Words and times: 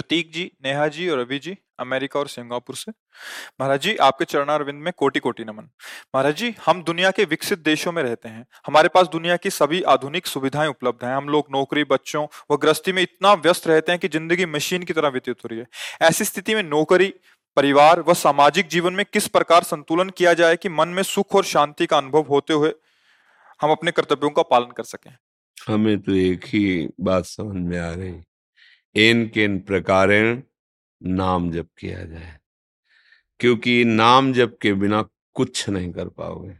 प्रतीक 0.00 0.32
जी, 0.32 0.50
नेहा 0.64 0.88
जी 0.88 1.08
और 1.08 1.18
अभी 1.18 1.38
जी, 1.38 1.56
अमेरिका 1.78 2.20
और 2.20 2.28
सिंगापुर 2.28 2.76
से। 2.76 2.92
महाराज 3.60 3.80
जी, 3.80 3.96
आपके 3.96 4.24
चरणारविंद 4.24 4.82
में 4.82 4.92
कोटि 4.96 5.20
कोटि 5.20 5.44
नमन। 5.44 5.68
महाराज 6.14 6.34
जी, 6.34 6.54
हम 6.66 6.82
दुनिया 6.82 7.10
के 7.10 7.24
विकसित 7.24 7.58
देशों 7.58 7.92
में 7.92 8.02
रहते 8.02 8.28
हैं। 8.28 8.46
हमारे 8.66 8.88
पास 8.88 9.06
दुनिया 9.06 9.36
की 9.36 9.50
सभी 9.50 9.82
आधुनिक 9.82 10.26
सुविधाएँ 10.26 10.68
उपलब्ध 10.68 11.04
हैं। 11.04 11.14
हम 11.16 11.28
लोग 11.28 11.46
नौकरी, 11.52 11.84
बच्चों 11.84 12.26
व 12.50 12.56
गृहस्थी 12.56 12.92
में 12.92 13.02
इतना 13.02 13.32
व्यस्त 13.32 13.66
रहते 13.66 13.92
हैं 13.92 13.98
कि 13.98 14.08
ज़िंदगी 14.08 14.46
मशीन 14.46 14.82
की 14.82 14.92
तरह 14.92 15.08
व्यतीत 15.08 15.36
हो 15.44 15.48
रही 15.48 15.58
है। 15.58 15.66
ऐसी 16.02 16.24
स्थिति 16.24 16.54
में 16.54 16.62
नौकरी, 16.62 17.14
परिवार 17.56 18.00
व 18.00 18.14
सामाजिक 18.14 18.68
जीवन 18.68 18.92
में 18.92 19.06
किस 19.12 19.28
प्रकार 19.28 19.62
संतुलन 19.62 20.10
किया 20.10 20.34
जाए 20.34 20.56
कि 20.56 20.68
मन 20.68 20.88
में 20.88 21.02
सुख 21.02 21.34
और 21.34 21.44
शांति 21.44 21.86
का 21.86 21.98
अनुभव 21.98 22.20
होते 22.20 22.52
हुए 22.52 22.72
हम 23.62 23.70
अपने 23.70 23.90
कर्तव्यों 23.90 24.30
का 24.30 24.42
पालन 24.42 24.70
कर 24.70 24.82
सकें? 24.82 25.16
हमें 25.68 26.00
तो 26.00 26.14
एक 26.14 26.44
ही 26.44 26.88
बात 27.00 27.24
समझ 27.24 27.56
में 27.56 27.78
आ 27.78 27.94
रही। 27.94 28.12
इन 28.94 29.28
किन 29.28 29.60
प्रकारेण 29.60 30.42
नाम 31.02 31.50
जप 31.50 31.68
किया 31.78 32.04
जाए। 32.04 32.38
क्योंकि 33.40 33.84
नाम 33.84 34.32
जप 34.32 34.58
के 34.62 34.72
बिना 34.72 35.02
कुछ 35.34 35.68
नहीं 35.68 35.92
कर 35.92 36.08
पाओगे। 36.08 36.58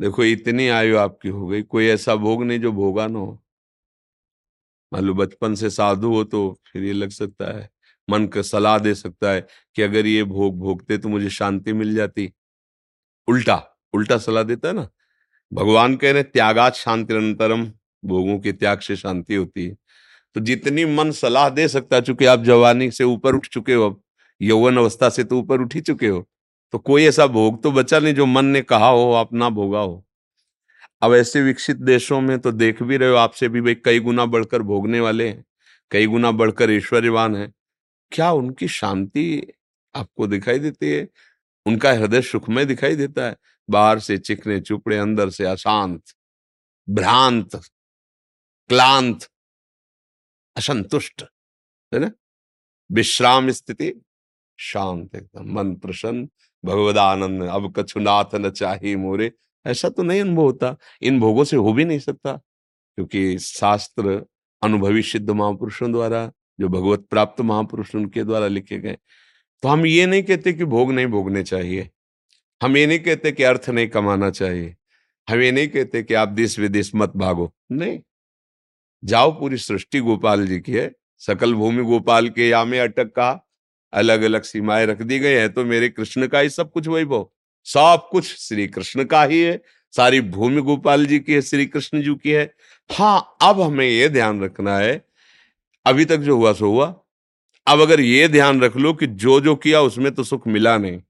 देखो, 0.00 0.24
इतनी 0.24 0.68
आयु 0.68 0.96
आपकी 0.96 1.28
हो 1.28 1.46
गई, 1.46 1.62
कोई 1.62 1.86
ऐसा 1.86 2.14
भोग 2.14 2.44
नहीं 2.44 2.60
जो 2.60 2.72
भोगा 2.72 3.06
ना 3.06 3.18
हो। 3.18 3.44
मान 4.92 5.04
लो 5.04 5.14
बचपन 5.14 5.54
से 5.54 5.70
साधु 5.70 6.08
हो 6.08 6.24
तो 6.24 6.58
फिर 6.66 6.84
ये 6.84 6.92
लग 6.92 7.10
सकता 7.10 7.58
है, 7.58 7.70
मन 8.10 8.26
को 8.26 8.42
सलाह 8.42 8.78
दे 8.78 8.94
सकता 8.94 9.30
है 9.30 9.46
कि 9.74 9.82
अगर 9.82 10.06
ये 10.06 10.24
भोग 10.24 10.58
भोगते 10.58 10.98
तो 10.98 11.08
मुझे 11.08 11.30
शांति 11.30 11.72
मिल 11.72 11.94
जाती। 11.94 12.32
उल्टा 13.28 13.80
उल्टा 13.92 14.18
सलाह 14.18 14.42
देता 14.42 14.68
है 14.68 14.74
ना। 14.74 14.88
भगवान 15.52 15.96
कह 15.96 16.12
रहे 16.12 16.22
त्यागात 16.22 16.74
शांति 16.74 17.14
अंतरम 17.14 17.72
भोगों 18.04 18.38
के 18.38 18.52
त्याग 18.52 18.80
से 18.80 18.96
शांति 18.96 19.34
होती 19.34 19.66
है। 19.66 19.76
तो 20.36 20.40
जितनी 20.40 20.84
मन 20.86 21.10
सलाह 21.12 21.48
दे 21.48 21.66
सकता, 21.68 22.00
चूँकि 22.00 22.24
आप 22.26 22.42
जवानी 22.42 22.90
से 22.90 23.04
ऊपर 23.04 23.34
उठ 23.34 23.46
चुके 23.48 23.74
हो, 23.74 23.86
अब 23.86 24.00
यौवन 24.40 24.76
अवस्था 24.76 25.08
से 25.08 25.24
तो 25.24 25.38
ऊपर 25.38 25.60
उठ 25.60 25.74
ही 25.74 25.80
चुके 25.80 26.08
हो 26.08 26.26
तो 26.72 26.78
कोई 26.80 27.04
ऐसा 27.04 27.26
भोग 27.26 27.62
तो 27.62 27.70
बचा 27.72 27.98
नहीं 27.98 28.14
जो 28.14 28.26
मन 28.26 28.44
ने 28.46 28.60
कहा 28.62 28.88
हो, 28.88 29.12
आप 29.12 29.32
ना 29.32 29.48
भोगा 29.50 29.80
हो। 29.80 30.04
अब 31.02 31.14
ऐसे 31.14 31.42
विकसित 31.42 31.76
देशों 31.78 32.20
में 32.20 32.38
तो 32.38 32.52
देख 32.52 32.82
भी 32.82 32.96
रहे 32.96 33.10
हो 33.10 33.16
आपसे 33.16 33.48
भी, 33.48 33.60
भाई, 33.60 33.74
कई 33.74 34.00
गुना 34.00 34.24
बढ़कर 34.26 34.62
भोगने 34.62 35.00
वाले 35.00 35.28
हैं, 35.28 35.44
कई 35.90 36.06
गुना 36.06 36.30
बढ़कर 36.32 36.70
ऐश्वर्यवान 36.70 37.36
है। 37.36 37.52
क्या 38.12 38.30
उनकी 38.32 38.68
शांति 38.68 39.52
आपको 39.94 40.26
दिखाई 40.26 40.58
देती 40.58 40.90
है? 40.90 41.08
उनका 41.66 41.92
हृदय 41.92 42.22
सुखमय 42.22 42.64
दिखाई 42.64 42.96
देता 42.96 43.26
है? 43.26 43.36
बाहर 43.68 43.98
से 43.98 44.18
चिकने, 44.18 44.60
चुपड़े, 44.60 44.98
अंदर 44.98 45.30
से 45.30 45.44
अशांत, 45.44 46.02
भ्रांत, 46.88 47.56
क्लांत 48.70 49.28
असंतुष्ट, 50.56 51.24
है 51.94 52.00
ना? 52.00 52.10
विश्राम 52.92 53.50
स्थिति, 53.50 54.02
शांत 54.58 55.14
एकदम, 55.14 55.54
मन 55.54 55.74
प्रसन्न, 55.74 56.28
भगवदानंद, 56.64 57.42
अब 57.42 57.74
कछु 57.76 58.00
नाथ 58.00 58.34
न 58.34 58.50
चाहिए 58.50 58.96
मोरे, 58.96 59.32
ऐसा 59.66 59.88
तो 59.88 60.02
नहीं 60.02 60.20
अनुभव 60.20 60.42
होता। 60.42 60.76
इन 61.02 61.20
भोगों 61.20 61.44
से 61.44 61.56
हो 61.56 61.72
भी 61.72 61.84
नहीं 61.84 61.98
सकता, 61.98 62.32
क्योंकि 62.94 63.38
शास्त्र 63.38 64.26
अनुभवी 64.62 65.02
सिद्ध 65.02 65.30
महापुरुषों 65.30 65.92
द्वारा, 65.92 66.32
जो 66.60 66.68
भगवत 66.68 67.00
प्राप्त 67.00 67.40
महापुरुष 67.40 67.94
उनके 67.94 68.24
द्वारा 68.24 68.46
लिखे 68.46 68.78
गए। 68.78 68.98
तो 69.62 69.68
हम 69.68 69.86
ये 69.86 70.06
नहीं 70.06 70.22
कहते 70.22 70.52
कि 70.52 70.64
भोग 70.64 70.92
नहीं 70.92 71.06
भोगने 71.06 71.42
चाहिए। 71.42 71.90
हम 72.62 72.76
ये 72.76 72.86
नहीं 72.86 72.98
कहते 72.98 73.32
कि 73.32 73.42
अर्थ 73.42 73.70
नहीं 73.70 73.88
कमाना 73.88 74.30
चाहिए। 74.30 74.76
हम 75.30 75.40
ये 75.40 75.52
नहीं 75.52 75.68
कहते 75.68 76.02
कि 76.02 76.14
आप 76.14 76.28
देश 76.28 76.58
विदेश 76.58 76.94
मत 76.94 77.12
भागो। 77.16 77.54
नहीं। 77.72 78.00
जाओ 79.04 79.30
पूरी 79.40 79.56
सृष्टि 79.58 80.00
गोपाल 80.00 80.46
जी 80.46 80.58
की 80.60 80.72
है 80.72 80.90
सकल 81.22 81.54
भूमि 81.54 81.82
गोपाल 81.84 82.28
के 82.28 82.48
या 82.48 82.64
में 82.64 82.78
अटक 82.80 83.12
का 83.12 83.30
अलग 83.92 84.22
अलग 84.22 84.42
सीमाएँ 84.42 84.86
रख 84.86 85.02
दी 85.02 85.18
गई 85.18 85.32
है 85.32 85.48
तो 85.48 85.64
मेरे 85.64 85.88
कृष्ण 85.88 86.26
का 86.26 86.38
ही 86.38 86.48
सब 86.50 86.70
कुछ 86.72 86.88
वैभव। 86.88 87.28
सब 87.66 88.08
कुछ 88.10 88.34
श्री 88.38 88.66
कृष्ण 88.68 89.04
का 89.04 89.22
ही 89.24 89.40
है, 89.40 89.60
सारी 89.94 90.20
भूमि 90.20 90.60
गोपाल 90.62 91.06
जी 91.06 91.18
की 91.18 91.32
है, 91.32 91.40
श्री 91.42 91.66
कृष्ण 91.66 92.02
जी 92.02 92.14
की 92.14 92.30
है। 92.30 92.44
हाँ 92.90 93.36
अब 93.42 93.60
हमें 93.60 93.86
यह 93.86 94.08
ध्यान 94.08 94.42
रखना 94.42 94.76
है, 94.78 95.04
अभी 95.86 96.04
तक 96.04 96.16
जो 96.18 96.36
हुआ 96.36 96.52
सो 96.52 96.70
हुआ। 96.70 96.94
अब 97.66 97.80
अगर 97.80 98.00
ये 98.00 98.28
ध्यान 98.28 98.60
रख 98.60 98.76
लो 98.76 98.92
कि 98.94 99.06
जो 99.06 99.40
जो 99.40 99.54
किया 99.56 99.80
उसमें 99.82 100.12
तो 100.14 100.24
सुख 100.24 100.46
मिला 100.48 100.76
नहीं, 100.78 101.00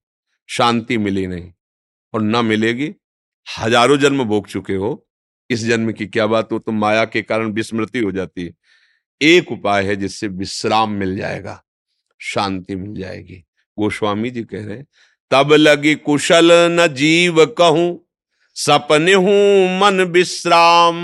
शांति 0.49 0.99
मिली 0.99 1.27
नहीं, 1.27 1.51
और 2.15 2.23
न 2.23 2.45
मिलेगी, 2.45 2.93
हज़ारों 3.47 3.97
जन्म 3.99 4.25
भोग 4.25 4.47
चुके 4.47 4.75
हो। 4.75 4.95
इस 5.55 5.65
जन्म 5.67 5.93
की 5.93 6.07
क्या 6.09 6.27
बात 6.27 6.53
हो 6.53 6.59
तो 6.59 6.73
माया 6.75 7.05
के 7.07 7.23
कारण 7.23 7.53
विस्मृति 7.53 7.99
हो 7.99 8.13
जाती 8.13 8.45
है। 8.45 8.53
एक 9.21 9.53
उपाय 9.53 9.85
है 9.85 9.97
जिससे 9.97 10.29
विश्राम 10.29 10.91
मिल 10.93 11.17
जाएगा, 11.17 11.61
शांति 12.21 12.77
मिल 12.77 12.95
जाएगी। 12.95 13.43
गोस्वामी 13.79 14.31
जी 14.31 14.43
कह 14.45 14.65
रहे 14.67 14.83
तब 15.31 15.53
लगी 15.53 15.95
कुशल 15.97 16.51
न 16.73 16.87
जीव 16.95 17.45
कहूँ, 17.59 18.01
सपने 18.57 19.15
हूँ 19.15 19.81
मन 19.81 20.03
विश्राम। 20.13 20.97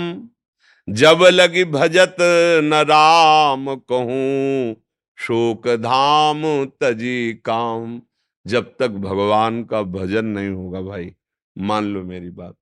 जब 0.87 1.23
लगी 1.23 1.63
भजत 1.65 2.15
न 2.63 2.83
राम 2.89 3.75
कहूँ, 3.75 4.75
शोक 5.17 5.67
धाम 5.69 6.43
तजी 6.81 7.33
काम। 7.45 8.01
जब 8.45 8.73
तक 8.79 8.89
भगवान 8.99 9.63
का 9.63 9.81
भजन 9.83 10.25
नहीं 10.27 10.49
होगा 10.49 10.81
भाई, 10.81 11.11
मान 11.55 11.85
लो 11.85 12.03
मेरी 12.03 12.29
बात। 12.31 12.55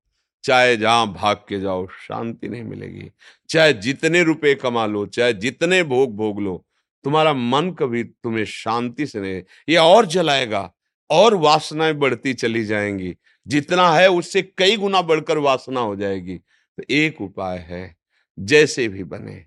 चाहे 0.43 0.77
जहाँ 0.77 1.07
भाग 1.13 1.37
के 1.49 1.59
जाओ, 1.59 1.87
शांति 1.87 2.49
नहीं 2.49 2.63
मिलेगी। 2.63 3.11
चाहे 3.49 3.73
जितने 3.73 4.23
रुपए 4.23 4.55
कमा 4.55 4.85
लो, 4.85 5.05
चाहे 5.05 5.33
जितने 5.33 5.83
भोग 5.83 6.15
भोग 6.15 6.41
लो, 6.41 6.65
तुम्हारा 7.03 7.33
मन 7.33 7.71
कभी 7.79 8.03
तुम्हें 8.03 8.45
शांति 8.45 9.05
से 9.07 9.21
नहीं, 9.21 9.41
ये 9.69 9.77
और 9.77 10.05
जलाएगा, 10.05 10.71
और 11.09 11.35
वासनाएँ 11.35 11.93
बढ़ती 11.93 12.33
चली 12.33 12.65
जाएँगी। 12.65 13.15
जितना 13.47 13.89
है 13.91 14.09
उससे 14.09 14.41
कई 14.57 14.77
गुना 14.77 15.01
बढ़कर 15.01 15.37
वासना 15.37 15.79
हो 15.79 15.95
जाएगी। 15.95 16.37
तो 16.37 16.83
एक 16.91 17.21
उपाय 17.21 17.57
है, 17.59 17.95
जैसे 18.39 18.87
भी 18.87 19.03
बने, 19.03 19.45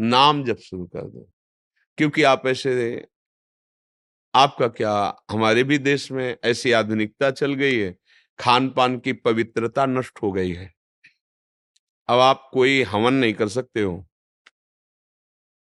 नाम 0.00 0.44
जब 0.44 0.58
शुरू 0.58 0.86
कर 0.86 1.02
दो। 1.02 1.28
क्योंकि 1.98 2.22
आप 2.22 2.46
ऐसे, 2.46 3.06
आपका 4.34 4.68
क्या, 4.68 5.16
हमारे 5.30 5.64
भी 5.64 5.78
देश 5.78 6.12
में 6.12 6.36
ऐसी 6.44 6.72
आधुनिकता 6.72 7.30
चल 7.30 7.54
गई 7.54 7.78
है 7.78 7.96
खान 8.42 8.70
पान 8.70 8.98
की 8.98 9.12
पवित्रता 9.12 9.86
नष्ट 9.86 10.18
हो 10.22 10.32
गई 10.32 10.52
है। 10.52 10.74
अब 12.08 12.18
आप 12.18 12.50
कोई 12.52 12.82
हवन 12.82 13.14
नहीं 13.14 13.34
कर 13.34 13.48
सकते 13.48 13.82
हो। 13.82 14.06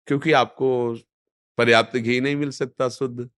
क्योंकि 0.07 0.31
आपको 0.31 0.95
पर्याप्त 1.57 1.97
घी 1.97 2.21
नहीं 2.21 2.35
मिल 2.35 2.51
सकता 2.51 2.89
शुद्ध। 2.89 3.29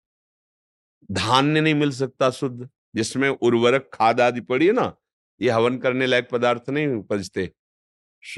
धान्य 1.12 1.62
नहीं 1.62 1.74
मिल 1.74 1.92
सकता 1.92 2.30
शुद्ध। 2.30 2.70
जिसमें 2.96 3.30
उर्वरक, 3.30 3.90
खाद 3.94 4.22
आदि 4.22 4.42
पड़ी 4.42 4.68
है 4.68 4.74
ना, 4.74 4.96
ये 5.42 5.50
हवन 5.50 5.78
करने 5.78 6.06
लायक 6.06 6.30
पदार्थ 6.30 6.70
नहीं 6.70 6.88
उपजते। 6.88 7.54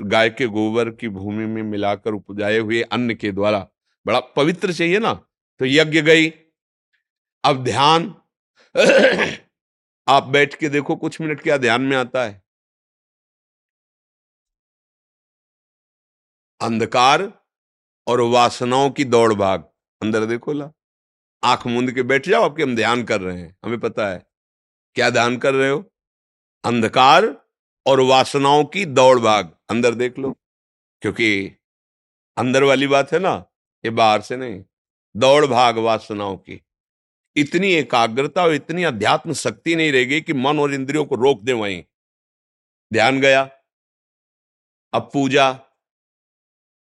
गाय 0.02 0.30
के 0.30 0.48
गोबर 0.48 0.90
की 0.90 1.10
भूमि 1.10 1.46
में 1.46 1.64
मिलाकर 1.64 2.12
उपजाए 2.12 2.58
हुए 2.58 2.82
अन्न 2.82 3.16
के 3.16 3.32
द्वारा 3.32 3.68
बड़ा 4.06 4.20
पवित्र 4.20 4.74
चाहिए 4.74 5.00
ना 5.00 5.14
तो 5.60 5.66
यज्ञ 5.66 6.02
गई। 6.02 6.30
अब 7.44 7.64
ध्यान 7.64 8.16
आप 10.08 10.24
बैठ 10.24 10.56
के 10.56 10.70
देखो 10.70 10.96
कुछ 10.96 11.20
मिनट 11.22 11.42
क्या 11.42 11.58
ध्यान 11.58 11.82
में 11.82 11.98
आता 11.98 12.24
है। 12.24 12.42
अंधकार 16.62 17.22
और 18.08 18.22
वासनाओं 18.22 18.90
की 18.90 19.06
दौड़ 19.06 19.34
भाग। 19.34 19.64
अंदर 20.02 20.26
देखो 20.26 20.54
ला, 20.54 20.72
आँख 21.44 21.68
मूंद 21.68 21.92
के 21.92 22.04
बैठ 22.04 22.28
जाओ, 22.30 22.44
आपके 22.44 22.64
हम 22.64 22.76
ध्यान 22.76 23.04
कर 23.04 23.22
रहे 23.22 23.38
हैं, 23.38 23.56
हमें 23.66 23.80
पता 23.80 24.08
है। 24.10 24.26
क्या 24.96 25.10
ध्यान 25.10 25.38
कर 25.38 25.54
रहे 25.54 25.70
हो? 25.70 25.80
अंधकार 26.64 27.26
और 27.86 28.00
वासनाओं 28.00 28.64
की 28.66 28.86
दौड़ 28.86 29.20
भाग। 29.20 29.56
अंदर 29.70 29.96
देख 29.96 30.20
लो, 30.20 30.32
क्योंकि 31.02 31.48
अंदर 32.38 32.64
वाली 32.64 32.88
बात 32.88 33.12
है 33.14 33.20
ना, 33.20 33.34
ये 33.84 33.92
बाहर 33.92 34.22
से 34.22 34.38
नहीं, 34.38 34.64
दौड़ 35.16 35.46
भाग 35.46 35.78
वासनाओं 35.78 36.38
की। 36.38 36.62
इतनी 37.36 37.72
एकाग्रता 37.74 38.44
और 38.44 38.54
इतनी 38.54 38.84
अध्यात्म 38.84 39.34
शक्ति 39.34 39.76
नहीं 39.76 39.92
रहेगी 39.92 40.22
कि 40.22 40.34
मन 40.34 40.60
और 40.60 40.74
इंद्रियों 40.74 41.06
को 41.06 41.16
रोक 41.16 41.42
दे 41.44 41.54
वहीं। 41.54 41.84
ध्यान 42.92 43.20
गया। 43.22 43.50
अब 44.94 45.10
पूजा, 45.14 45.52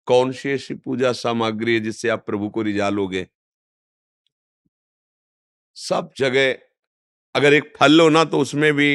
कौन 0.08 0.32
सी 0.32 0.50
ऐसी 0.50 0.74
पूजा 0.76 1.12
सामग्री 1.14 1.74
है 1.74 1.80
जिससे 1.80 2.10
आप 2.10 2.26
प्रभु 2.26 2.50
को 2.50 2.62
रिजा 2.62 2.90
लोगे 2.90 3.28
सब 5.78 6.10
जगह, 6.18 6.52
अगर 7.36 7.54
एक 7.54 7.74
फल 7.78 7.92
लो 7.92 8.10
ना 8.10 8.24
तो 8.26 8.40
उसमें 8.40 8.74
भी 8.74 8.90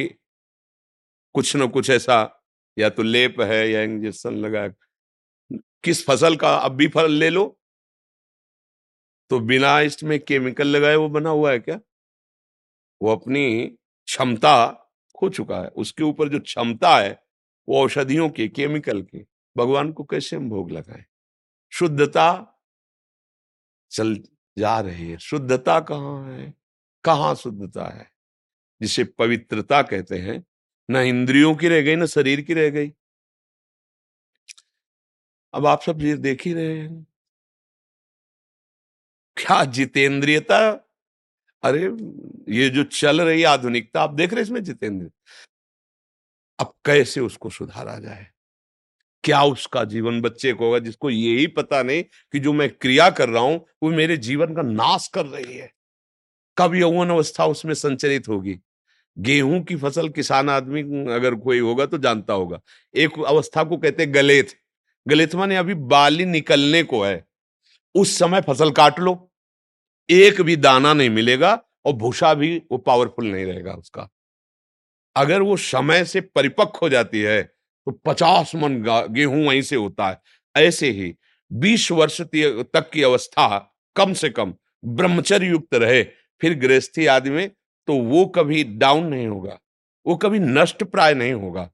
कुछ 1.34 1.54
ना 1.56 1.66
कुछ 1.66 1.90
ऐसा, 1.90 2.18
या 2.76 2.88
तो 2.90 3.02
लेप 3.02 3.40
है 3.40 3.68
या 3.70 3.82
इंजेक्शन 3.82 4.34
लगा 4.36 4.66
किस 5.84 6.04
फ़सल 6.06 6.36
का 6.36 6.54
अब 6.56 6.72
भी 6.72 6.88
फल 6.88 7.12
ले 7.12 7.30
लो। 7.30 7.44
तो 9.30 9.40
बिना 9.40 9.80
इसमें 9.80 10.20
केमिकल 10.20 10.66
लगाए 10.66 10.96
वो 10.96 11.08
बना 11.08 11.30
हुआ 11.30 11.52
है 11.52 11.58
क्या? 11.58 11.80
वो 13.02 13.16
अपनी 13.16 13.66
क्षमता 14.06 14.68
खो 15.16 15.28
चुका 15.28 15.60
है। 15.60 15.68
उसके 15.68 16.02
ऊपर 16.02 16.28
जो 16.28 16.40
क्षमता 16.40 16.96
है, 16.96 17.24
वो 17.68 17.82
औषधियों 17.82 18.30
की, 18.30 18.48
केमिकल 18.48 19.02
के, 19.02 19.18
भगवान 19.56 19.92
को 19.92 20.04
कैसे 20.04 20.36
हम 20.36 20.50
भोग 20.50 20.70
लगाए? 20.70 21.04
शुद्धता 21.72 22.54
चल 23.90 24.22
जा 24.58 24.80
रही 24.80 25.10
है। 25.10 25.18
शुद्धता 25.18 25.80
कहाँ 25.80 26.32
है? 26.32 26.54
कहाँ 27.04 27.34
शुद्धता 27.34 27.84
है? 27.84 28.10
जिसे 28.82 29.04
पवित्रता 29.04 29.82
कहते 29.82 30.18
हैं, 30.18 30.44
न 30.90 30.96
इंद्रियों 30.96 31.54
की 31.56 31.68
रह 31.68 31.82
गई, 31.82 31.96
न 31.96 32.06
शरीर 32.06 32.40
की 32.40 32.54
रह 32.54 32.70
गई। 32.70 32.92
अब 35.54 35.66
आप 35.66 35.82
सब 35.82 36.02
ये 36.02 36.16
देख 36.16 36.42
ही 36.46 36.54
रहे 36.54 36.78
हैं। 36.78 37.06
क्या 39.38 39.64
जितेंद्रियता? 39.64 40.70
अरे, 41.62 41.82
ये 42.48 42.68
जो 42.68 42.84
चल 42.84 43.20
रही 43.20 43.42
आधुनिकता, 43.42 44.02
आप 44.02 44.10
देख 44.10 44.32
रहे 44.32 44.42
इसमें 44.42 44.64
जितेंद्र 44.64 45.10
अब 46.58 46.74
कैसे 46.84 47.20
उसको 47.20 47.50
सुधारा 47.50 47.98
जाए? 47.98 48.26
क्या 49.24 49.42
उसका 49.42 49.84
जीवन 49.84 50.20
बच्चे 50.20 50.52
को 50.52 50.66
होगा 50.66 50.78
जिसको 50.78 51.10
यही 51.10 51.46
पता 51.46 51.82
नहीं 51.82 52.02
कि 52.02 52.38
जो 52.38 52.52
मैं 52.52 52.70
क्रिया 52.70 53.10
कर 53.10 53.28
रहा 53.28 53.42
हूँ, 53.42 53.66
वो 53.82 53.90
मेरे 53.90 54.16
जीवन 54.16 54.54
का 54.54 54.62
नाश 54.62 55.08
कर 55.08 55.26
रही 55.26 55.56
है। 55.56 55.72
कब 56.58 56.74
यौवन 56.74 57.10
अवस्था 57.10 57.46
उसमें 57.46 57.74
संचरित 57.74 58.28
होगी? 58.28 58.58
गेहूँ 59.18 59.62
की 59.62 59.76
फ़सल 59.76 60.08
किसान 60.08 60.50
आदमी, 60.50 60.82
अगर 61.12 61.34
कोई 61.34 61.58
होगा 61.58 61.86
तो 61.86 61.98
जानता 61.98 62.32
होगा। 62.32 62.60
एक 62.94 63.10
अवस्था 63.26 63.64
को 63.64 63.76
कहते 63.76 64.06
गलेथ। 64.06 64.44
गलेथ 65.08 65.34
माने 65.34 65.56
अभी 65.56 65.74
बाली 65.74 66.24
निकलने 66.24 66.82
को 66.82 67.02
है। 67.04 67.24
उस 67.94 68.18
समय 68.18 68.40
फ़सल 68.40 68.70
काट 68.70 69.00
लो। 69.00 69.27
एक 70.08 70.40
भी 70.42 70.56
दाना 70.56 70.92
नहीं 70.92 71.10
मिलेगा 71.10 71.52
और 71.86 71.92
भूसा 71.94 72.32
भी 72.34 72.56
वो 72.72 72.78
पावरफुल 72.78 73.26
नहीं 73.26 73.44
रहेगा 73.44 73.72
उसका। 73.72 74.08
अगर 75.16 75.42
वो 75.42 75.56
समय 75.56 76.04
से 76.04 76.20
परिपक्व 76.20 76.78
हो 76.82 76.88
जाती 76.88 77.20
है 77.20 77.42
तो 77.42 77.92
पचास 78.06 78.54
मन 78.54 78.82
गेहूँ 79.10 79.46
वहीं 79.46 79.62
से 79.62 79.76
होता 79.76 80.08
है। 80.08 80.20
ऐसे 80.54 80.90
ही 80.90 81.14
बीस 81.50 81.90
वर्ष 81.92 82.20
तक 82.20 82.90
की 82.92 83.02
अवस्था 83.02 83.46
कम 83.96 84.12
से 84.12 84.28
कम 84.30 84.54
ब्रह्मचर्य 84.84 85.46
युक्त 85.46 85.74
रहे, 85.74 86.02
फिर 86.40 86.58
गृहस्थी 86.58 87.06
आदि 87.06 87.30
में 87.30 87.48
तो 87.88 87.94
वो 87.94 88.24
कभी 88.26 88.62
डाउन 88.64 89.06
नहीं 89.06 89.26
होगा। 89.26 89.58
वो 90.06 90.16
कभी 90.16 90.38
नष्ट 90.38 90.84
प्राय 90.84 91.14
नहीं 91.14 91.32
होगा। 91.32 91.70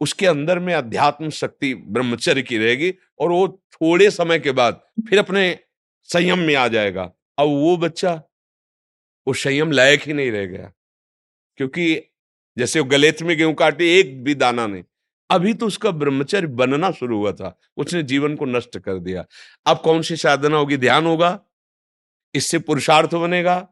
उसके 0.00 0.26
अंदर 0.26 0.58
में 0.58 0.72
अध्यात्म 0.74 1.30
शक्ति 1.30 1.74
ब्रह्मचर्य 1.74 2.42
की 2.42 2.58
रहेगी 2.58 2.92
और 3.20 3.30
वो 3.30 3.46
थोड़े 3.72 4.10
समय 4.10 4.38
के 4.38 4.52
बाद 4.52 4.80
फिर 5.08 5.18
अपने 5.18 5.58
संयम 6.08 6.38
में 6.38 6.54
आ 6.54 6.66
जाएगा। 6.68 7.10
अब 7.38 7.48
वो 7.48 7.76
बच्चा 7.76 8.22
वो 9.28 9.34
संयम 9.34 9.72
लायक 9.72 10.02
ही 10.02 10.12
नहीं 10.12 10.30
रह 10.32 10.46
गया। 10.46 10.72
क्योंकि 11.56 12.02
जैसे 12.58 12.80
वो 12.80 12.84
गलेत 12.84 13.22
में 13.22 13.36
गेहूँ 13.38 13.54
काटे 13.54 14.00
एक 14.00 14.24
भी 14.24 14.34
दाना 14.34 14.66
नहीं। 14.66 14.84
अभी 15.30 15.54
तो 15.54 15.66
उसका 15.66 15.90
ब्रह्मचर्य 15.90 16.46
बनना 16.46 16.90
शुरू 16.90 17.18
हुआ 17.18 17.32
था। 17.32 17.58
उसने 17.76 18.02
जीवन 18.02 18.36
को 18.36 18.44
नष्ट 18.44 18.78
कर 18.78 18.98
दिया। 18.98 19.24
अब 19.66 19.80
कौन 19.80 20.02
सी 20.02 20.16
साधना 20.16 20.56
होगी? 20.56 20.76
ध्यान 20.76 21.06
होगा। 21.06 21.40
इससे 22.34 22.58
पुरुषार्थ 22.58 23.14
बनेगा। 23.14 23.68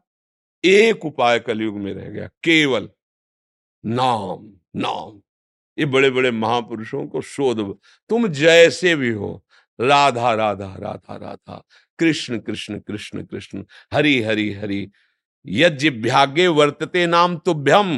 एक 0.65 1.05
उपाय 1.05 1.39
कलयुग 1.39 1.77
में 1.77 1.93
रह 1.93 2.09
गया। 2.09 2.27
केवल 2.27 2.89
नाम 3.85 4.53
नाम। 4.75 5.21
ये 5.79 5.85
बड़े 5.85 6.09
बड़े 6.09 6.31
महापुरुषों 6.31 7.07
को 7.07 7.21
शोध। 7.21 7.77
तुम 8.09 8.27
जैसे 8.27 8.95
भी 8.95 9.09
हो। 9.09 9.45
राधा 9.81 10.33
राधा 10.33 10.75
राधा 10.75 11.15
राधा। 11.15 11.63
कृष्ण 11.99 12.37
कृष्ण 12.39 12.79
कृष्ण 12.79 13.23
कृष्ण। 13.23 13.63
हरि 13.93 14.21
हरि 14.21 14.51
हरि। 14.53 14.87
यज्ञ 15.45 16.47
वर्तते 16.47 17.05
नाम 17.07 17.37
तुभ्यम। 17.37 17.97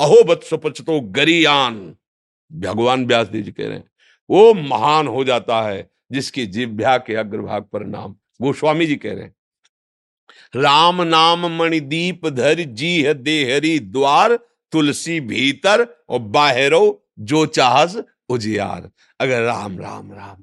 अहो 0.00 0.22
बत्सपचतो 0.24 1.00
गरियान। 1.10 1.74
भगवान 2.50 3.06
व्यास 3.06 3.28
जी 3.28 3.42
कह 3.42 3.66
रहे 3.66 3.76
हैं, 3.76 3.84
वो 4.30 4.54
महान 4.54 5.06
हो 5.06 5.24
जाता 5.24 5.60
है 5.62 5.88
जिसकी 6.12 6.46
जिभ्या 6.46 6.96
के 6.98 7.14
अग्रभाग 7.14 7.62
पर 7.62 7.84
नाम। 7.86 8.14
गोस्वामी 8.40 8.86
जी 8.86 8.96
कह 8.96 9.12
रहे 9.12 9.22
हैं, 9.22 9.34
राम 10.54 11.02
नाम 11.02 11.46
मणिदीप 11.56 12.26
धर 12.28 12.60
जी 12.60 13.14
देहरी 13.14 13.78
द्वार, 13.80 14.36
तुलसी 14.72 15.20
भीतर 15.20 15.86
और 16.08 16.18
बाहरो 16.18 17.06
जो 17.20 17.44
चाहस 17.48 17.96
उजियार। 18.28 18.90
अगर 19.20 19.42
राम 19.42 19.78
राम 19.78 20.12
राम 20.12 20.18
राम 20.18 20.42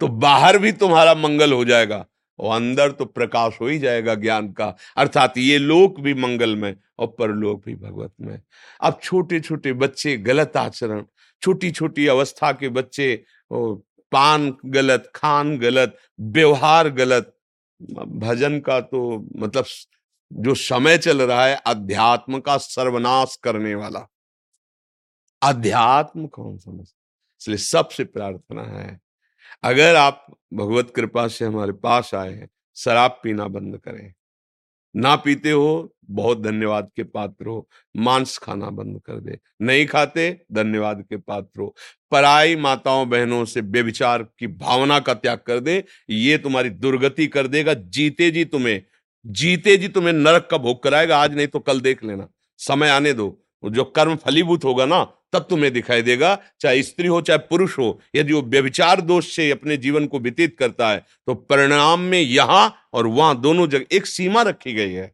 तो 0.00 0.08
बाहर 0.08 0.58
भी 0.58 0.72
तुम्हारा 0.72 1.14
मंगल 1.14 1.52
हो 1.52 1.64
जाएगा। 1.64 2.04
और 2.40 2.54
अंदर 2.56 2.92
तो 2.92 3.04
प्रकाश 3.06 3.60
हो 3.60 3.66
ही 3.66 3.78
जाएगा 3.78 4.14
ज्ञान 4.16 4.52
का। 4.52 4.74
अर्थात 4.96 5.38
ये 5.38 5.58
लोक 5.58 6.00
भी 6.00 6.14
मंगल 6.16 6.56
में 6.56 6.74
और 6.98 7.06
परलोक 7.18 7.64
भी 7.66 7.74
भगवत 7.76 8.12
में 8.20 8.40
अब 8.80 8.98
छोटे 9.02 9.40
छोटे 9.40 9.72
बच्चे 9.74 10.16
गलत 10.18 10.56
आचरण 10.56 11.04
छोटी 11.42 11.70
छोटी 11.70 12.06
अवस्था 12.08 12.52
के 12.52 12.68
बच्चे 12.70 13.14
पान 13.50 14.52
गलत, 14.66 15.10
खान 15.14 15.56
गलत, 15.58 15.96
व्यवहार 16.20 16.88
गलत, 16.90 17.36
भजन 17.80 18.58
का 18.60 18.80
तो 18.82 19.00
मतलब 19.36 19.64
जो 20.30 20.54
समय 20.54 20.98
चल 20.98 21.22
रहा 21.22 21.44
है, 21.46 21.54
अध्यात्म 21.56 22.40
का 22.40 22.56
सर्वनाश 22.58 23.36
करने 23.42 23.74
वाला। 23.74 24.06
अध्यात्म 25.42 26.26
कौन 26.28 26.56
समझ, 26.58 26.86
इसलिए 27.40 27.58
सबसे 27.58 28.04
प्रार्थना 28.06 28.62
है 28.70 29.00
अगर 29.62 29.96
आप 29.96 30.26
भगवत 30.54 30.92
कृपा 30.96 31.28
से 31.28 31.44
हमारे 31.44 31.72
पास 31.72 32.14
आए 32.14 32.32
हैं, 32.32 32.48
शराब 32.76 33.20
पीना 33.22 33.48
बंद 33.48 33.78
करें। 33.78 34.14
ना 34.96 35.16
पीते 35.16 35.50
हो, 35.50 35.94
बहुत 36.10 36.40
धन्यवाद 36.40 36.90
के 36.96 37.02
पात्र 37.02 37.46
हो, 37.46 37.68
मांस 37.96 38.38
खाना 38.38 38.70
बंद 38.70 39.00
कर 39.06 39.20
दे। 39.20 39.38
नहीं 39.62 39.86
खाते, 39.86 40.42
धन्यवाद 40.52 41.04
के 41.10 41.16
पात्र 41.16 41.60
हो। 41.60 41.76
पराई 42.10 42.56
माताओं 42.56 43.08
बहनों 43.08 43.44
से 43.44 43.62
बेविचार 43.62 44.22
की 44.22 44.46
भावना 44.46 45.00
का 45.00 45.14
त्याग 45.14 45.38
कर 45.38 45.60
दे, 45.60 45.84
ये 46.10 46.38
तुम्हारी 46.38 46.70
दुर्गति 46.70 47.26
कर 47.26 47.46
देगा, 47.46 47.74
जीते 47.74 48.30
जी 48.30 48.44
तुम्हें, 48.44 48.82
जीते 49.26 49.76
जी 49.76 49.88
तुम्हें 49.88 50.12
नरक 50.12 50.48
का 50.50 50.56
भोग 50.56 50.82
कराएगा, 50.82 51.18
आज 51.18 51.34
नहीं 51.34 51.46
तो 51.46 51.58
कल 51.58 51.80
देख 51.80 52.04
लेना। 52.04 52.28
समय 52.58 52.88
आने 52.88 53.12
दो। 53.12 53.46
जो 53.62 53.84
कर्म 53.86 54.16
फलीभूत 54.16 54.64
होगा 54.64 54.84
ना, 54.86 55.02
तब 55.32 55.46
तुम्हें 55.50 55.72
दिखाई 55.72 56.02
देगा, 56.02 56.38
चाहे 56.60 56.82
स्त्री 56.82 57.08
हो, 57.08 57.20
चाहे 57.20 57.38
पुरुष 57.40 57.78
हो, 57.78 58.00
यदि 58.14 58.32
वो 58.32 58.42
व्यभिचार 58.42 59.00
दोष 59.02 59.34
से 59.34 59.50
अपने 59.50 59.76
जीवन 59.76 60.06
को 60.06 60.18
व्यतीत 60.20 60.56
करता 60.58 60.90
है 60.90 61.04
तो 61.26 61.34
परिणाम 61.34 62.00
में 62.02 62.20
यहाँ 62.20 62.88
और 62.92 63.06
वहाँ 63.08 63.40
दोनों 63.40 63.66
जगह 63.68 63.96
एक 63.96 64.06
सीमा 64.06 64.42
रखी 64.42 64.72
गई 64.72 64.92
है। 64.92 65.12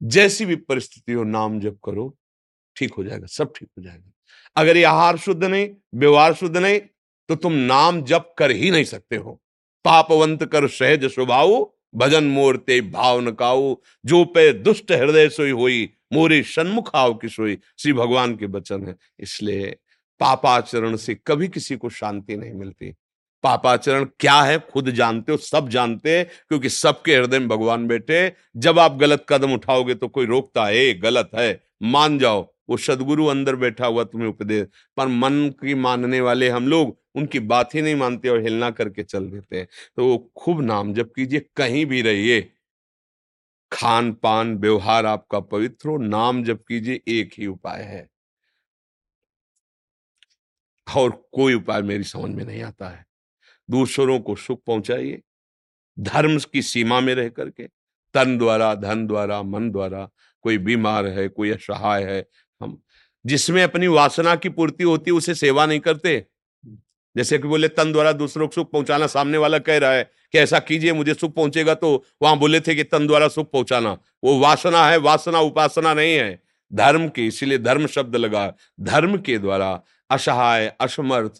जैसी 0.00 0.44
भी 0.46 0.56
परिस्थिति 0.56 1.12
हो, 1.12 1.24
नाम 1.24 1.60
जप 1.60 1.78
करो, 1.84 2.14
ठीक 2.76 2.94
हो 2.94 3.04
जाएगा, 3.04 3.26
सब 3.26 3.52
ठीक 3.56 3.68
हो 3.68 3.82
जाएगा। 3.82 4.12
अगर 4.56 4.76
ये 4.76 4.84
आहार 4.84 5.16
शुद्ध 5.18 5.42
नहीं, 5.44 5.68
व्यवहार 5.94 6.34
शुद्ध 6.34 6.56
नहीं 6.56 6.80
तो 7.28 7.34
तुम 7.36 7.52
नाम 7.52 8.00
जप 8.02 8.34
कर 8.38 8.50
ही 8.50 8.70
नहीं 8.70 8.84
सकते 8.86 9.16
हो। 9.16 9.32
पापवंत 9.84 10.44
कर 10.44 10.66
सहज 10.68 11.04
स्वभाव, 11.04 11.50
भजन 11.94 12.24
मोरते 12.26 12.80
भाव 12.82 13.20
नकाऊ 13.20 13.74
जो 14.04 14.24
पे 14.26 14.52
दुष्ट 14.54 14.92
हृदय 14.92 15.28
सोई 15.28 15.50
हुई 15.52 15.90
मोरे 16.12 16.42
सन्मुख 16.42 16.90
आओ 16.94 17.14
की 17.14 17.28
श्री 17.28 17.92
भगवान 17.92 18.36
के 18.36 18.46
वचन 18.46 18.86
है। 18.86 18.94
इसलिए 19.20 19.76
पापाचरण 20.20 20.96
से 20.96 21.14
कभी 21.26 21.48
किसी 21.48 21.76
को 21.76 21.88
शांति 21.90 22.36
नहीं 22.36 22.52
मिलती। 22.52 22.94
पापाचरण 23.44 24.04
क्या 24.20 24.40
है? 24.42 24.58
खुद 24.72 24.90
जानते 24.90 25.32
हो, 25.32 25.38
सब 25.38 25.68
जानते 25.68 26.16
हैं, 26.18 26.26
क्योंकि 26.48 26.68
सबके 26.68 27.16
हृदय 27.16 27.38
में 27.38 27.48
भगवान 27.48 27.86
बैठे 27.86 28.32
जब 28.56 28.78
आप 28.78 28.96
गलत 28.96 29.24
कदम 29.28 29.52
उठाओगे 29.52 29.94
तो 29.94 30.08
कोई 30.08 30.26
रोकता 30.26 30.66
है। 30.66 30.92
गलत 30.94 31.30
है, 31.34 31.60
मान 31.82 32.18
जाओ। 32.18 32.46
वो 32.70 32.76
सदगुरु 32.76 33.26
अंदर 33.26 33.56
बैठा 33.56 33.86
हुआ 33.86 34.04
तुम्हें 34.04 34.28
उपदेश 34.28 34.66
पर 34.96 35.06
मन 35.06 35.48
की 35.60 35.74
मानने 35.74 36.20
वाले 36.20 36.48
हम 36.48 36.68
लोग 36.68 36.96
उनकी 37.14 37.38
बात 37.40 37.74
ही 37.74 37.82
नहीं 37.82 37.94
मानते 37.94 38.28
और 38.28 38.42
हिलना 38.42 38.70
करके 38.70 39.02
चल 39.02 39.26
देते 39.26 39.56
हैं। 39.56 39.68
तो 39.96 40.30
खूब 40.36 40.60
नाम 40.62 40.92
जब 40.94 41.12
कीजिए, 41.12 41.40
कहीं 41.56 41.86
भी 41.86 42.02
रहिए। 42.02 42.48
खान 43.72 44.12
पान 44.12 44.58
व्यवहार 44.58 45.06
आपका 45.06 45.40
पवित्र 45.40 45.88
हो, 45.88 45.98
नाम 45.98 46.44
जब 46.44 46.58
कीजिए, 46.68 47.00
एक 47.08 47.30
ही 47.38 47.46
उपाय 47.46 47.82
है। 47.82 48.08
और 50.96 51.28
कोई 51.32 51.54
उपाय 51.54 51.82
मेरी 51.82 52.04
समझ 52.04 52.34
में 52.34 52.44
नहीं 52.44 52.62
आता 52.62 52.88
है। 52.88 53.06
दूसरों 53.70 54.20
को 54.20 54.36
सुख 54.36 54.62
पहुंचाइए, 54.66 55.22
धर्म 55.98 56.38
की 56.38 56.62
सीमा 56.62 57.00
में 57.00 57.14
रह 57.14 57.28
करके, 57.28 57.68
तन 58.14 58.38
द्वारा, 58.38 58.74
धन 58.74 59.06
द्वारा, 59.06 59.42
मन 59.42 59.70
द्वारा, 59.70 60.10
कोई 60.42 60.58
बीमार 60.58 61.06
है, 61.06 61.28
कोई 61.28 61.50
असहाय 61.50 62.04
है, 62.04 62.28
हम, 62.62 62.82
जिसमें 63.26 63.62
अपनी 63.62 63.86
वासना 63.86 64.36
की 64.36 64.48
पूर्ति 64.48 64.84
होती 64.84 65.10
है, 65.10 65.16
उसे 65.16 65.34
सेवा 65.34 65.66
नहीं 65.66 65.80
करते। 65.80 66.26
जैसे 67.16 67.38
कि 67.38 67.48
बोले, 67.48 67.68
तन 67.68 67.92
द्वारा 67.92 68.12
दूसरों 68.12 68.48
को 68.48 68.52
सुख 68.52 68.70
पहुंचाना 68.70 69.06
सामने 69.06 69.38
वाला 69.38 69.58
कह 69.58 69.78
रहा 69.78 69.92
है 69.92 70.10
कि 70.32 70.38
ऐसा 70.38 70.58
कीजिए, 70.58 70.92
मुझे 70.92 71.14
सुख 71.14 71.34
पहुंचेगा 71.34 71.74
तो 71.74 72.04
वहाँ 72.22 72.38
बोले 72.38 72.60
थे 72.60 72.74
कि 72.74 72.84
तन 72.84 73.06
द्वारा 73.06 73.28
सुख 73.28 73.50
पहुंचाना। 73.50 73.96
वो 74.24 74.38
वासना 74.38 74.86
है, 74.86 74.96
वासना, 74.96 75.40
उपासना 75.40 75.94
नहीं 75.94 76.14
है। 76.14 76.42
धर्म 76.72 77.08
के, 77.08 77.26
इसीलिए 77.26 77.58
धर्म 77.58 77.86
शब्द 77.86 78.16
लगा। 78.16 78.52
धर्म 78.80 79.16
के 79.16 79.38
द्वारा 79.38 79.82
असहाय, 80.10 80.72
असमर्थ, 80.80 81.38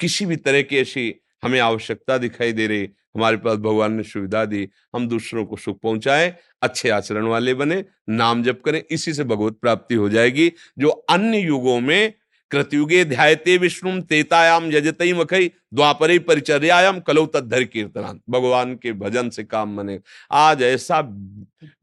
किसी 0.00 0.26
भी 0.26 0.36
तरह 0.36 0.62
की 0.62 0.78
ऐसी 0.78 1.14
हमें 1.42 1.60
आवश्यकता 1.60 2.18
दिखाई 2.18 2.52
दे 2.52 2.66
रही, 2.66 2.88
हमारे 3.16 3.36
पास 3.36 3.58
भगवान 3.58 3.92
ने 3.92 4.02
सुविधा 4.02 4.44
दी, 4.44 4.68
हम 4.96 5.08
दूसरों 5.08 5.44
को 5.44 5.56
सुख 5.56 5.80
पहुँचाए, 5.80 6.36
अच्छे 6.62 6.90
आचरण 6.90 7.26
वाले 7.26 7.54
बने, 7.54 7.84
नाम 8.08 8.42
जप 8.42 8.62
करें, 8.64 8.82
इसी 8.90 9.12
से 9.12 9.24
भगवत 9.24 9.58
प्राप्ति 9.60 9.94
हो 9.94 10.08
जाएगी, 10.08 10.52
जो 10.78 10.88
अन्य 10.88 11.38
युगों 11.38 11.80
में 11.80 12.12
कृतयुगे 12.52 13.04
ध्यायते 13.04 13.56
विष्णु 13.58 14.00
तेतायाम 14.02 14.70
यजतई 14.72 15.12
मखई 15.12 15.48
द्वापरे 15.74 16.18
परिचर्यायाम 16.18 17.00
कलो 17.00 17.26
तद्धर 17.26 17.64
कीर्तनान 17.64 18.20
भगवान 18.30 18.74
के 18.76 18.92
भजन 18.92 19.30
से 19.30 19.44
काम 19.44 19.74
मने। 19.76 19.98
आज 20.30 20.62
ऐसा 20.62 21.00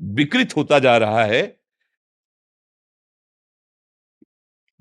विकृत 0.01 0.55
होता 0.57 0.79
जा 0.79 0.97
रहा 0.97 1.23
है। 1.23 1.41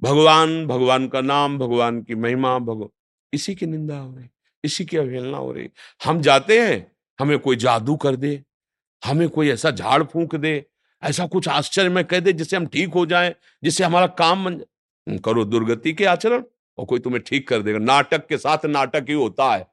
भगवान 0.02 0.66
भगवान 0.66 1.08
का 1.08 1.20
नाम, 1.20 1.58
भगवान 1.58 2.02
की 2.02 2.14
महिमा 2.14 2.58
भगवान 2.58 2.88
इसी 3.32 3.54
की 3.54 3.66
निंदा 3.66 3.98
हो 3.98 4.16
रही, 4.16 4.28
इसी 4.64 4.84
की 4.84 4.96
अवहेलना 4.96 5.38
हो 5.38 5.52
रही। 5.52 5.68
हम 6.04 6.20
जाते 6.20 6.60
हैं, 6.60 6.92
हमें 7.18 7.38
कोई 7.38 7.56
जादू 7.56 7.96
कर 7.96 8.16
दे, 8.16 8.42
हमें 9.02 9.28
कोई 9.28 9.50
ऐसा 9.50 9.70
झाड़ 9.70 10.02
फूंक 10.02 10.34
दे, 10.34 10.64
ऐसा 11.02 11.26
कुछ 11.26 11.48
आश्चर्य 11.48 11.88
में 11.88 12.04
कह 12.04 12.20
दे 12.20 12.32
जिससे 12.32 12.56
हम 12.56 12.66
ठीक 12.66 12.88
हो 12.88 13.06
जाएँ, 13.06 13.34
जिससे 13.64 13.84
हमारा 13.84 14.06
काम 14.06 14.44
बन 14.44 14.64
करो 15.16 15.44
दुर्गति 15.44 15.92
के 15.92 16.04
आचरण 16.04 16.42
और 16.78 16.84
कोई 16.84 16.98
तुम्हें 16.98 17.22
ठीक 17.26 17.48
कर 17.48 17.62
देगा। 17.62 17.78
नाटक 17.78 18.26
के 18.26 18.36
साथ 18.36 18.66
नाटक 18.66 19.06
ही 19.08 19.14
होता 19.14 19.54
है। 19.54 19.66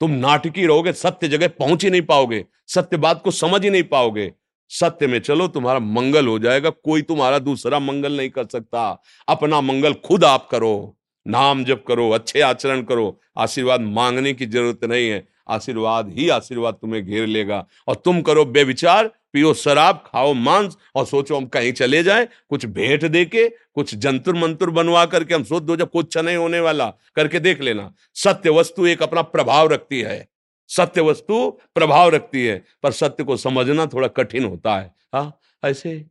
तुम 0.00 0.10
नाटकी 0.10 0.66
रहोगे, 0.66 0.92
सत्य 0.92 1.28
जगह 1.28 1.48
पहुँच 1.48 1.84
ही 1.84 1.90
नहीं 1.90 2.02
पाओगे, 2.02 2.44
सत्य 2.66 2.96
बात 2.96 3.22
को 3.22 3.30
समझ 3.30 3.64
ही 3.64 3.70
नहीं 3.70 3.82
पाओगे। 3.82 4.32
सत्य 4.68 5.06
में 5.06 5.18
चलो, 5.20 5.48
तुम्हारा 5.48 5.78
मंगल 5.78 6.26
हो 6.26 6.38
जाएगा, 6.38 6.70
कोई 6.70 7.02
तुम्हारा 7.02 7.38
दूसरा 7.38 7.78
मंगल 7.78 8.16
नहीं 8.16 8.30
कर 8.30 8.46
सकता। 8.46 9.02
अपना 9.28 9.60
मंगल 9.60 9.94
खुद 9.94 10.24
आप 10.24 10.48
करो। 10.50 10.97
नाम 11.28 11.64
जप 11.64 11.84
करो, 11.88 12.10
अच्छे 12.10 12.40
आचरण 12.40 12.82
करो, 12.82 13.20
आशीर्वाद 13.36 13.80
मांगने 13.80 14.32
की 14.32 14.46
ज़रूरत 14.46 14.84
नहीं 14.84 15.08
है। 15.10 15.28
आशीर्वाद 15.48 16.12
ही 16.12 16.28
आशीर्वाद 16.28 16.74
तुम्हें 16.74 17.06
घेर 17.06 17.26
लेगा। 17.26 17.66
और 17.86 17.94
तुम 17.94 18.22
करो 18.22 18.44
बेविचार 18.44 19.10
पियो 19.32 19.54
शराब, 19.54 19.96
खाओ 19.96 20.32
मांस 20.32 20.76
और 20.94 21.06
सोचो 21.06 21.36
हम 21.36 21.46
कहीं 21.46 21.72
चले 21.72 22.02
जाए, 22.02 22.28
कुछ 22.48 22.66
भेंट 22.66 23.04
दे 23.04 23.24
के 23.24 23.48
कुछ 23.48 23.94
जंतुर 23.94 24.34
मंतुर 24.34 24.70
बनवा 24.70 25.06
करके 25.06 25.34
हम 25.34 25.44
सोच 25.44 25.62
दो 25.62 25.76
जब 25.76 25.90
कुछ 25.90 26.18
नहीं 26.18 26.36
होने 26.36 26.60
वाला, 26.60 26.92
करके 27.16 27.40
देख 27.40 27.60
लेना। 27.60 27.94
सत्य 28.14 28.50
वस्तु 28.50 28.86
एक 28.86 29.02
अपना 29.02 29.22
प्रभाव 29.22 29.68
रखती 29.68 30.00
है। 30.00 30.28
सत्य 30.68 31.00
वस्तु 31.00 31.58
प्रभाव 31.74 32.08
रखती 32.08 32.46
है, 32.46 32.64
पर 32.82 32.92
सत्य 32.92 33.24
को 33.24 33.36
समझना 33.36 33.86
थोड़ा 33.86 34.08
कठिन 34.08 34.44
होता 34.44 34.76
है। 34.76 34.94
हा, 35.14 35.40
ऐसे 35.64 36.06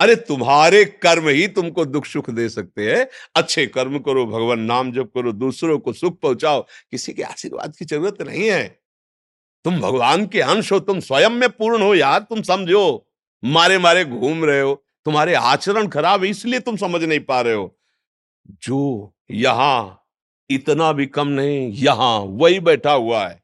अरे 0.00 0.14
तुम्हारे 0.14 0.84
कर्म 0.84 1.28
ही 1.28 1.48
तुमको 1.48 1.84
दुख 1.84 2.06
सुख 2.06 2.30
दे 2.30 2.48
सकते 2.48 2.92
हैं। 2.92 3.06
अच्छे 3.36 3.66
कर्म 3.66 3.98
करो, 3.98 4.26
भगवान 4.26 4.60
नाम 4.60 4.92
जप 4.92 5.10
करो, 5.14 5.32
दूसरों 5.32 5.78
को 5.78 5.92
सुख 5.92 6.20
पहुंचाओ। 6.20 6.62
किसी 6.62 7.12
के 7.12 7.22
आशीर्वाद 7.22 7.76
की 7.76 7.84
ज़रूरत 7.84 8.22
नहीं 8.22 8.50
है। 8.50 8.78
तुम 9.64 9.80
भगवान 9.80 10.26
के 10.26 10.40
अंश 10.40 10.72
हो, 10.72 10.80
तुम 10.80 11.00
स्वयं 11.00 11.30
में 11.30 11.48
पूर्ण 11.48 11.82
हो, 11.82 11.94
यार 11.94 12.18
तुम 12.20 12.42
समझो। 12.42 13.08
मारे 13.44 13.78
मारे 13.78 14.04
घूम 14.04 14.44
रहे 14.44 14.60
हो, 14.60 14.84
तुम्हारे 15.04 15.34
आचरण 15.34 15.88
खराब 15.88 16.24
है, 16.24 16.30
इसलिए 16.30 16.60
तुम 16.60 16.76
समझ 16.76 17.04
नहीं 17.04 17.20
पा 17.20 17.40
रहे 17.40 17.54
हो। 17.54 17.78
जो 18.62 19.12
यहाँ 19.30 20.04
इतना 20.50 20.92
भी 20.92 21.06
कम 21.06 21.28
नहीं, 21.28 21.72
यहाँ 21.72 22.20
वही 22.20 22.60
बैठा 22.60 22.92
हुआ 22.92 23.28
है। 23.28 23.42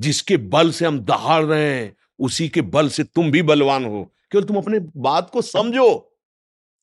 जिसके 0.00 0.36
बल 0.36 0.70
से 0.70 0.86
हम 0.86 1.00
दहाड़ 1.00 1.44
रहे 1.44 1.74
हैं, 1.74 1.96
उसी 2.18 2.48
के 2.48 2.60
बल 2.60 2.88
से 2.88 3.04
तुम 3.04 3.30
भी 3.30 3.42
बलवान 3.42 3.84
हो। 3.84 4.14
केवल 4.34 4.44
तुम 4.44 4.56
अपने 4.56 4.78
बात 4.96 5.30
को 5.30 5.42
समझो। 5.42 5.88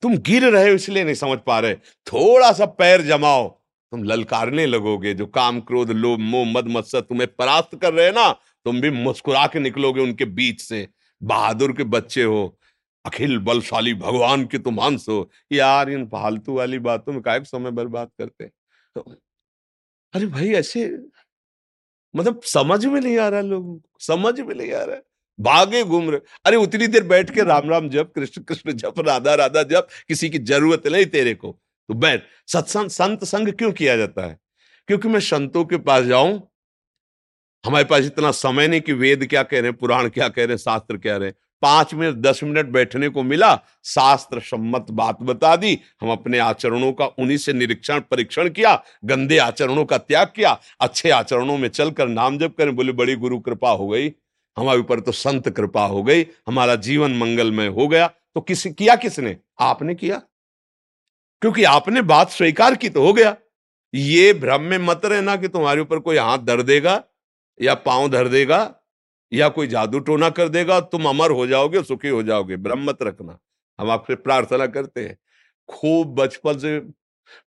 तुम 0.03 0.17
गिर 0.19 0.49
रहे 0.49 0.69
हो 0.69 0.75
इसलिए 0.75 1.03
नहीं 1.03 1.15
समझ 1.15 1.37
पा 1.47 1.59
रहे। 1.59 1.75
थोड़ा 2.07 2.51
सा 2.51 2.65
पैर 2.65 3.01
जमाओ। 3.01 3.47
तुम 3.91 4.03
ललकारने 4.03 4.65
लगोगे, 4.65 5.13
जो 5.13 5.25
काम 5.27 5.59
क्रोध, 5.61 5.91
लोभ, 5.91 6.19
मोह, 6.19 6.45
मद, 6.47 6.67
मत्सर 6.67 7.01
तुम्हें 7.01 7.27
परास्त 7.35 7.75
कर 7.75 7.93
रहे 7.93 8.11
ना, 8.11 8.31
तुम 8.65 8.81
भी 8.81 8.89
मुस्कुरा 8.89 9.45
के 9.47 9.59
निकलोगे 9.59 10.01
उनके 10.01 10.25
बीच 10.25 10.61
से। 10.61 10.87
बहादुर 11.21 11.71
के 11.71 11.83
बच्चे 11.83 12.23
हो। 12.23 12.57
अखिल 13.05 13.37
बलशाली 13.39 13.93
भगवान 13.93 14.45
के 14.45 14.57
तुम 14.59 14.79
हंस 14.79 15.05
हो 15.09 15.29
यार 15.51 15.89
इन 15.89 16.05
फालतू 16.07 16.53
वाली 16.53 16.79
बातों 16.79 17.13
में 17.13 17.21
काय 17.21 17.43
समय 17.43 17.71
बर्बाद 17.71 18.09
करते 18.19 18.45
तो 18.95 19.01
अरे 20.13 20.25
भाई 20.27 20.49
ऐसे 20.53 20.85
मतलब 22.13 22.41
समझ 22.43 22.85
में 22.85 22.99
नहीं 23.01 23.17
आ 23.17 23.27
रहा 23.27 23.41
लोगों 23.41 23.75
को, 23.75 23.89
समझ 23.99 24.39
में 24.39 24.53
नहीं 24.55 24.71
आ 24.73 24.83
रहा 24.83 24.97
भागे 25.41 25.83
घूम 25.83 26.09
रहे। 26.09 26.19
अरे, 26.45 26.57
उतनी 26.57 26.87
देर 26.87 27.03
बैठ 27.03 27.29
के 27.29 27.41
राम 27.41 27.69
राम 27.69 27.89
जप, 27.89 28.11
कृष्ण 28.15 28.41
कृष्ण 28.41 28.71
जप, 28.71 28.93
राधा 28.99 29.33
राधा 29.35 29.63
जप, 29.63 29.87
किसी 30.07 30.29
की 30.29 30.39
ज़रूरत 30.39 30.87
नहीं 30.87 31.05
तेरे 31.05 31.33
को। 31.33 31.59
तो 31.87 31.93
बैठ। 31.93 32.23
सत्संग, 32.47 32.89
संत 32.89 33.23
संग 33.23 33.47
क्यों 33.47 33.71
किया 33.71 33.97
जाता 33.97 34.27
है? 34.27 34.39
क्योंकि 34.87 35.07
मैं 35.07 35.19
संतों 35.19 35.65
के 35.65 35.77
पास 35.77 36.03
जाऊँ, 36.05 36.47
हमारे 37.65 37.85
पास 37.85 38.03
इतना 38.03 38.31
समय 38.31 38.67
नहीं 38.67 38.81
कि 38.81 38.93
वेद 38.93 39.27
क्या 39.27 39.43
कह 39.43 39.57
रहे 39.57 39.69
हैं, 39.69 39.73
पुराण 39.73 40.09
क्या 40.09 40.27
कह 40.27 40.43
रहे 40.43 40.47
हैं, 40.47 40.57
शास्त्र 40.57 40.97
क्या 40.97 41.17
रहे 41.17 41.27
हैं। 41.27 41.35
पाँच 41.61 41.93
मिनट, 41.93 42.15
दस 42.15 42.43
मिनट 42.43 42.65
बैठने 42.65 43.09
को 43.09 43.23
मिला, 43.23 43.55
शास्त्र 43.85 44.39
सम्मत 44.39 44.85
बात 44.91 45.17
बता 45.21 45.55
दी। 45.55 45.79
हम 46.01 46.11
अपने 46.11 46.37
आचरणों 46.37 46.91
का 46.93 47.05
उन्हीं 47.05 47.37
से 47.37 47.53
निरीक्षण, 47.53 47.99
परीक्षण 47.99 48.49
किया, 48.49 48.83
गंदे 49.05 49.37
आचरणों 49.37 49.85
का 49.85 49.97
त्याग 49.97 50.27
किया। 50.27 50.59
अच्छे 50.81 51.09
आचरणों 51.09 51.57
में 51.57 51.69
चलकर 51.69 52.07
नाम 52.07 52.37
जप 52.37 52.55
करें, 52.57 52.75
बोले, 52.75 52.91
बड़ी 52.91 53.15
गुरु 53.15 53.39
कृपा 53.39 53.69
हो 53.69 53.87
गई। 53.87 54.09
हमारे 54.57 54.79
ऊपर 54.79 54.99
तो 54.99 55.11
संत 55.11 55.49
कृपा 55.49 55.85
हो 55.85 56.03
गई, 56.03 56.25
हमारा 56.47 56.75
जीवन 56.75 57.17
मंगलमय 57.17 57.67
हो 57.67 57.87
गया। 57.87 58.07
तो 58.07 58.41
किस, 58.41 58.65
किया 58.65 58.95
किसने? 58.95 59.37
आपने 59.59 59.95
किया। 59.95 60.21
क्योंकि 61.41 61.63
आपने 61.63 62.01
बात 62.01 62.29
स्वीकार 62.29 62.75
की 62.75 62.89
तो 62.89 63.05
हो 63.05 63.13
गया। 63.13 63.35
ये 63.93 64.33
भ्रम 64.33 64.61
में 64.61 64.77
मत 64.77 65.01
रहना 65.05 65.35
कि 65.35 65.47
तुम्हारे 65.47 65.81
ऊपर 65.81 65.99
कोई 65.99 66.17
हाथ 66.17 66.37
धर 66.37 66.61
देगा, 66.61 67.03
या 67.61 67.75
पाँव 67.75 68.09
धर 68.09 68.27
देगा, 68.27 68.75
या 69.33 69.49
कोई 69.49 69.67
जादू 69.67 69.99
टोना 69.99 70.29
कर 70.29 70.49
देगा 70.49 70.79
तुम 70.79 71.05
अमर 71.05 71.31
हो 71.31 71.47
जाओगे, 71.47 71.83
सुखी 71.83 72.07
हो 72.07 72.23
जाओगे। 72.23 72.57
भ्रम 72.57 72.83
मत 72.83 72.97
रखना। 73.03 73.39
हम 73.79 73.91
आपसे 73.91 74.15
प्रार्थना 74.15 74.67
करते 74.67 75.07
हैं। 75.07 75.17
खूब 75.69 76.15
बचपन 76.15 76.57
से 76.57 76.79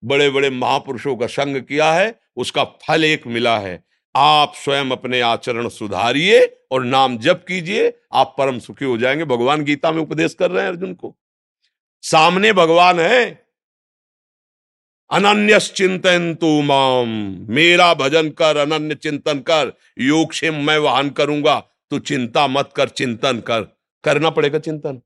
बड़े 0.04 0.30
बड़े 0.30 0.50
महापुरुषों 0.50 1.16
का 1.16 1.26
संग 1.26 1.56
किया 1.56 1.92
है, 1.92 2.20
उसका 2.37 2.64
फल 2.64 3.04
एक 3.04 3.26
मिला 3.26 3.58
है। 3.58 3.84
आप 4.16 4.52
स्वयं 4.56 4.90
अपने 4.90 5.21
आचरण 5.21 5.68
सुधारिए 5.68 6.56
और 6.71 6.85
नाम 6.85 7.18
जप 7.18 7.44
कीजिए, 7.49 7.99
आप 8.12 8.35
परम 8.38 8.59
सुखी 8.59 8.85
हो 8.85 8.99
जाएँगे। 8.99 9.25
भगवान 9.25 9.64
गीता 9.64 9.92
में 9.92 10.02
उपदेश 10.02 10.35
कर 10.35 10.50
रहे 10.50 10.62
हैं 10.62 10.68
अर्जुन 10.68 10.94
को। 10.94 11.16
सामने 12.02 12.52
भगवान 12.52 13.00
है। 13.00 13.47
अनन्य 15.11 15.61
चिंतन 15.61 16.35
तू 16.35 16.62
माम। 16.62 17.09
मेरा 17.49 17.94
भजन 17.94 18.30
कर, 18.30 18.56
अनन्य 18.56 18.94
चिंतन 18.94 19.38
कर। 19.38 19.73
योग 19.99 20.33
से 20.33 20.50
मैं 20.50 20.78
वाहन 20.78 21.11
करूँगा। 21.11 21.61
तू 21.90 21.99
चिंता 21.99 22.47
मत 22.47 22.71
कर, 22.76 22.88
चिंतन 22.88 23.40
कर। 23.40 23.61
करना 24.04 24.30
पड़ेगा 24.30 24.59
चिंतन। 24.59 25.00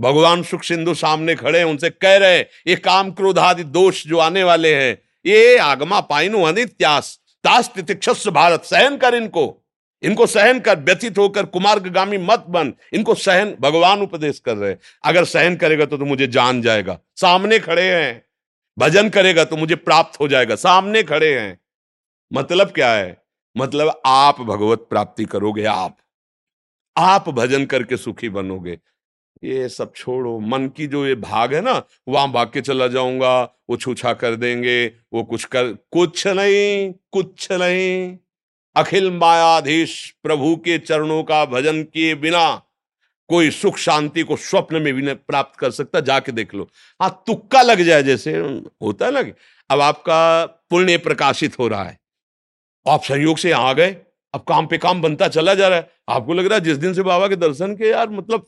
भगवान 0.00 0.42
सुख 0.42 0.62
सिंधु 0.62 0.94
सामने 0.94 1.34
खड़े 1.34 1.58
हैं, 1.58 1.66
उनसे 1.66 1.90
कह 1.90 2.16
रहे 2.16 2.38
ये 2.40 2.76
काम 2.76 3.10
क्रोधादि 3.10 3.64
दोष 3.64 4.06
जो 4.06 4.18
आने 4.18 4.44
वाले 4.44 4.74
हैं, 4.74 5.02
ये 5.26 5.58
आगमा 5.58 6.00
पाइनु, 6.00 6.42
अनित्यास। 6.42 7.20
तितिक्षस 7.48 8.28
भारत 8.28 8.64
सहन 8.64 8.96
कर 8.96 9.14
इनको। 9.14 9.62
इनको 10.02 10.26
सहन 10.26 10.60
कर 10.60 10.78
व्यथित 10.78 11.18
होकर 11.18 11.46
कुमार्गामी 11.46 12.18
मत 12.18 12.44
बन। 12.48 12.74
इनको 12.92 13.14
सहन 13.14 13.56
भगवान 13.60 14.00
उपदेश 14.00 14.38
कर 14.38 14.56
रहे 14.56 14.76
अगर 15.04 15.24
सहन 15.24 15.56
करेगा 15.56 15.84
तो, 15.84 15.98
तो 15.98 16.04
मुझे 16.04 16.26
जान 16.26 16.62
जाएगा। 16.62 16.98
सामने 17.16 17.58
खड़े 17.58 17.94
हैं। 17.94 18.26
भजन 18.78 19.08
करेगा 19.08 19.44
तो 19.44 19.56
मुझे 19.56 19.74
प्राप्त 19.74 20.20
हो 20.20 20.28
जाएगा। 20.28 20.56
सामने 20.56 21.02
खड़े 21.02 21.40
हैं। 21.40 21.60
मतलब 22.32 22.70
क्या 22.70 22.92
है? 22.92 23.22
मतलब 23.56 24.02
आप 24.06 24.40
भगवत 24.40 24.78
प्राप्ति 24.78 25.24
करोगे 25.24 25.64
आप। 25.64 25.96
आप 26.96 27.28
भजन 27.28 27.64
करके 27.64 27.96
सुखी 27.96 28.28
बनोगे। 28.28 28.78
ये 29.46 29.68
सब 29.68 29.92
छोड़ो। 29.96 30.38
मन 30.40 30.66
की 30.68 30.86
जो 30.86 31.06
ये 31.06 31.14
भाग 31.14 31.54
है 31.54 31.60
ना, 31.60 31.82
वहाँ 32.08 32.30
भाग 32.32 32.50
के 32.50 32.60
चला 32.60 32.86
जाऊँगा, 32.88 33.42
वो 33.70 33.76
छूछा 33.76 34.12
कर 34.12 34.36
देंगे, 34.36 34.86
वो 35.12 35.22
कुछ 35.24 35.44
कर, 35.44 35.72
कुछ 35.92 36.26
नहीं 36.26 36.92
कुछ 37.12 37.50
नहीं। 37.52 38.16
अखिल 38.76 39.10
मायाधीश 39.10 39.98
प्रभु 40.22 40.54
के 40.56 40.78
चरणों 40.78 41.22
का 41.22 41.44
भजन 41.44 41.82
किए 41.84 42.14
बिना 42.14 42.62
कोई 43.30 43.50
सुख 43.50 43.76
शांति 43.76 44.22
को 44.22 44.36
स्वप्न 44.36 44.82
में 44.82 44.92
भी 44.94 45.14
प्राप्त 45.14 45.58
कर 45.58 45.70
सकता, 45.70 46.00
जाके 46.00 46.32
देख 46.32 46.54
लो। 46.54 46.68
हाँ 47.00 47.10
तुक्का 47.26 47.62
लग 47.62 47.82
जाए 47.82 48.02
जैसे, 48.02 48.36
होता 48.82 49.06
है 49.06 49.12
ना 49.12 49.32
अब 49.70 49.80
आपका 49.80 50.44
पुण्य 50.70 50.96
प्रकाशित 50.98 51.58
हो 51.58 51.68
रहा 51.68 51.84
है। 51.84 51.98
आप 52.86 53.02
संयोग 53.04 53.38
से 53.38 53.52
आ 53.52 53.72
गए, 53.72 53.96
अब 54.34 54.44
काम 54.48 54.66
पे 54.66 54.78
काम 54.78 55.00
बनता 55.02 55.28
चला 55.28 55.54
जा 55.54 55.68
रहा 55.68 55.78
है। 55.78 55.90
आपको 56.08 56.34
लग 56.34 56.46
रहा 56.46 56.58
है 56.58 56.64
जिस 56.64 56.76
दिन 56.78 56.94
से 56.94 57.02
बाबा 57.02 57.28
के 57.28 57.36
दर्शन 57.36 57.74
के 57.76 57.88
यार 57.88 58.08
मतलब 58.10 58.46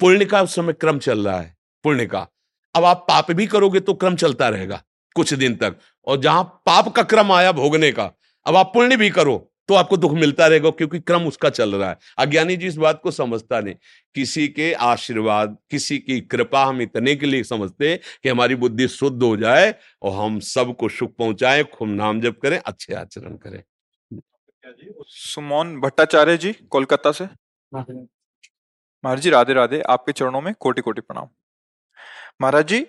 पुण्य 0.00 0.24
का 0.24 0.42
उस 0.42 0.54
समय 0.54 0.72
क्रम 0.72 0.98
चल 0.98 1.26
रहा 1.26 1.40
है 1.40 1.56
पुण्य 1.84 2.06
का। 2.06 2.26
अब 2.74 2.84
आप 2.84 3.04
पाप 3.08 3.30
भी 3.30 3.46
करोगे 3.46 3.80
तो 3.80 3.94
क्रम 3.94 4.16
चलता 4.16 4.48
रहेगा 4.48 4.82
कुछ 5.16 5.32
दिन 5.34 5.54
तक। 5.56 5.76
और 6.06 6.20
जहाँ 6.20 6.42
पाप 6.66 6.88
का 6.88 7.02
क्रम 7.02 7.32
आया 7.32 7.52
भोगने 7.52 7.92
का 7.92 8.10
अब 8.46 8.56
आप 8.56 8.70
पुण्य 8.74 8.96
भी 8.96 9.10
करो 9.10 9.36
तो 9.68 9.74
आपको 9.74 9.96
दुख 9.96 10.12
मिलता 10.12 10.46
रहेगा 10.46 10.70
क्योंकि 10.70 10.98
क्रम 11.00 11.26
उसका 11.26 11.50
चल 11.50 11.74
रहा 11.74 11.88
है। 11.90 11.96
अज्ञानी 12.18 12.56
जी 12.56 12.66
इस 12.66 12.76
बात 12.76 13.00
को 13.02 13.10
समझता 13.10 13.60
नहीं। 13.60 13.74
किसी 14.14 14.46
के 14.48 14.72
आशीर्वाद 14.72 15.56
किसी 15.70 15.98
की 15.98 16.20
कृपा 16.22 16.64
हम 16.64 16.82
इतने 16.82 17.14
के 17.16 17.26
लिए 17.26 17.42
समझते 17.44 17.96
कि 18.22 18.28
हमारी 18.28 18.54
बुद्धि 18.54 18.88
शुद्ध 18.88 19.22
हो 19.22 19.36
जाए 19.36 19.74
और 20.02 20.12
हम 20.14 20.38
सबको 20.40 20.88
सुख 20.88 21.14
पहुँचाए 21.16 21.64
खूब 21.64 21.88
नाम 21.88 22.20
जप 22.20 22.38
करें 22.42 22.58
अच्छे 22.58 22.94
आचरण 22.94 23.36
करें। 23.36 23.62
सुमोन 25.06 25.80
भट्टाचार्य 25.80 26.36
जी 26.36 26.52
कोलकाता 26.52 27.12
से। 27.12 27.26
महाराज 29.04 29.22
जी, 29.22 29.30
राधे 29.30 29.52
राधे, 29.52 29.80
आपके 29.80 30.12
चरणों 30.12 30.40
में 30.40 30.54
कोटि 30.54 30.82
कोटि 30.82 31.00
प्रणाम। 31.00 31.28
महाराज 32.40 32.66
जी, 32.68 32.80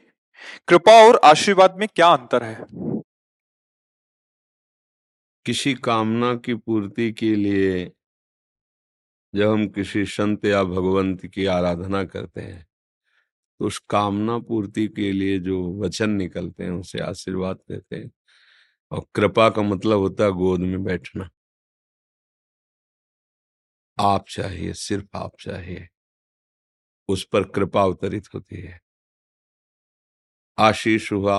कृपा 0.67 0.93
और 1.07 1.19
आशीर्वाद 1.25 1.77
में 1.77 1.87
क्या 1.95 2.07
अंतर 2.07 2.43
है? 2.43 2.65
किसी 5.45 5.73
कामना 5.73 6.35
की 6.35 6.55
पूर्ति 6.55 7.11
के 7.11 7.35
लिए 7.35 7.91
जब 9.35 9.51
हम 9.51 9.67
किसी 9.67 10.05
संत 10.05 10.45
या 10.45 10.63
भगवंत 10.63 11.25
की 11.25 11.45
आराधना 11.45 12.03
करते 12.03 12.41
हैं 12.41 12.67
तो 13.59 13.65
उस 13.65 13.79
कामना 13.89 14.37
पूर्ति 14.39 14.87
के 14.87 15.11
लिए 15.11 15.39
जो 15.39 15.81
वचन 15.81 16.09
निकलते 16.09 16.63
हैं, 16.63 16.71
उसे 16.71 16.99
आशीर्वाद 16.99 17.57
देते 17.69 17.95
हैं। 17.95 18.11
और 18.91 19.05
कृपा 19.15 19.49
का 19.49 19.61
मतलब 19.61 19.97
होता 19.99 20.23
है 20.23 20.31
गोद 20.31 20.59
में 20.59 20.83
बैठना। 20.83 21.29
आप 23.99 24.25
चाहिए, 24.29 24.73
सिर्फ़ 24.73 25.17
आप 25.17 25.31
चाहिए। 25.39 25.87
उस 27.09 27.23
पर 27.25 27.43
कृपा 27.49 27.83
अवतरित 27.83 28.27
होती 28.33 28.61
है। 28.61 28.79
आशीष 30.57 31.11
हुआ 31.11 31.37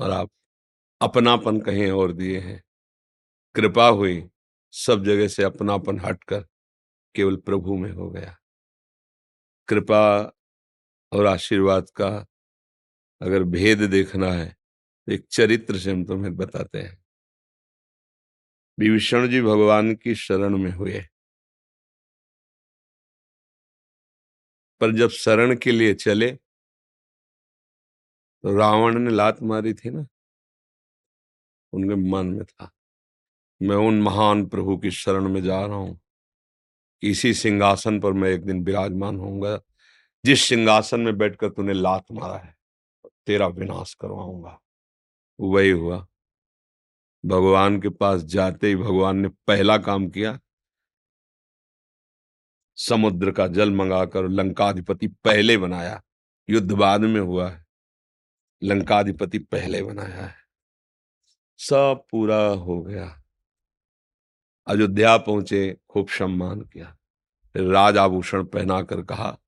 और 0.00 0.10
आप 0.10 0.30
अपनापन 1.00 1.60
कहीं 1.60 1.90
और 1.92 2.12
दिए 2.12 2.40
हैं। 2.40 2.62
कृपा 3.54 3.88
हुई, 3.88 4.22
सब 4.74 5.04
जगह 5.04 5.28
से 5.28 5.42
अपनापन 5.42 6.00
हटकर 6.00 6.40
केवल 7.14 7.36
प्रभु 7.38 7.76
में 7.76 7.90
हो 7.92 8.10
गया। 8.10 8.36
कृपा 9.68 10.02
और 11.12 11.26
आशीर्वाद 11.26 11.90
का 11.90 12.08
अगर 13.20 13.42
भेद 13.44 13.82
देखना 13.90 14.32
है 14.32 14.48
तो 15.08 15.12
एक 15.12 15.26
चरित्र 15.32 15.78
से 15.78 15.92
हम 15.92 16.04
तुम्हें 16.04 16.36
बताते 16.36 16.82
हैं। 16.82 16.98
विभीषण 18.78 19.28
जी 19.28 19.40
भगवान 19.42 19.94
की 19.94 20.14
शरण 20.14 20.56
में 20.58 20.70
हुए। 20.72 21.02
पर 24.80 24.92
जब 24.92 25.08
शरण 25.10 25.56
के 25.56 25.72
लिए 25.72 25.94
चले 25.94 26.30
तो 28.44 28.56
रावण 28.56 28.98
ने 28.98 29.10
लात 29.10 29.42
मारी 29.42 29.72
थी 29.74 29.90
ना? 29.90 30.06
उनके 31.72 31.94
मन 32.10 32.26
में 32.26 32.44
था, 32.44 32.70
मैं 33.60 33.76
उन 33.76 34.00
महान 34.02 34.46
प्रभु 34.46 34.76
की 34.76 34.90
शरण 34.90 35.28
में 35.28 35.42
जा 35.42 35.64
रहा 35.66 35.76
हूँ। 35.76 35.98
इसी 37.02 37.32
सिंहासन 37.34 38.00
पर 38.00 38.12
मैं 38.12 38.30
एक 38.30 38.44
दिन 38.44 38.64
विराजमान 38.64 39.16
होऊँगा। 39.16 39.58
जिस 40.24 40.44
सिंहासन 40.44 41.00
में 41.00 41.16
बैठकर 41.18 41.48
तूने 41.48 41.72
लात 41.72 42.04
मारा 42.12 42.36
है, 42.36 42.54
तेरा 43.26 43.46
विनाश 43.46 43.94
करवाऊँगा। 43.94 44.58
वही 45.38 45.70
हुआ। 45.70 46.06
भगवान 47.24 47.80
के 47.80 47.88
पास 47.88 48.22
जाते 48.24 48.68
ही 48.68 48.76
भगवान 48.76 49.16
ने 49.16 49.28
पहला 49.46 49.78
काम 49.78 50.08
किया 50.08 50.38
समुद्र 52.76 53.30
का 53.30 53.46
जल 53.46 53.70
मंगाकर 53.70 54.28
लंकाधिपति 54.28 55.06
पहले 55.06 55.56
बनाया। 55.56 56.02
युद्ध 56.50 56.72
बाद 56.72 57.00
में 57.00 57.20
हुआ 57.20 57.50
है। 57.50 57.66
लंकाधिपति 58.62 59.38
पहले 59.38 59.82
बनाया 59.82 60.26
है। 60.26 60.34
सब 61.58 62.04
पूरा 62.10 62.46
हो 62.46 62.82
गया। 62.82 63.22
अयोध्या 64.66 65.16
पहुँचे, 65.16 65.76
खूब 65.88 66.08
सम्मान 66.08 66.60
किया। 66.60 66.96
राज 67.56 67.96
आभूषण 67.96 68.44
पहनाकर 68.44 69.02
कहा, 69.02 69.38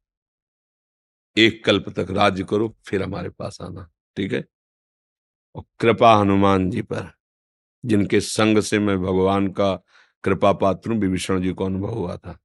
एक 1.36 1.64
कल्प 1.64 1.88
तक 1.88 2.06
राज्य 2.10 2.44
करो, 2.44 2.76
फिर 2.86 3.02
हमारे 3.02 3.30
पास 3.30 3.58
आना। 3.62 3.90
ठीक 4.16 4.32
है? 4.32 4.44
और 5.54 5.64
कृपा 5.78 6.16
हनुमान 6.16 6.70
जी 6.70 6.82
पर, 6.82 7.12
जिनके 7.84 8.20
संग 8.20 8.58
से 8.58 8.78
मैं 8.78 8.98
भगवान 8.98 9.48
का 9.48 9.82
कृपा 10.24 10.52
पात्र 10.52 10.92
विभीषण 10.92 11.42
जी 11.42 11.52
को 11.52 11.64
अनुभव 11.64 11.90
हुआ 11.90 12.16
था। 12.16 12.38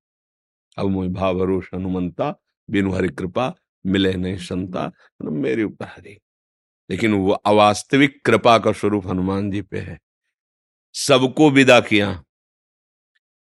अब 0.78 0.86
मुझे 0.86 1.10
भाव 1.10 1.40
भरोस 1.40 1.70
हनुमंता, 1.74 2.36
बिनु 2.70 2.92
हरि 2.92 3.10
कृपा 3.10 3.56
मिले 3.86 4.14
नहीं 4.14 4.38
संता 4.38 4.86
मतलब 4.88 5.32
मेरे 5.32 5.64
ऊपर 5.64 5.86
हरी 5.86 6.20
लेकिन 6.90 7.14
वो 7.14 7.32
अवास्तविक 7.32 8.26
कृपा 8.26 8.58
का 8.60 8.72
स्वरूप 8.72 9.08
हनुमान 9.08 9.52
जी 9.52 9.62
पे 9.62 9.80
है। 9.80 10.00
सबको 10.94 11.50
विदा 11.50 11.80
किया। 11.80 12.24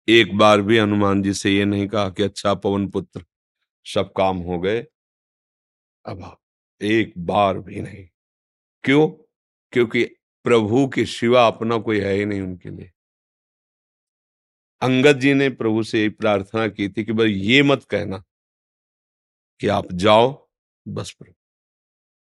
एक 0.07 0.37
बार 0.37 0.61
भी 0.61 0.77
हनुमान 0.77 1.23
जी 1.23 1.33
से 1.33 1.51
ये 1.51 1.65
नहीं 1.65 1.87
कहा 1.87 2.09
कि 2.09 2.23
अच्छा 2.23 2.53
पवन 2.53 2.87
पुत्र, 2.87 3.25
सब 3.85 4.13
काम 4.17 4.37
हो 4.37 4.59
गए। 4.59 4.85
अब 6.05 6.37
एक 6.81 7.13
बार 7.17 7.59
भी 7.59 7.81
नहीं। 7.81 8.07
क्यों? 8.83 9.09
क्योंकि 9.71 10.03
प्रभु 10.43 10.87
के 10.87 11.05
सिवा 11.05 11.47
अपना 11.47 11.77
कोई 11.77 11.99
है 11.99 12.13
ही 12.13 12.25
नहीं 12.25 12.41
उनके 12.41 12.69
लिए। 12.69 12.91
अंगद 14.81 15.19
जी 15.19 15.33
ने 15.33 15.49
प्रभु 15.49 15.83
से 15.83 16.09
प्रार्थना 16.09 16.67
की 16.67 16.89
थी 16.89 17.03
कि 17.03 17.13
भाई 17.13 17.31
ये 17.31 17.63
मत 17.63 17.83
कहना 17.83 18.23
कि 19.59 19.67
आप 19.67 19.91
जाओ, 19.93 20.49
बस 20.87 21.11
प्रभु 21.11 21.33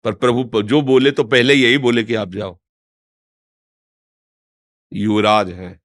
पर 0.04 0.14
प्रभु 0.14 0.62
जो 0.62 0.80
बोले 0.82 1.10
तो 1.10 1.24
पहले 1.24 1.54
यही 1.54 1.78
बोले 1.78 2.04
कि 2.04 2.14
आप 2.14 2.28
जाओ। 2.28 2.58
युवराज 4.92 5.50
हैं। 5.50 5.80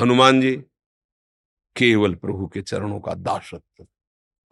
हनुमान 0.00 0.40
जी, 0.40 0.56
केवल 1.76 2.14
प्रभु 2.14 2.46
के 2.46 2.62
चरणों 2.62 3.00
का 3.00 3.14
दासत्व। 3.14 3.86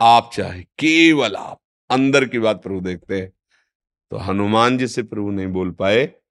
आप 0.00 0.31
चाहे 0.35 0.62
केवल 0.62 1.37
आप, 1.37 1.61
अंदर 1.90 2.29
की 2.29 2.38
बात 2.38 2.62
प्रभु 2.62 2.81
देखते 2.81 3.20
हैं। 3.20 3.33
तो 4.11 4.16
हनुमान 4.16 4.79
जी 4.79 4.88
से 4.88 5.03
प्रभु 5.03 5.31
नहीं 5.31 5.46
बोल 5.46 5.70
पाए। 5.70 6.24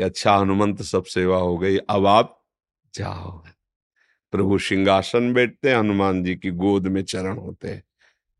कि 0.00 0.04
अच्छा 0.04 0.36
हनुमंत 0.36 0.82
सब 0.82 1.04
सेवा 1.04 1.36
हो 1.36 1.56
गई, 1.58 1.76
अब 1.76 2.06
आप 2.06 2.44
जाओ। 2.94 3.30
प्रभु 4.32 4.58
सिंहासन 4.58 5.32
बैठते 5.32 5.70
हैं, 5.70 5.76
हनुमान 5.76 6.22
जी 6.24 6.34
की 6.34 6.50
गोद 6.50 6.86
में 6.86 7.02
चरण 7.02 7.38
होते 7.38 7.68
हैं। 7.68 7.82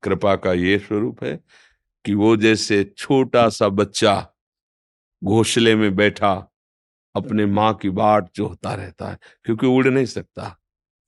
कृपा 0.03 0.37
का 0.37 0.53
ये 0.53 0.79
स्वरूप 0.79 1.25
है 1.25 1.40
कि 2.05 2.14
वो 2.14 2.37
जैसे 2.37 2.83
छोटा 2.96 3.49
सा 3.49 3.68
बच्चा 3.68 4.14
घोसले 5.23 5.75
में 5.75 5.96
बैठा 5.96 6.33
अपने 7.14 7.46
माँ 7.46 7.75
की 7.75 7.90
बाट 7.90 8.29
जोहता 8.35 8.75
रहता 8.75 9.11
है, 9.11 9.18
क्योंकि 9.44 9.66
उड़ 9.66 9.88
नहीं 9.88 10.07
सकता। 10.07 10.57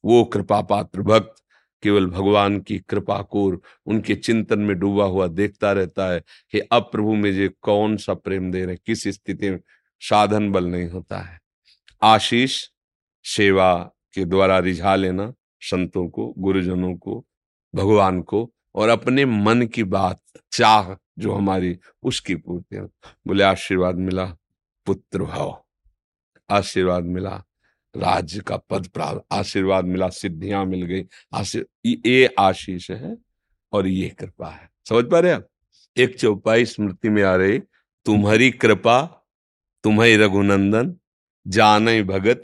वो 0.05 0.25
कृपा 0.25 0.61
पात्र 0.61 1.03
भक्त, 1.03 1.35
केवल 1.83 2.07
भगवान 2.07 2.61
की 2.61 2.79
कृपा 2.79 3.23
को 3.23 3.63
उनके 3.87 4.15
चिंतन 4.15 4.59
में 4.59 4.79
डूबा 4.79 5.05
हुआ 5.05 5.27
देखता 5.27 5.73
रहता 5.73 6.13
है 6.13 6.23
कि 6.53 6.61
अब 6.61 6.89
प्रभु 6.93 7.15
मुझे 7.15 7.49
कौन 7.63 7.97
सा 7.97 8.15
प्रेम 8.15 8.51
दे 8.53 8.65
रहे 8.65 8.77
किस 8.77 9.09
स्थिति 9.09 9.51
में 9.51 9.61
साधन 10.03 10.51
बल 10.53 10.65
नहीं 10.65 10.89
होता 10.89 11.19
है। 11.19 11.41
आशीष 12.03 12.69
सेवा 13.25 13.75
के 14.15 14.25
द्वारा 14.25 14.59
रिझा 14.59 14.95
लेना 14.97 15.33
संतों 15.61 16.09
को, 16.09 16.35
गुरुजनों 16.39 16.95
को, 16.97 17.27
भगवान 17.75 18.23
को 18.23 18.53
और 18.75 18.89
अपने 18.89 19.25
मन 19.25 19.67
की 19.67 19.85
बात, 19.85 20.21
चाह 20.53 20.95
जो 21.19 21.35
हमारी, 21.35 21.79
उसकी 22.03 22.35
पूर्ति 22.35 22.77
बोले, 23.27 23.45
आशीर्वाद 23.45 23.95
मिला, 23.95 24.25
पुत्र 24.87 25.23
भाव 25.23 25.65
आशीर्वाद 26.51 27.05
मिला, 27.05 27.45
राज्य 27.97 28.41
का 28.41 28.57
पद 28.57 28.87
प्राप्त, 28.87 29.25
आशीर्वाद 29.33 29.85
मिला, 29.85 30.09
सिद्धियाँ 30.09 30.65
मिल 30.65 30.83
गई। 30.83 31.05
आशीर् 31.35 31.65
ये 31.87 32.35
आशीष 32.39 32.91
है 32.91 33.17
और 33.73 33.87
ये 33.87 34.09
कृपा 34.09 34.49
है। 34.49 34.71
समझ 34.89 35.05
पा 35.05 35.21
रहे 35.21 35.33
आप 35.33 35.49
एक 35.97 36.19
चौपाई 36.19 36.65
स्मृति 36.65 37.09
में 37.09 37.23
आ 37.23 37.35
रही, 37.37 37.59
तुम्हारी 38.07 38.51
कृपा 38.51 39.22
तुम्हें 39.85 40.17
रघुनंदन 40.19 40.95
जान 41.47 41.87
भगत, 42.03 42.43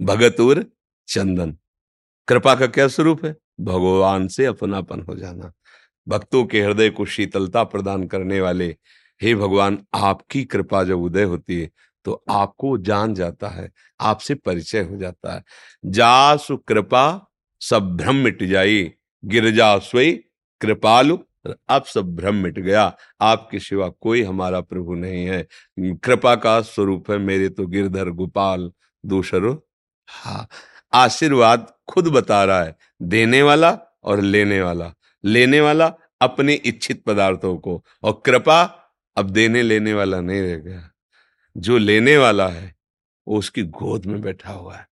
भगतुर 0.00 0.64
चंदन। 1.08 1.56
कृपा 2.28 2.54
का 2.54 2.66
क्या 2.66 2.86
स्वरूप 2.88 3.24
है? 3.24 3.34
भगवान 3.60 4.26
से 4.28 4.44
अपनापन 4.46 5.00
हो 5.00 5.14
जाना। 5.14 5.52
भक्तों 6.06 6.44
के 6.44 6.62
हृदय 6.62 6.90
को 6.90 7.04
शीतलता 7.06 7.62
प्रदान 7.64 8.06
करने 8.06 8.40
वाले, 8.40 8.66
हे 9.20 9.34
भगवान, 9.34 9.78
आपकी 9.94 10.44
कृपा 10.44 10.82
जब 10.84 11.02
उदय 11.02 11.24
होती 11.24 11.60
है 11.60 11.70
तो 12.06 12.22
आपको 12.30 12.76
जान 12.78 13.14
जाता 13.14 13.48
है, 13.48 13.70
आपसे 14.00 14.34
परिचय 14.34 14.82
हो 14.82 14.96
जाता 14.96 15.34
है। 15.34 15.42
जासु 15.84 16.56
कृपा, 16.58 17.30
सब 17.60 17.96
भ्रम 17.96 18.16
मिट 18.16 18.42
जाई 18.44 18.90
गिरजा 19.24 19.78
स्वई, 19.78 20.12
कृपालु 20.60 21.18
अब 21.68 21.84
सब 21.84 22.16
भ्रम 22.16 22.34
मिट 22.34 22.58
गया। 22.58 22.96
आपके 23.20 23.58
सिवा 23.58 23.88
कोई 23.88 24.22
हमारा 24.22 24.60
प्रभु 24.60 24.94
नहीं 24.94 25.24
है। 25.26 25.46
कृपा 25.80 26.34
का 26.34 26.60
स्वरूप 26.60 27.10
है 27.10 27.18
मेरे 27.18 27.48
तो 27.48 27.66
गिरधर 27.66 28.10
गोपाल 28.10 28.72
दूसरो 29.06 29.66
हा, 30.08 30.48
आशीर्वाद 30.92 31.74
खुद 31.88 32.08
बता 32.08 32.44
रहा 32.44 32.62
है, 32.62 32.76
देने 33.02 33.42
वाला 33.42 33.78
और 34.04 34.20
लेने 34.20 34.62
वाला। 34.62 34.94
लेने 35.24 35.60
वाला 35.60 35.94
अपने 36.20 36.54
इच्छित 36.54 37.04
पदार्थों 37.04 37.56
को 37.56 37.84
और 38.02 38.22
कृपा 38.26 38.62
अब 39.16 39.30
देने 39.30 39.62
लेने 39.62 39.94
वाला 39.94 40.20
नहीं 40.20 40.42
रह 40.42 40.56
गया। 40.56 40.90
जो 41.56 41.78
लेने 41.78 42.16
वाला 42.16 42.48
है, 42.48 42.74
वो 43.28 43.38
उसकी 43.38 43.62
गोद 43.62 44.06
में 44.06 44.20
बैठा 44.20 44.52
हुआ 44.52 44.76
है। 44.76 44.86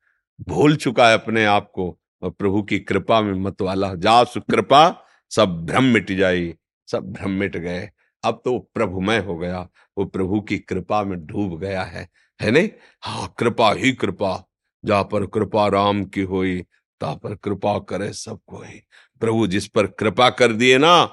भूल 0.48 0.76
चुका 0.76 1.08
है 1.08 1.14
अपने 1.14 1.44
आप 1.44 1.70
को 1.74 1.98
और 2.22 2.30
प्रभु 2.30 2.62
की 2.62 2.78
कृपा 2.78 3.20
में 3.20 3.32
मत 3.32 3.62
वाला 3.62 3.94
जा 3.94 4.24
कृपा 4.24 5.01
सब 5.32 5.64
भ्रम 5.66 5.84
मिट 5.84 6.12
जाई 6.12 6.54
सब 6.88 7.12
भ्रम 7.12 7.30
मिट 7.30 7.56
गए। 7.56 7.88
अब 8.24 8.40
तो 8.44 8.58
प्रभुमय 8.74 9.18
हो 9.18 9.36
गया, 9.38 9.68
वो 9.96 10.04
प्रभु 10.04 10.40
की 10.40 10.58
कृपा 10.58 11.02
में 11.04 11.18
डूब 11.26 11.58
गया 11.60 11.82
है 11.82 12.08
है 12.40 12.50
नहीं? 12.50 12.68
हाँ 13.02 13.34
कृपा 13.38 13.72
ही 13.72 13.92
कृपा 13.92 14.44
जा 14.84 15.02
पर 15.02 15.26
कृपा 15.26 15.66
राम 15.68 16.04
की 16.04 16.22
हुई 16.22 16.60
ता 17.00 17.14
पर 17.14 17.34
कृपा 17.34 17.78
करे 17.78 18.12
सब 18.12 18.38
कोई। 18.46 18.80
प्रभु 19.20 19.46
जिस 19.46 19.66
पर 19.68 19.86
कृपा 19.86 20.28
कर 20.30 20.52
दिए 20.52 20.78
ना 20.78 21.04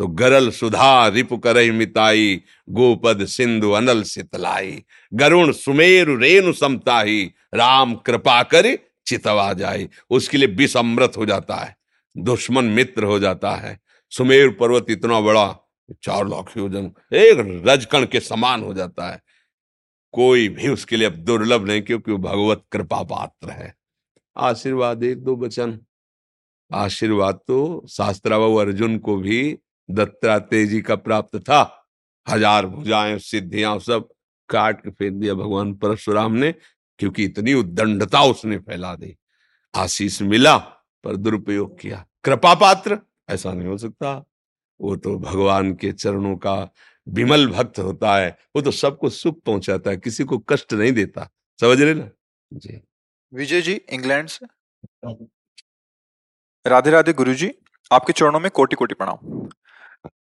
तो 0.00 0.06
गरल 0.08 0.50
सुधा 0.50 1.06
रिप 1.08 1.32
कर 1.34 1.70
मिताई, 1.72 2.42
गोपद 2.68 3.24
सिंधु 3.26 3.70
अनल 3.70 4.02
सितलाई। 4.02 4.82
गरुण 5.12 5.52
सुमेरु 5.52 6.16
रेणु 6.16 6.52
समताही 6.52 7.24
राम 7.54 7.94
कृपा 7.96 8.42
कर 8.42 8.74
चितवा 9.06 9.52
जाए 9.52 9.88
उसके 10.10 10.38
लिए 10.38 10.48
विष 10.48 10.76
हो 10.76 11.26
जाता 11.26 11.56
है। 11.56 11.76
दुश्मन 12.16 12.64
मित्र 12.64 13.04
हो 13.04 13.18
जाता 13.18 13.54
है। 13.56 13.78
सुमेर 14.12 14.50
पर्वत 14.50 14.90
इतना 14.90 15.20
बड़ा, 15.20 15.56
चार 16.02 16.28
लाख 16.28 16.56
योजन, 16.56 16.90
एक 17.12 17.62
रजकण 17.66 18.06
के 18.06 18.20
समान 18.20 18.62
हो 18.62 18.74
जाता 18.74 19.10
है। 19.10 19.20
कोई 20.14 20.48
भी 20.48 20.68
उसके 20.68 20.96
लिए 20.96 21.06
अब 21.06 21.14
दुर्लभ 21.14 21.66
नहीं, 21.66 21.82
क्योंकि 21.82 22.10
वो 22.12 22.18
भगवत 22.18 22.64
कृपा 22.72 23.02
पात्र 23.02 23.50
है। 23.50 23.74
आशीर्वाद 24.36 25.02
एक 25.04 25.22
दो 25.24 25.36
वचन। 25.36 25.78
आशीर्वाद 26.70 27.40
तो 27.48 27.86
शास्त्राबाबू 27.88 28.56
अर्जुन 28.56 28.98
को 28.98 29.16
भी 29.16 29.58
दत्तात्रेय 29.88 30.66
जी 30.66 30.80
का 30.80 30.96
प्राप्त 30.96 31.36
था। 31.38 31.60
हज़ार 32.26 32.66
भुजाएँ, 32.66 33.18
सिद्धियाँ, 33.18 33.78
सब 33.78 34.08
काट 34.48 34.80
के 34.80 34.90
फेंक 34.90 35.14
दिया 35.14 35.34
भगवान 35.34 35.72
परशुराम 35.74 36.32
ने, 36.32 36.52
क्योंकि 36.98 37.24
इतनी 37.24 37.54
उद्दंडता 37.54 38.22
उसने 38.22 38.58
फैला 38.58 38.94
दी। 38.94 39.16
आशीष 39.74 40.20
मिला 40.22 40.56
पर 41.04 41.16
दुरुपयोग 41.16 41.80
किया। 41.80 42.06
कृपा 42.24 42.54
पात्र 42.54 42.98
ऐसा 43.28 43.52
नहीं 43.52 43.68
हो 43.68 43.78
सकता। 43.78 44.24
वो 44.80 44.96
तो 44.96 45.18
भगवान 45.18 45.74
के 45.74 45.92
चरणों 45.92 46.36
का 46.36 46.72
विमल 47.08 47.46
भक्त 47.48 47.78
होता 47.78 48.16
है। 48.16 48.38
वो 48.56 48.62
तो 48.62 48.70
सबको 48.70 49.10
सुख 49.10 49.42
पहुंचाता 49.42 49.90
है, 49.90 49.96
किसी 49.96 50.24
को 50.24 50.38
कष्ट 50.38 50.72
नहीं 50.72 50.92
देता। 50.92 51.30
समझ 51.60 51.82
रहे 51.82 51.94
ना? 51.94 52.10
जी। 52.52 52.80
विजय 53.34 53.60
जी, 53.60 53.72
इंग्लैंड 53.72 54.28
से। 54.28 54.46
राधे 56.66 56.90
राधे 56.90 57.12
गुरु 57.12 57.34
जी 57.34 57.54
आपके 57.92 58.12
चरणों 58.12 58.40
में 58.40 58.50
कोटि 58.50 58.76
कोटि 58.76 58.94
प्रणाम। 58.94 59.48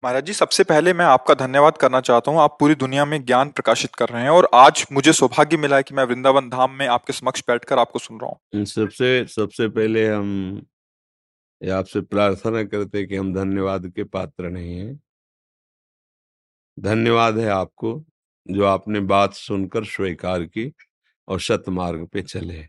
महाराज 0.04 0.26
जी, 0.26 0.34
सबसे 0.34 0.64
पहले 0.64 0.94
मैं 0.94 1.06
आपका 1.06 1.34
धन्यवाद 1.34 1.78
करना 1.78 2.02
चाहता 2.02 2.32
हूँ। 2.32 2.40
आप 2.40 2.58
पूरी 2.60 2.76
दुनिया 2.76 3.06
में 3.06 3.24
ज्ञान 3.26 3.50
प्रकाशित 3.50 3.96
कर 3.96 4.10
रहे 4.10 4.22
हैं 4.22 4.30
और 4.30 4.50
आज 4.54 4.86
मुझे 4.92 5.14
सौभाग्य 5.14 5.58
मिला 5.58 5.76
है 5.76 5.84
कि 5.84 5.94
मैं 5.96 6.04
वृंदावन 6.04 6.50
धाम 6.50 6.72
में 6.72 6.88
आपके 6.88 7.14
समक्ष 7.14 7.44
बैठकर 7.48 7.80
आपको 7.80 8.00
सुन 8.00 8.20
रहा 8.20 8.30
हूँ। 8.30 8.66
सबसे 8.66 9.26
सबसे 9.26 9.68
पहले 9.70 10.08
हम 10.08 10.66
आपसे 11.62 12.02
प्रार्थना 12.02 12.64
करते 12.64 13.06
कि 13.06 13.16
हम 13.16 13.34
धन्यवाद 13.34 13.88
के 13.96 14.04
पात्र 14.04 14.50
नहीं 14.50 14.78
हैं। 14.78 15.00
धन्यवाद 16.78 17.38
है 17.38 17.50
आपको 17.50 18.04
जो 18.46 18.66
आपने 18.66 19.00
बात 19.00 19.34
सुनकर 19.34 19.84
स्वीकार 19.86 20.44
की 20.44 20.72
और 21.28 21.40
सतमार्ग 21.40 22.08
पे 22.08 22.22
चले। 22.22 22.66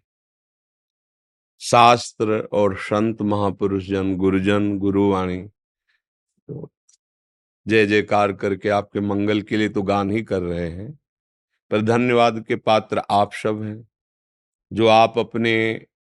शास्त्र 1.60 2.38
और 2.52 2.76
संत, 2.76 3.22
महापुरुष 3.22 3.84
जन, 3.84 4.16
गुरुजन, 4.16 4.78
गुरुवाणी 4.78 5.42
तो 6.48 6.68
जय 7.66 7.86
जयकार 7.86 8.32
करके 8.32 8.68
आपके 8.68 9.00
मंगल 9.00 9.42
के 9.42 9.56
लिए 9.56 9.68
तो 9.68 9.82
गान 9.82 10.10
ही 10.10 10.22
कर 10.22 10.42
रहे 10.42 10.68
हैं। 10.70 10.92
पर 11.70 11.82
धन्यवाद 11.82 12.44
के 12.48 12.56
पात्र 12.56 13.02
आप 13.10 13.32
सब 13.32 13.62
हैं, 13.62 13.88
जो 14.72 14.86
आप 14.86 15.18
अपने 15.18 15.54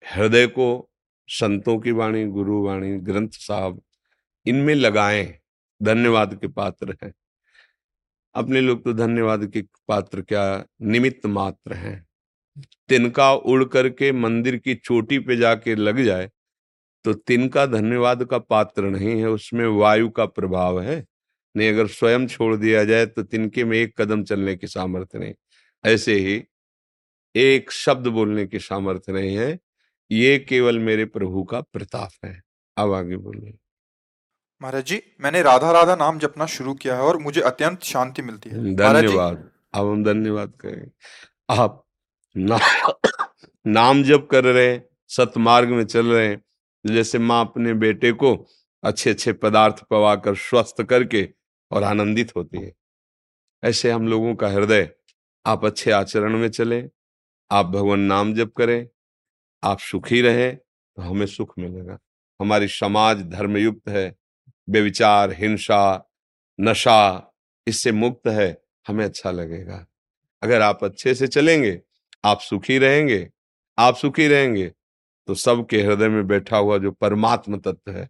हृदय 0.04 0.46
को 0.46 0.90
संतों 1.28 1.78
की 1.78 1.90
वाणी, 1.90 2.24
गुरु 2.24 2.62
वाणी, 2.62 2.92
ग्रंथ 2.98 3.28
साहब 3.28 3.80
इनमें 4.46 4.74
लगाएँ। 4.74 5.34
धन्यवाद 5.80 6.34
के 6.34 6.48
पात्र 6.48 6.96
हैं। 7.02 7.12
अपने 8.34 8.60
लोग 8.60 8.84
तो 8.84 8.92
धन्यवाद 8.92 9.46
के 9.46 9.62
पात्र 9.88 10.22
क्या 10.22 10.64
निमित्त 10.82 11.26
मात्र 11.26 11.72
हैं। 11.72 12.06
तिनका 12.88 13.32
उड़ 13.32 13.64
करके 13.64 14.12
मंदिर 14.12 14.56
की 14.56 14.74
चोटी 14.74 15.18
पे 15.18 15.36
जाके 15.36 15.74
लग 15.74 16.02
जाए 16.04 16.30
तो 17.04 17.12
तिनका 17.14 17.66
धन्यवाद 17.66 18.24
का 18.24 18.38
पात्र 18.38 18.84
नहीं 18.84 19.18
है, 19.20 19.28
उसमें 19.28 19.66
वायु 19.66 20.08
का 20.10 20.24
प्रभाव 20.26 20.80
है। 20.80 21.04
नहीं 21.54 21.68
अगर 21.68 21.86
स्वयं 21.86 22.26
छोड़ 22.26 22.54
दिया 22.56 22.84
जाए 22.84 23.06
तो 23.06 23.22
तिनके 23.22 23.64
में 23.64 23.76
एक 23.78 24.00
कदम 24.00 24.22
चलने 24.24 24.54
की 24.56 24.66
सामर्थ्य 24.66 25.18
नहीं। 25.18 25.34
ऐसे 25.84 26.14
ही 26.14 26.42
एक 27.34 27.70
शब्द 27.72 28.06
बोलने 28.08 28.46
की 28.46 28.58
सामर्थ्य 28.58 29.12
नहीं 29.12 29.36
है। 29.36 29.58
ये 30.10 30.38
केवल 30.38 30.78
मेरे 30.78 31.04
प्रभु 31.06 31.42
का 31.44 31.60
प्रताप 31.62 32.10
है। 32.24 32.40
अब 32.76 32.92
आगे 32.92 33.16
बोलिए। 33.16 33.56
महाराज 34.60 34.84
जी 34.84 35.02
मैंने 35.20 35.42
राधा 35.42 35.70
राधा 35.72 35.94
नाम 35.96 36.18
जपना 36.18 36.46
शुरू 36.46 36.74
किया 36.74 36.94
है 36.96 37.02
और 37.02 37.18
मुझे 37.18 37.40
अत्यंत 37.40 37.82
शांति 37.82 38.22
मिलती 38.22 38.50
है। 38.50 38.74
धन्यवाद। 38.76 39.48
अब 39.74 39.86
हम 39.86 40.04
धन्यवाद 40.04 40.52
करें 40.60 40.90
आप 41.50 41.84
ना, 42.36 42.58
नाम 43.66 44.02
जप 44.02 44.28
कर 44.30 44.44
रहे 44.44 44.66
हैं 44.66 44.84
सतमार्ग 45.10 45.68
में 45.68 45.84
चल 45.84 46.06
रहे 46.06 46.26
हैं। 46.28 46.42
जैसे 46.84 47.18
माँ 47.18 47.44
अपने 47.44 47.74
बेटे 47.74 48.12
को 48.12 48.34
अच्छे 48.82 49.10
अच्छे 49.10 49.32
पदार्थ 49.32 49.82
पवाकर 49.90 50.34
स्वस्थ 50.34 50.82
करके 50.82 51.22
और 51.70 51.82
आनंदित 51.82 52.34
होती 52.36 52.58
है। 52.58 52.72
ऐसे 53.62 53.90
हम 53.90 54.08
लोगों 54.08 54.34
का 54.34 54.48
हृदय 54.48 54.88
आप 55.46 55.64
अच्छे 55.64 55.90
आचरण 55.90 56.36
में 56.38 56.48
चले, 56.50 56.82
आप 57.50 57.66
भगवान 57.66 58.00
नाम 58.00 58.34
जप 58.34 58.52
करें, 58.56 58.88
आप 59.62 59.78
सुखी 59.80 60.20
रहे 60.22 60.50
तो 60.52 61.02
हमें 61.02 61.26
सुख 61.26 61.54
मिलेगा। 61.58 61.98
हमारी 62.40 62.68
समाज 62.68 63.22
धर्मयुक्त 63.22 63.88
है 63.88 64.14
बेविचार 64.68 65.32
हिंसा, 65.32 66.08
नशा, 66.58 67.32
इससे 67.66 67.92
मुक्त 67.92 68.28
है, 68.28 68.56
हमें 68.86 69.04
अच्छा 69.04 69.30
लगेगा। 69.30 69.86
अगर 70.42 70.62
आप 70.62 70.84
अच्छे 70.84 71.14
से 71.14 71.26
चलेंगे, 71.26 71.80
आप 72.24 72.40
सुखी 72.40 72.78
रहेंगे, 72.78 73.28
आप 73.78 73.96
सुखी 73.96 74.28
रहेंगे 74.28 74.72
तो 75.28 75.34
सबके 75.34 75.80
हृदय 75.82 76.08
में 76.08 76.26
बैठा 76.26 76.56
हुआ 76.56 76.78
जो 76.78 76.90
परमात्म 76.92 77.58
तत्व 77.58 77.90
है, 77.92 78.08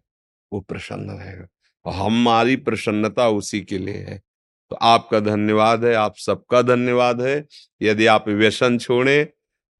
वो 0.51 0.59
प्रसन्न 0.61 1.11
रहेगा। 1.11 1.47
और 1.85 1.93
हमारी 1.95 2.55
प्रसन्नता 2.57 3.27
उसी 3.29 3.61
के 3.61 3.77
लिए 3.77 3.97
है। 3.99 4.17
तो 4.71 4.75
आपका 4.77 5.19
धन्यवाद 5.19 5.85
है 5.85 5.93
आप 5.95 6.15
सबका 6.17 6.61
धन्यवाद 6.63 7.21
है। 7.21 7.45
यदि 7.81 8.05
आप 8.07 8.27
व्यसन 8.29 8.77
छोड़े 8.77 9.33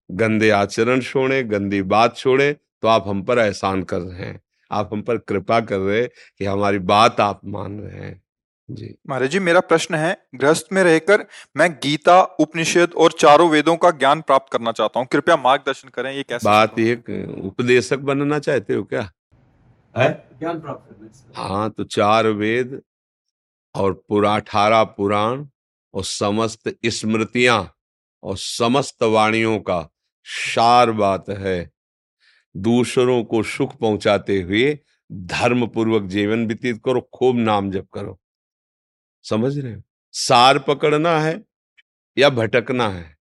गंदे 0.10 0.50
आचरण 0.52 1.02
छोड़े 1.02 1.44
गंदी 1.46 1.82
बात 1.84 2.18
छोड़े 2.18 2.52
तो 2.54 2.88
आप 2.88 3.08
हम 3.08 3.22
पर 3.24 3.40
एहसान 3.40 3.84
कर 3.84 4.00
रहे 4.00 4.26
हैं। 4.26 4.40
आप 4.72 4.90
हम 4.94 5.02
पर 5.02 5.18
कृपा 5.20 5.60
कर 5.62 5.78
रहे 5.78 6.00
हैं 6.00 6.10
कि 6.40 6.46
हमारी 6.46 6.80
बात 6.82 7.20
आप 7.20 7.42
मान 7.46 7.80
रहे 7.80 8.00
हैं। 8.00 8.22
जी। 8.70 8.94
महाराज 9.10 9.30
जी 9.30 9.40
मेरा 9.40 9.60
प्रश्न 9.62 9.96
है 9.96 10.18
गृहस्थ 10.36 10.68
में 10.74 10.82
रहकर 10.84 11.26
मैं 11.56 11.72
गीता 11.76 12.22
उपनिषद 12.40 12.94
और 12.98 13.12
चारों 13.12 13.50
वेदों 13.50 13.76
का 13.78 13.92
ज्ञान 13.94 14.22
प्राप्त 14.22 14.52
करना 14.54 14.72
चाहता 14.72 15.00
हूँ। 15.00 15.08
कृपया 15.12 15.36
मार्गदर्शन 15.38 15.90
करें 15.90 16.12
ये 16.12 16.24
कैसे 16.24 16.48
बात 16.48 16.80
ये 16.80 16.94
उपदेशक 17.42 18.00
बनना 18.02 18.40
चाहते 18.40 18.74
हो 18.74 18.84
क्या? 18.84 19.10
ज्ञान 19.98 20.62
प्राप्त 20.62 20.94
करने 20.94 21.34
हाँ 21.44 21.70
तो 21.70 21.84
चार 21.84 22.28
वेद 22.28 22.82
और 23.76 23.94
पूरा 23.94 24.36
अठारह 24.36 24.84
पुराण 24.84 25.46
और 25.94 26.04
समस्त 26.04 26.78
स्मृतियाँ 26.86 27.76
और 28.24 28.38
समस्त 28.38 29.04
वाणियों 29.04 29.60
का 29.60 29.90
सार 30.24 30.92
बात 30.92 31.30
है। 31.30 31.72
दूसरों 32.58 33.24
को 33.24 33.44
सुख 33.44 33.78
पहुंचाते 33.78 34.42
हुए 34.42 34.80
धर्म 35.12 35.68
पूर्वक 35.68 36.04
जीवन 36.04 36.48
व्यतीत 36.48 36.82
करो 36.86 37.10
खूब 37.14 37.36
नाम 37.36 37.72
जप 37.72 37.88
करो। 37.94 38.20
समझ 39.24 39.58
रहे 39.60 39.74
हो? 39.74 39.82
सार 40.12 40.60
पकड़ना 40.60 41.20
है 41.20 41.44
या 42.18 42.30
भटकना 42.30 42.90
है? 42.90 43.18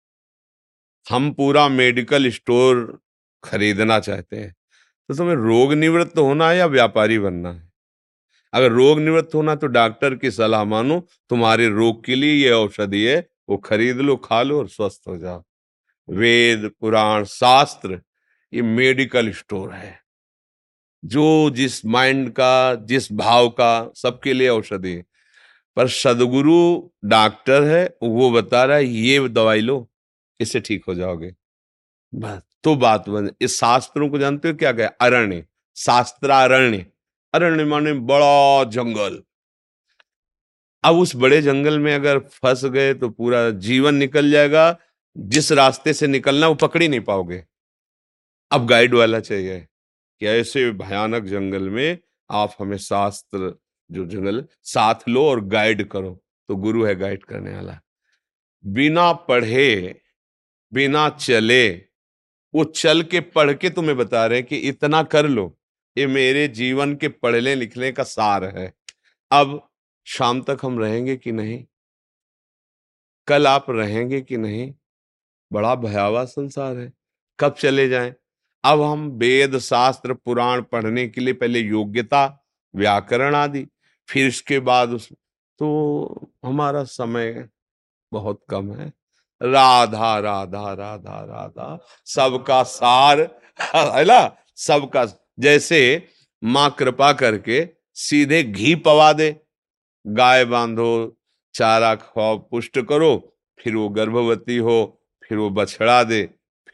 हम 1.11 1.33
पूरा 1.33 1.69
मेडिकल 1.69 2.31
स्टोर 2.31 3.01
खरीदना 3.45 4.01
चाहते 4.01 4.37
हैं। 4.37 4.55
तो 5.09 5.15
तुम्हें 5.15 5.35
रोग 5.35 5.73
निवृत्त 5.73 6.19
होना 6.19 6.51
है 6.51 6.57
या 6.57 6.67
व्यापारी 6.67 7.19
बनना 7.19 7.53
है। 7.53 7.73
अगर 8.53 8.73
रोग 8.73 9.01
निवृत्त 9.01 9.35
होना 9.35 9.55
तो 9.55 9.67
डॉक्टर 9.67 10.15
की 10.15 10.31
सलाह 10.31 10.65
मानो, 10.65 11.09
तुम्हारे 11.29 11.69
रोग 11.69 12.05
के 12.05 12.15
लिए 12.15 12.45
ये 12.45 12.51
औषधि 12.51 13.03
है, 13.03 13.29
वो 13.49 13.57
खरीद 13.57 13.97
लो, 13.97 14.17
खा 14.17 14.43
लो 14.43 14.59
और 14.59 14.69
स्वस्थ 14.69 15.03
हो 15.09 15.17
जाओ। 15.17 15.45
वेद, 16.11 16.71
पुराण, 16.81 17.25
शास्त्र, 17.25 18.01
ये 18.55 18.63
मेडिकल 18.63 19.33
स्टोर 19.33 19.73
है। 19.73 20.01
जो 21.05 21.51
जिस 21.51 21.87
माइंड 21.87 22.31
का, 22.31 22.75
जिस 22.75 23.13
भाव 23.13 23.49
का 23.49 23.93
सबके 23.97 24.33
लिए 24.33 24.49
औषधि 24.49 25.03
पर 25.77 25.89
सदगुरु 25.89 26.91
डॉक्टर 27.05 27.63
है, 27.63 27.97
वो 28.03 28.31
बता 28.31 28.65
रहा 28.65 28.77
है, 28.77 28.85
ये 28.85 29.29
दवाई 29.29 29.61
लो, 29.61 29.91
इससे 30.41 30.61
ठीक 30.61 30.85
हो 30.89 30.95
जाओगे। 30.95 31.35
बस। 32.15 32.54
तो 32.65 32.77
बात 32.77 33.09
बन। 33.09 33.31
इस 33.41 33.59
शास्त्रों 33.61 34.09
को 34.09 34.19
जानते 34.19 34.49
हो 34.49 34.55
क्या 34.55 34.73
कहे? 34.73 34.87
अरण्य। 34.87 35.47
शास्त्रारण्य। 35.77 36.87
अरण्य 37.35 37.65
माने 37.65 37.93
बड़ा 37.93 38.65
जंगल। 38.65 39.23
अब 40.85 40.97
उस 40.97 41.17
बड़े 41.17 41.43
जंगल 41.43 41.79
में 41.79 41.95
अगर 41.95 42.19
फंस 42.19 42.65
गए 42.65 42.95
तो 42.95 43.09
पूरा 43.09 43.51
जीवन 43.51 43.95
निकल 43.95 44.31
जाएगा। 44.31 44.79
जिस 45.19 45.53
रास्ते 45.53 45.93
से 45.93 46.07
निकलना 46.07 46.49
वो 46.49 46.55
पकड़ 46.55 46.83
ही 46.83 46.89
नहीं 46.89 47.01
पाओगे। 47.01 47.45
अब 48.51 48.67
गाइड 48.67 48.95
वाला 48.95 49.21
चाहिए 49.21 49.61
कि 50.21 50.27
ऐसे 50.27 50.71
भयानक 50.71 51.25
जंगल 51.25 51.71
में 51.71 51.99
आप 52.31 52.55
हमें 52.59 52.77
शास्त्र, 52.77 53.59
जो 53.91 54.07
जंगल 54.07 54.45
साथ 54.63 54.95
लो 55.09 55.27
और 55.27 55.45
गाइड 55.45 55.89
करो। 55.89 56.25
तो 56.49 56.57
गुरु 56.57 56.85
है 56.85 56.95
गाइड 56.95 57.25
करने 57.25 57.55
वाला। 57.55 57.81
बिना 58.67 59.13
पढ़े, 59.13 60.01
बिना 60.73 61.09
चले 61.09 61.94
वो 62.55 62.65
चल 62.65 63.03
के 63.03 63.21
पढ़ 63.21 63.55
के 63.55 63.71
तुम्हें 63.71 63.97
बता 63.97 64.27
रहे 64.27 64.39
हैं 64.39 64.49
कि 64.49 64.57
इतना 64.57 65.03
कर 65.03 65.29
लो। 65.29 65.59
ये 65.99 66.07
मेरे 66.07 66.49
जीवन 66.49 66.97
के 66.97 67.09
पढ़ने 67.09 67.55
लिखने 67.55 67.93
का 67.93 68.03
सार 68.03 68.45
है। 68.45 68.75
अब 69.31 69.69
शाम 70.07 70.43
तक 70.43 70.59
हम 70.63 70.79
रहेंगे 70.79 71.17
कि 71.17 71.33
नहीं? 71.33 71.65
कल 73.27 73.47
आप 73.47 73.67
रहेंगे 73.71 74.21
कि 74.21 74.37
नहीं? 74.37 74.75
बड़ा 75.53 75.75
भयावह 75.75 76.25
संसार 76.25 76.77
है। 76.77 76.93
कब 77.41 77.55
चले 77.55 77.89
जाएँ? 77.89 78.15
अब 78.65 78.83
हम 78.83 79.09
वेद 79.09 79.59
शास्त्र 79.59 80.15
पुराण 80.15 80.63
पढ़ने 80.63 81.09
के 81.09 81.21
लिए 81.21 81.35
पहले 81.35 81.59
योग्यता, 81.59 82.47
व्याकरण 82.77 83.35
आदि, 83.35 83.67
फिर 84.09 84.27
इसके 84.27 84.61
बाद 84.61 84.91
उस 84.91 85.13
तो 85.59 86.33
हमारा 86.45 86.85
समय 86.85 87.49
बहुत 88.13 88.45
कम 88.51 88.75
है। 88.75 88.93
राधा 89.41 90.19
राधा 90.19 90.73
राधा 90.73 91.19
राधा, 91.25 91.79
सबका 92.07 92.63
सार, 92.63 93.21
है 93.75 94.05
ना? 94.05 94.37
सबका, 94.57 95.05
जैसे 95.39 96.09
माँ 96.43 96.71
कृपा 96.71 97.13
करके 97.13 97.67
सीधे 97.95 98.43
घी 98.43 98.75
पवा 98.75 99.13
दे, 99.13 99.37
गाय 100.07 100.45
बांधो, 100.45 101.17
चारा 101.55 101.95
खाओ, 101.95 102.37
पुष्ट 102.39 102.79
करो, 102.79 103.37
फिर 103.59 103.77
वो 103.77 103.89
गर्भवती 103.89 104.57
हो, 104.57 105.01
फिर 105.29 105.39
वो 105.39 105.51
बछड़ा 105.51 106.03
दे, 106.05 106.23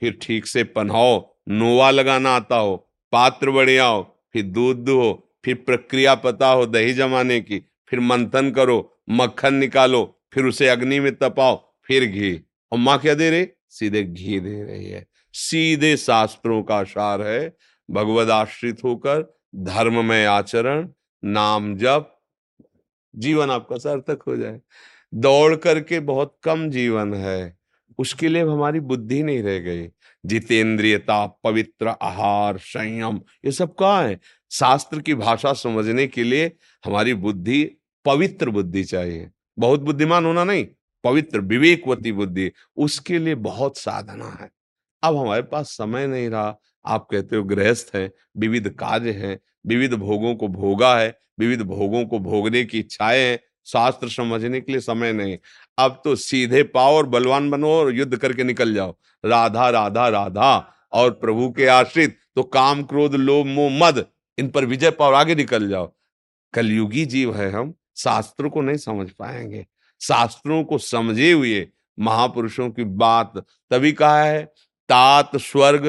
फिर 0.00 0.18
ठीक 0.22 0.46
से 0.46 0.64
पन्हाओ, 0.64 1.36
नोवा 1.48 1.90
लगाना 1.90 2.30
आता 2.30 2.56
हो, 2.56 2.76
पात्र 3.12 3.50
बढ़िया 3.50 3.86
हो 3.86 4.16
फिर 4.32 4.42
दूध 4.42 4.88
हो 4.88 5.26
फिर 5.44 5.54
प्रक्रिया 5.54 6.14
पता 6.14 6.48
हो 6.48 6.66
दही 6.66 6.92
जमाने 6.92 7.40
की, 7.40 7.58
फिर 7.88 8.00
मंथन 8.00 8.50
करो, 8.50 9.02
मक्खन 9.10 9.54
निकालो, 9.54 10.20
फिर 10.34 10.44
उसे 10.44 10.68
अग्नि 10.68 11.00
में 11.00 11.14
तपाओ, 11.14 11.56
फिर 11.84 12.04
घी। 12.04 12.32
और 12.72 12.78
माँ 12.78 12.98
क्या 12.98 13.14
दे 13.14 13.30
रही? 13.30 13.46
सीधे 13.68 14.02
घी 14.02 14.40
दे 14.40 14.62
रही 14.62 14.90
है। 14.90 15.06
सीधे 15.32 15.96
शास्त्रों 15.96 16.62
का 16.62 16.84
सार 16.84 17.22
है। 17.22 17.56
भगवद 17.90 18.30
आश्रित 18.30 18.84
होकर 18.84 19.38
धर्म 19.56 20.04
में 20.04 20.26
आचरण, 20.26 20.88
नाम 21.24 21.76
जप, 21.76 22.20
जीवन 23.16 23.50
आपका 23.50 23.76
सार्थक 23.76 24.22
हो 24.26 24.36
जाए। 24.36 24.60
दौड़ 25.14 25.56
करके 25.56 26.00
बहुत 26.00 26.38
कम 26.42 26.70
जीवन 26.70 27.14
है। 27.14 27.58
उसके 27.98 28.28
लिए 28.28 28.42
हमारी 28.42 28.80
बुद्धि 28.80 29.22
नहीं 29.22 29.42
रह 29.42 29.58
गई। 29.58 29.88
जितेंद्रियता 30.26 31.26
पवित्र, 31.26 31.88
आहार, 31.88 32.58
संयम, 32.58 33.20
ये 33.44 33.52
सब 33.52 33.74
कहा 33.74 34.02
है? 34.02 34.20
शास्त्र 34.52 35.00
की 35.00 35.14
भाषा 35.14 35.52
समझने 35.52 36.06
के 36.06 36.24
लिए 36.24 36.56
हमारी 36.84 37.14
बुद्धि 37.14 37.70
पवित्र 38.04 38.50
बुद्धि 38.50 38.84
चाहिए। 38.84 39.30
बहुत 39.58 39.80
बुद्धिमान 39.80 40.26
होना 40.26 40.44
नहीं। 40.44 40.66
पवित्र 41.04 41.40
विवेकवती 41.40 42.12
बुद्धि, 42.12 42.52
उसके 42.76 43.18
लिए 43.18 43.34
बहुत 43.34 43.78
साधना 43.78 44.38
है। 44.40 44.50
अब 45.02 45.16
हमारे 45.16 45.42
पास 45.42 45.66
समय 45.66 46.06
नहीं 46.06 46.30
रहा। 46.30 46.58
आप 46.86 47.08
कहते 47.10 47.36
हो 47.36 47.44
गृहस्थ 47.44 47.90
है, 47.94 48.12
विविध 48.36 48.68
कार्य 48.68 49.10
हैं, 49.10 49.40
विविध 49.66 49.94
भोगों 49.94 50.34
को 50.34 50.48
भोगा 50.48 50.98
है, 50.98 51.18
विविध 51.38 51.62
भोगों 51.62 52.06
को 52.06 52.18
भोगने 52.18 52.64
की 52.64 52.78
इच्छाएँ 52.78 53.20
हैं, 53.20 53.38
शास्त्र 53.66 54.08
समझने 54.08 54.60
के 54.60 54.72
लिए 54.72 54.80
समय 54.80 55.12
नहीं। 55.12 55.38
अब 55.78 56.00
तो 56.04 56.16
सीधे 56.16 56.62
पाओ 56.62 56.94
और 56.94 57.06
बलवान 57.06 57.50
बनो 57.50 57.68
और 57.68 57.94
युद्ध 57.94 58.16
करके 58.16 58.44
निकल 58.44 58.74
जाओ। 58.74 58.96
राधा 59.24 59.70
राधा 59.70 60.08
राधा, 60.08 60.74
और 60.92 61.10
प्रभु 61.10 61.50
के 61.50 61.66
आश्रित 61.66 62.18
तो 62.34 62.42
काम 62.42 62.82
क्रोध, 62.82 63.14
लोभ, 63.14 63.46
मोह, 63.46 63.70
मद, 63.72 64.06
इन 64.38 64.48
पर 64.48 64.64
विजय 64.64 64.90
पाओ 64.90 65.12
आगे 65.12 65.34
निकल 65.34 65.68
जाओ। 65.68 65.94
कलयुगी 66.54 67.06
जीव 67.06 67.36
है 67.36 67.50
हम, 67.50 67.74
शास्त्र 67.96 68.48
को 68.48 68.60
नहीं 68.60 68.76
समझ 68.76 69.10
पाएँगे। 69.10 69.66
शास्त्रों 70.00 70.62
को 70.64 70.78
समझे 70.78 71.32
हुए 71.32 71.68
महापुरुषों 71.98 72.70
की 72.70 72.84
बात 72.84 73.32
तभी 73.70 73.92
कहा 73.92 74.22
है, 74.22 74.42
तात 74.88 75.36
स्वर्ग, 75.36 75.86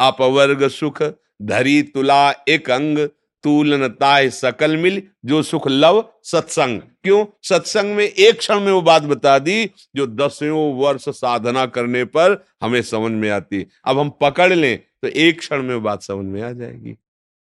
अपवर्ग 0.00 0.68
सुख, 0.68 1.02
धरी 1.42 1.82
तुला 1.82 2.30
एक 2.48 2.70
अंग 2.70 2.98
तूलनताय 3.44 4.28
सकल 4.30 4.76
मिल, 4.76 5.02
जो 5.24 5.42
सुख 5.42 5.68
लव 5.68 6.02
सत्संग। 6.24 6.80
क्यों? 6.80 7.24
सत्संग 7.42 7.94
में 7.94 8.04
एक 8.04 8.38
क्षण 8.38 8.60
में 8.60 8.72
वो 8.72 8.80
बात 8.82 9.02
बता 9.02 9.38
दी, 9.38 9.70
जो 9.96 10.06
दसों 10.06 10.74
वर्ष 10.74 11.08
साधना 11.08 11.66
करने 11.66 12.04
पर 12.04 12.44
हमें 12.62 12.82
समझ 12.82 13.12
में 13.12 13.30
आती 13.30 13.66
अब 13.84 13.98
हम 13.98 14.10
पकड़ 14.10 14.52
लें 14.52 14.76
तो 15.02 15.08
एक 15.08 15.38
क्षण 15.38 15.62
में 15.62 15.74
वो 15.74 15.80
बात 15.80 16.02
समझ 16.02 16.24
में 16.24 16.42
आ 16.42 16.50
जाएगी। 16.52 16.96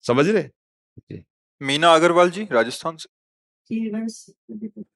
समझ 0.07 0.29
रहे? 0.29 1.21
मीना 1.63 1.95
अग्रवाल 1.95 2.31
जी, 2.31 2.49
राजस्थान 2.53 2.97
से। 2.97 3.16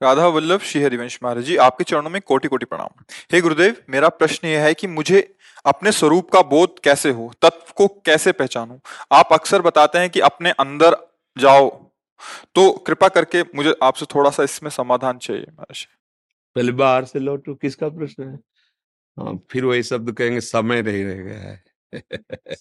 राधा 0.02 0.26
वल्लभ 0.26 0.60
श्री 0.60 0.82
हरिवंश 0.82 1.18
महाराज 1.22 1.44
जी 1.44 1.56
आपके 1.56 1.84
चरणों 1.84 2.10
में 2.10 2.22
कोटि 2.22 2.48
कोटि 2.48 2.66
प्रणाम। 2.66 3.04
हे 3.32 3.40
गुरुदेव 3.40 3.76
मेरा 3.90 4.08
प्रश्न 4.08 4.48
यह 4.48 4.64
है 4.64 4.74
कि 4.74 4.86
मुझे 4.86 5.34
अपने 5.66 5.92
स्वरूप 5.92 6.30
का 6.30 6.42
बोध 6.42 6.78
कैसे 6.84 7.10
हो? 7.10 7.32
तत्व 7.42 7.72
को 7.76 7.88
कैसे 7.88 8.32
पहचानूं? 8.32 8.78
आप 9.12 9.28
अक्सर 9.32 9.62
बताते 9.62 9.98
हैं 9.98 10.10
कि 10.10 10.20
अपने 10.20 10.50
अंदर 10.50 10.96
जाओ। 11.38 11.90
तो 12.54 12.72
कृपा 12.72 13.08
करके 13.08 13.42
मुझे 13.42 13.74
आपसे 13.82 14.06
थोड़ा 14.14 14.30
सा 14.30 14.42
इसमें 14.42 14.70
समाधान 14.70 15.18
चाहिए 15.18 15.42
महाराज। 15.42 15.88
पहले 16.54 16.72
बाहर 16.72 17.04
से 17.04 17.18
लौटू 17.18 17.54
किसका 17.54 17.88
प्रश्न 17.88 18.22
है? 18.22 18.34
हाँ 19.18 19.46
फिर 19.50 19.64
वही 19.64 19.82
शब्द 19.82 20.12
कहेंगे 20.12 20.40
समय 20.40 20.82
नहीं 20.82 21.04
रह 21.04 21.14
गया 21.14 21.40
है। 21.40 21.64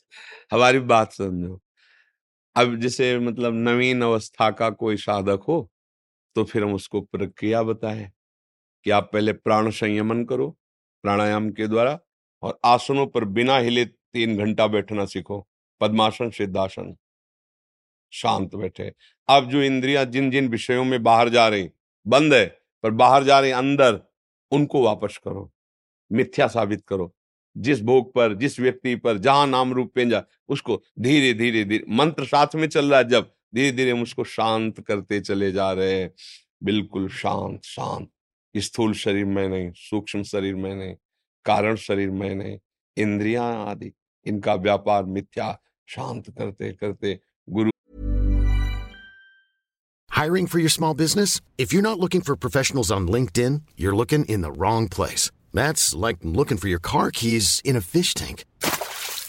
हमारी 0.51 0.79
बात 0.79 1.13
समझो। 1.13 1.61
अब 2.55 2.75
जैसे 2.75 3.19
मतलब 3.19 3.53
नवीन 3.53 4.01
अवस्था 4.01 4.51
का 4.51 4.69
कोई 4.69 4.97
साधक 4.97 5.39
हो 5.47 5.71
तो 6.39 6.43
फिर 6.43 6.63
हम 6.63 6.73
उसको 6.73 7.01
प्रक्रिया 7.01 7.63
बताए 7.63 8.11
कि 8.83 8.89
आप 8.89 9.09
पहले 9.13 9.33
प्राण 9.33 9.69
संयमन 9.69 10.23
करो, 10.25 10.49
प्राणायाम 11.03 11.49
के 11.51 11.67
द्वारा 11.67 11.99
और 12.43 12.59
आसनों 12.65 13.07
पर 13.07 13.25
बिना 13.25 13.57
हिले 13.57 13.85
तीन 13.85 14.37
घंटा 14.37 14.67
बैठना 14.67 15.05
सीखो, 15.05 15.47
पद्मासन, 15.81 16.29
सिद्धासन। 16.29 16.95
शांत 18.11 18.55
बैठे। 18.55 18.93
अब 19.29 19.49
जो 19.49 19.63
इंद्रियाँ 19.63 20.05
जिन 20.05 20.31
जिन 20.31 20.47
विषयों 20.47 20.85
में 20.85 21.03
बाहर 21.03 21.29
जा 21.29 21.47
रही, 21.47 21.69
बंद 22.07 22.33
है, 22.33 22.45
पर 22.83 22.91
बाहर 22.91 23.23
जा 23.23 23.39
रही 23.39 23.51
अंदर, 23.51 24.01
उनको 24.51 24.83
वापस 24.83 25.19
करो, 25.23 25.51
मिथ्या 26.11 26.47
साबित 26.47 26.83
करो। 26.87 27.15
जिस 27.57 27.81
भोग 27.81 28.13
पर, 28.13 28.33
जिस 28.33 28.59
व्यक्ति 28.59 28.95
पर, 28.95 29.17
जहाँ 29.17 29.47
नाम 29.47 29.73
रूप 29.73 29.93
पे 29.95 30.01
पेंजा 30.01 30.23
उसको 30.49 30.83
धीरे 30.99 31.33
धीरे 31.33 31.63
धीरे 31.63 31.85
मंत्र 31.89 32.25
साथ 32.25 32.47
में 32.55 32.67
चल 32.67 32.89
रहा 32.89 32.99
है 32.99 33.07
जब 33.07 33.31
धीरे 33.55 33.71
धीरे 33.71 33.91
हम 33.91 34.01
उसको 34.01 34.23
शांत 34.23 34.79
करते 34.79 35.19
चले 35.19 35.51
जा 35.51 35.71
रहे 35.71 35.93
हैं। 35.93 36.11
बिल्कुल 36.63 37.09
शांत 37.09 37.63
शांत। 37.63 38.09
स्थूल 38.55 38.93
शरीर 38.93 39.25
में 39.25 39.47
नहीं, 39.49 39.71
सूक्ष्म 39.75 40.23
शरीर 40.23 40.55
में 40.55 40.75
नहीं, 40.75 40.95
कारण 41.45 41.75
शरीर 41.75 42.09
में 42.09 42.35
नहीं, 42.35 42.57
इंद्रिया 42.97 43.43
आदि, 43.43 43.91
इनका 44.25 44.55
व्यापार 44.55 45.03
मिथ्या, 45.05 45.61
शांत 45.87 46.29
करते 46.29 46.71
करते 46.71 47.19
गुरु 47.49 47.69
hiring 50.09 50.47
for 50.47 50.61
your 50.61 50.69
small 50.69 50.95
business 50.95 51.41
if 51.59 51.75
you 51.75 51.81
not 51.81 51.99
looking 51.99 52.23
for 52.23 52.35
professional 52.35 52.93
on 52.93 53.13
LinkedIn 53.13 53.61
you 53.79 53.91
are 53.91 53.97
looking 53.97 54.25
in 54.29 54.41
the 54.41 54.53
wrong 54.59 54.89
place 54.89 55.31
like 55.95 56.25
looking 56.25 56.59
for 56.59 56.69
your 56.69 56.81
car 56.85 57.11
in 57.65 57.79
fish 57.79 58.15
tank 58.15 58.39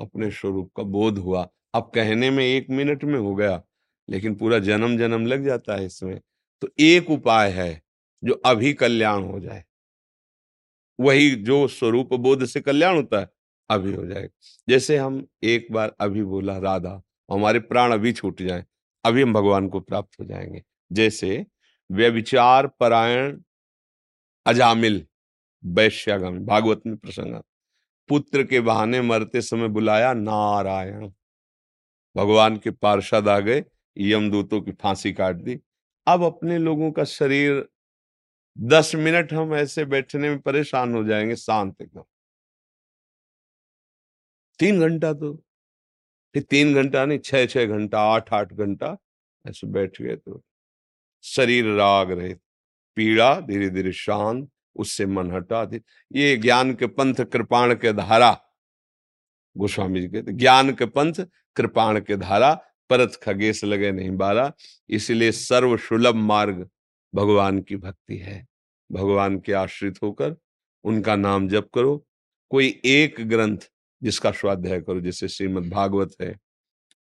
अपने 0.00 0.30
स्वरूप 0.30 0.70
का 0.76 0.82
बोध 0.82 1.18
हुआ। 1.18 1.48
अब 1.74 1.90
कहने 1.94 2.30
में 2.30 2.44
एक 2.44 2.66
मिनट 2.70 3.04
में 3.04 3.18
हो 3.18 3.34
गया, 3.34 3.62
लेकिन 4.08 4.34
पूरा 4.34 4.58
जन्म 4.58 4.96
जन्म 4.98 5.26
लग 5.26 5.44
जाता 5.44 5.76
है 5.76 5.86
इसमें। 5.86 6.20
तो 6.62 6.68
एक 6.80 7.10
उपाय 7.10 7.50
है 7.50 7.82
जो 8.24 8.34
अभी 8.46 8.72
कल्याण 8.72 9.22
हो 9.22 9.40
जाए। 9.40 9.64
वही 11.00 11.30
जो 11.34 11.66
स्वरूप 11.68 12.14
बोध 12.14 12.44
से 12.44 12.60
कल्याण 12.60 12.96
होता 12.96 13.20
है, 13.20 13.28
अभी 13.70 13.94
हो 13.94 14.06
जाएगा 14.06 14.28
जैसे 14.68 14.96
हम 14.96 15.26
एक 15.42 15.66
बार 15.72 15.94
अभी 16.00 16.22
बोला, 16.22 16.58
राधा, 16.58 17.02
हमारे 17.32 17.58
प्राण 17.60 17.92
अभी 17.92 18.12
छूट 18.12 18.42
जाए, 18.42 18.64
अभी 19.04 19.22
हम 19.22 19.32
भगवान 19.32 19.68
को 19.68 19.80
प्राप्त 19.80 20.20
हो 20.20 20.24
जाएँगे। 20.24 20.62
जैसे 20.92 21.46
व्यविचार 21.90 22.66
परायण 22.66 23.40
अजामिल, 24.46 25.06
वैश्यागम, 25.64 26.38
भागवत 26.38 26.82
में 26.86 26.96
प्रसंग 26.96 27.34
पुत्र 28.08 28.42
के 28.44 28.60
बहाने 28.60 29.00
मरते 29.02 29.42
समय 29.42 29.68
बुलाया, 29.68 30.12
नारायण। 30.14 31.08
भगवान 32.16 32.56
के 32.56 32.70
पार्षद 32.70 33.28
आ 33.28 33.38
गए 33.40 33.64
यमदूतों 33.98 34.60
की 34.60 34.72
फांसी 34.72 35.12
काट 35.12 35.36
दी। 35.36 35.58
अब 36.06 36.22
अपने 36.24 36.58
लोगों 36.58 36.90
का 36.92 37.04
शरीर, 37.04 37.64
दस 38.58 38.94
मिनट 38.94 39.32
हम 39.32 39.54
ऐसे 39.54 39.84
बैठने 39.84 40.28
में 40.30 40.38
परेशान 40.40 40.94
हो 40.94 41.04
जाएँगे, 41.04 41.36
शांत 41.36 41.82
एकदम। 41.82 42.04
तीन 44.60 44.80
घंटा 44.80 45.12
तो 45.12 45.32
फिर 46.34 46.42
तीन 46.42 46.74
घंटा 46.74 47.04
नहीं 47.06 47.18
छह 47.18 47.46
छह 47.46 47.66
घंटा 47.66 48.00
आठ 48.00 48.32
आठ 48.32 48.52
घंटा 48.52 48.96
ऐसे 49.44 49.66
बैठ 49.66 50.00
गए 50.02 50.16
तो 50.16 50.42
शरीर 51.24 51.66
राग 51.74 52.10
रहे 52.10 52.34
पीड़ा 52.96 53.40
धीरे 53.40 53.68
धीरे 53.70 53.92
शांत। 53.92 54.48
उससे 54.78 55.06
मन 55.06 55.30
हटा 55.32 55.64
दे। 55.64 55.80
ये 56.12 56.36
ज्ञान 56.36 56.74
के 56.74 56.86
पंथ 56.86 57.14
कृपाण 57.14 57.74
के 57.74 57.92
धारा। 57.92 58.40
गोस्वामी 59.56 60.00
जी 60.00 60.08
कहते, 60.08 60.32
ज्ञान 60.32 60.72
के 60.72 60.86
पंथ 60.86 61.14
कृपाण 61.56 62.00
के 62.00 62.16
धारा, 62.16 62.54
परत 62.90 63.20
खगेश 63.22 63.64
लगे 63.64 63.92
नहीं 63.92 64.10
बारा 64.10 64.52
इसलिए 64.90 65.32
सर्व 65.32 65.76
सुलभ 65.76 66.14
मार्ग 66.14 66.68
भगवान 67.14 67.60
की 67.60 67.76
भक्ति 67.76 68.16
है। 68.16 68.46
भगवान 68.92 69.38
के 69.40 69.52
आश्रित 69.52 69.98
होकर 70.02 70.36
उनका 70.84 71.16
नाम 71.16 71.48
जप 71.48 71.68
करो। 71.74 72.06
कोई 72.50 72.80
एक 72.84 73.16
ग्रंथ 73.20 73.58
जिसका 74.02 74.30
स्वाध्याय 74.30 74.80
करो, 74.80 75.00
जैसे 75.00 75.28
श्रीमद 75.28 75.70
भागवत 75.70 76.14
है, 76.20 76.36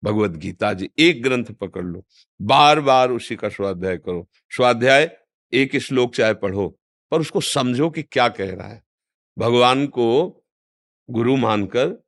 भगवत 0.04 0.30
गीता 0.30 0.72
जी, 0.72 0.90
एक 0.98 1.22
ग्रंथ 1.22 1.44
पकड़ 1.44 1.84
लो। 1.84 2.04
बार 2.42 2.80
बार 2.80 3.10
उसी 3.10 3.36
का 3.36 3.48
स्वाध्याय 3.48 3.96
करो। 3.96 4.28
स्वाध्याय 4.50 5.18
एक 5.52 5.76
श्लोक 5.76 6.14
चाहे 6.14 6.34
पढ़ो 6.34 6.77
पर 7.10 7.20
उसको 7.20 7.40
समझो 7.40 7.90
कि 7.90 8.02
क्या 8.02 8.28
कह 8.28 8.54
रहा 8.54 8.68
है। 8.68 8.82
भगवान 9.38 9.86
को 9.86 10.44
गुरु 11.10 11.36
मानकर 11.36 12.02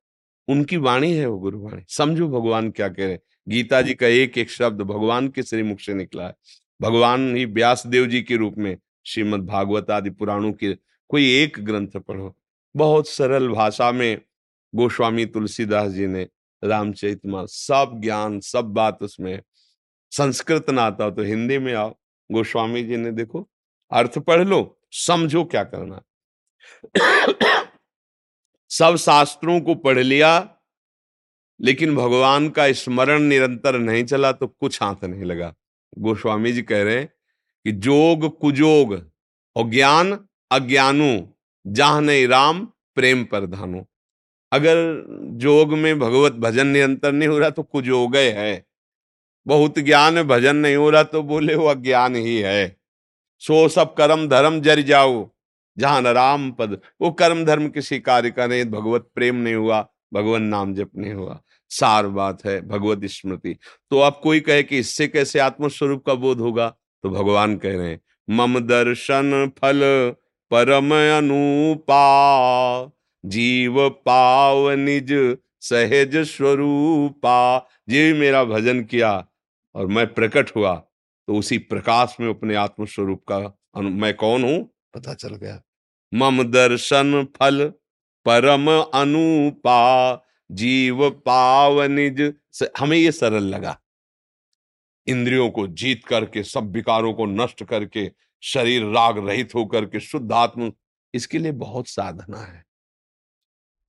उनकी 0.48 0.76
वाणी 0.76 1.12
है 1.12 1.26
वो 1.26 1.38
गुरु 1.38 1.60
वाणी। 1.60 1.82
समझो 1.88 2.28
भगवान 2.28 2.70
क्या 2.70 2.88
कह 2.88 3.02
रहे 3.02 3.12
हैं। 3.12 3.20
गीता 3.48 3.82
जी 3.82 3.94
का 3.94 4.06
एक 4.06 4.38
एक 4.38 4.50
शब्द 4.50 4.80
भगवान 4.80 5.28
के 5.28 5.42
श्रीमुख 5.42 5.80
से 5.80 5.94
निकला 5.94 6.26
है। 6.26 6.34
भगवान 6.82 7.36
ही 7.36 7.44
व्यास 7.44 7.86
देव 7.86 8.06
जी 8.06 8.22
के 8.22 8.36
रूप 8.36 8.54
में 8.58 8.76
श्रीमद 9.06 9.46
भागवत 9.46 9.90
आदि 9.90 10.10
पुराणों 10.10 10.52
के 10.52 10.74
कोई 11.08 11.34
एक 11.34 11.56
ग्रंथ 11.60 11.88
पढ़ो। 11.88 12.36
बहुत 12.76 13.08
सरल 13.08 13.48
भाषा 13.48 13.92
में 13.92 14.20
गोस्वामी 14.74 15.26
तुलसीदास 15.26 15.92
जी 15.92 16.06
ने, 16.06 16.28
रामचरित 16.64 17.20
सब 17.26 18.00
ज्ञान, 18.02 18.40
सब 18.40 18.64
बात 18.64 19.02
उसमें, 19.02 19.40
संस्कृत 20.10 20.70
ना 20.70 20.82
आता 20.82 21.04
हो 21.04 21.10
तो 21.10 21.22
हिंदी 21.22 21.58
में 21.58 21.74
आओ। 21.74 21.94
गोस्वामी 22.32 22.82
जी 22.82 22.96
ने 22.96 23.10
देखो, 23.12 23.48
अर्थ 23.92 24.18
पढ़ 24.18 24.44
लो 24.44 24.80
समझो 24.92 25.44
क्या 25.44 25.62
करना 25.64 26.03
सब 28.70 28.96
शास्त्रों 28.96 29.61
को 29.61 29.74
पढ़ 29.74 29.98
लिया, 29.98 30.33
लेकिन 31.61 31.94
भगवान 31.96 32.48
का 32.48 32.70
स्मरण 32.72 33.22
निरंतर 33.22 33.79
नहीं 33.79 34.05
चला 34.05 34.33
तो 34.33 34.46
कुछ 34.46 34.83
हाथ 34.83 35.05
नहीं 35.05 35.24
लगा। 35.24 35.53
गोस्वामी 35.98 36.53
जी 36.53 36.62
कह 36.62 36.83
रहे 36.83 36.98
हैं 36.98 37.07
कि 37.64 37.72
जोग 37.72 38.29
कुजोग, 38.38 38.92
और 39.57 39.68
ज्ञान 39.70 40.18
अज्ञानु, 40.50 41.20
जहाँ 41.64 42.00
नहीं 42.00 42.26
राम, 42.29 42.64
प्रेम 42.96 43.24
प्रधानो 43.24 43.87
अगर 44.53 44.76
जोग 45.38 45.72
में 45.74 45.98
भगवत 45.98 46.33
भजन 46.40 46.66
निरंतर 46.66 47.12
नहीं 47.12 47.29
हो 47.29 47.38
रहा 47.38 47.50
तो 47.50 47.62
कुजोग 47.62 48.16
है। 48.16 48.64
बहुत 49.46 49.79
ज्ञान 49.79 50.22
भजन 50.22 50.57
नहीं 50.57 50.76
हो 50.76 50.88
रहा 50.90 51.03
तो 51.03 51.22
बोले 51.22 51.55
वो 51.55 51.66
अज्ञान 51.66 52.16
ही 52.16 52.37
है। 52.38 52.80
सो 53.42 53.68
सब 53.68 53.94
कर्म 53.94 54.26
धर्म 54.29 54.61
जर 54.61 54.81
जाओ। 54.83 55.29
जहाँ 55.76 56.03
राम 56.05 56.50
पद, 56.53 56.79
वो 57.00 57.11
कर्म 57.11 57.44
धर्म 57.44 57.68
किसी 57.68 57.98
कार्य 58.00 58.31
का 58.31 58.46
नहीं, 58.46 58.64
भगवत 58.64 59.09
प्रेम 59.14 59.37
नहीं 59.37 59.55
हुआ, 59.55 59.81
भगवान 60.14 60.42
नाम 60.42 60.74
जप 60.74 60.90
नहीं 60.96 61.12
हुआ। 61.12 61.40
सार 61.70 62.07
बात 62.07 62.44
है, 62.46 62.61
भगवत 62.68 63.05
स्मृति। 63.05 63.57
तो 63.90 63.98
अब 63.98 64.20
कोई 64.22 64.40
कहे 64.40 64.62
कि 64.62 64.79
इससे 64.79 65.07
कैसे 65.09 65.38
आत्मस्वरूप 65.38 66.05
का 66.07 66.14
बोध 66.14 66.40
होगा? 66.40 66.68
तो 67.05 67.11
भगवान 67.11 67.57
कह 67.57 67.76
रहे 67.76 67.90
हैं, 67.90 68.00
मम 68.29 68.59
दर्शन 68.61 69.50
फल 69.59 69.81
परम 70.50 70.90
अनुपा, 71.18 72.00
जीव 73.24 73.88
पाव 74.07 74.70
निज 74.70 75.12
सहज 75.61 76.16
स्वरूपा। 76.26 77.59
जी 77.88 78.12
मेरा 78.12 78.44
भजन 78.44 78.83
किया 78.85 79.12
और 79.74 79.87
मैं 79.87 80.07
प्रकट 80.14 80.50
हुआ। 80.57 80.83
तो 81.31 81.37
उसी 81.37 81.59
प्रकाश 81.59 82.16
में 82.21 82.29
अपने 82.29 82.55
आत्मस्वरूप 82.55 83.25
का 83.33 83.38
मैं 83.81 84.14
कौन 84.14 84.45
हूँ? 84.45 84.75
पता 84.95 85.14
चल 85.14 85.35
गया। 85.35 85.62
मम 86.14 86.43
दर्शन 86.43 87.25
फल 87.25 87.69
परम 88.25 88.71
अनुपा, 89.01 90.14
जीव 90.53 91.11
पाव 91.11 91.83
निज 91.83 92.35
हमें 92.79 92.97
ये 92.97 93.12
सरल 93.12 93.43
लगा। 93.43 93.81
इंद्रियों 95.07 95.51
को 95.51 95.66
जीत 95.66 96.05
करके, 96.05 96.43
सब 96.43 96.73
विकारों 96.73 97.14
को 97.14 97.27
नष्ट 97.27 97.64
करके, 97.64 98.12
शरीर 98.43 98.85
राग 98.85 99.29
रहित 99.29 99.55
होकर 99.55 99.85
के, 99.85 100.01
शुद्ध 100.01 100.33
आत्म, 100.33 100.73
इसके 101.14 101.38
लिए 101.38 101.53
बहुत 101.53 101.88
साधना 101.88 102.38
है। 102.38 102.64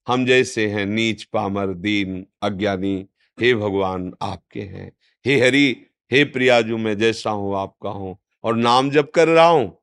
हम 0.08 0.26
जैसे 0.26 0.68
हैं, 0.68 0.86
नीच 0.86 1.24
पामर, 1.24 1.68
दीन, 1.68 2.26
अज्ञानी, 2.42 3.08
हे 3.42 3.56
भगवान 3.56 4.14
आपके 4.22 4.62
हैं। 4.62 4.92
हे 5.26 5.40
हरि 5.40 5.86
हे 6.12 6.24
प्रियाजू, 6.24 6.78
मैं 6.78 6.97
जैसा 6.97 7.30
हूँ, 7.30 7.58
आपका 7.58 7.89
हूँ 7.89 8.17
और 8.43 8.56
नाम 8.56 8.89
जब 8.89 9.12
कर 9.12 9.28
रहा 9.28 9.45
हूँ, 9.45 9.82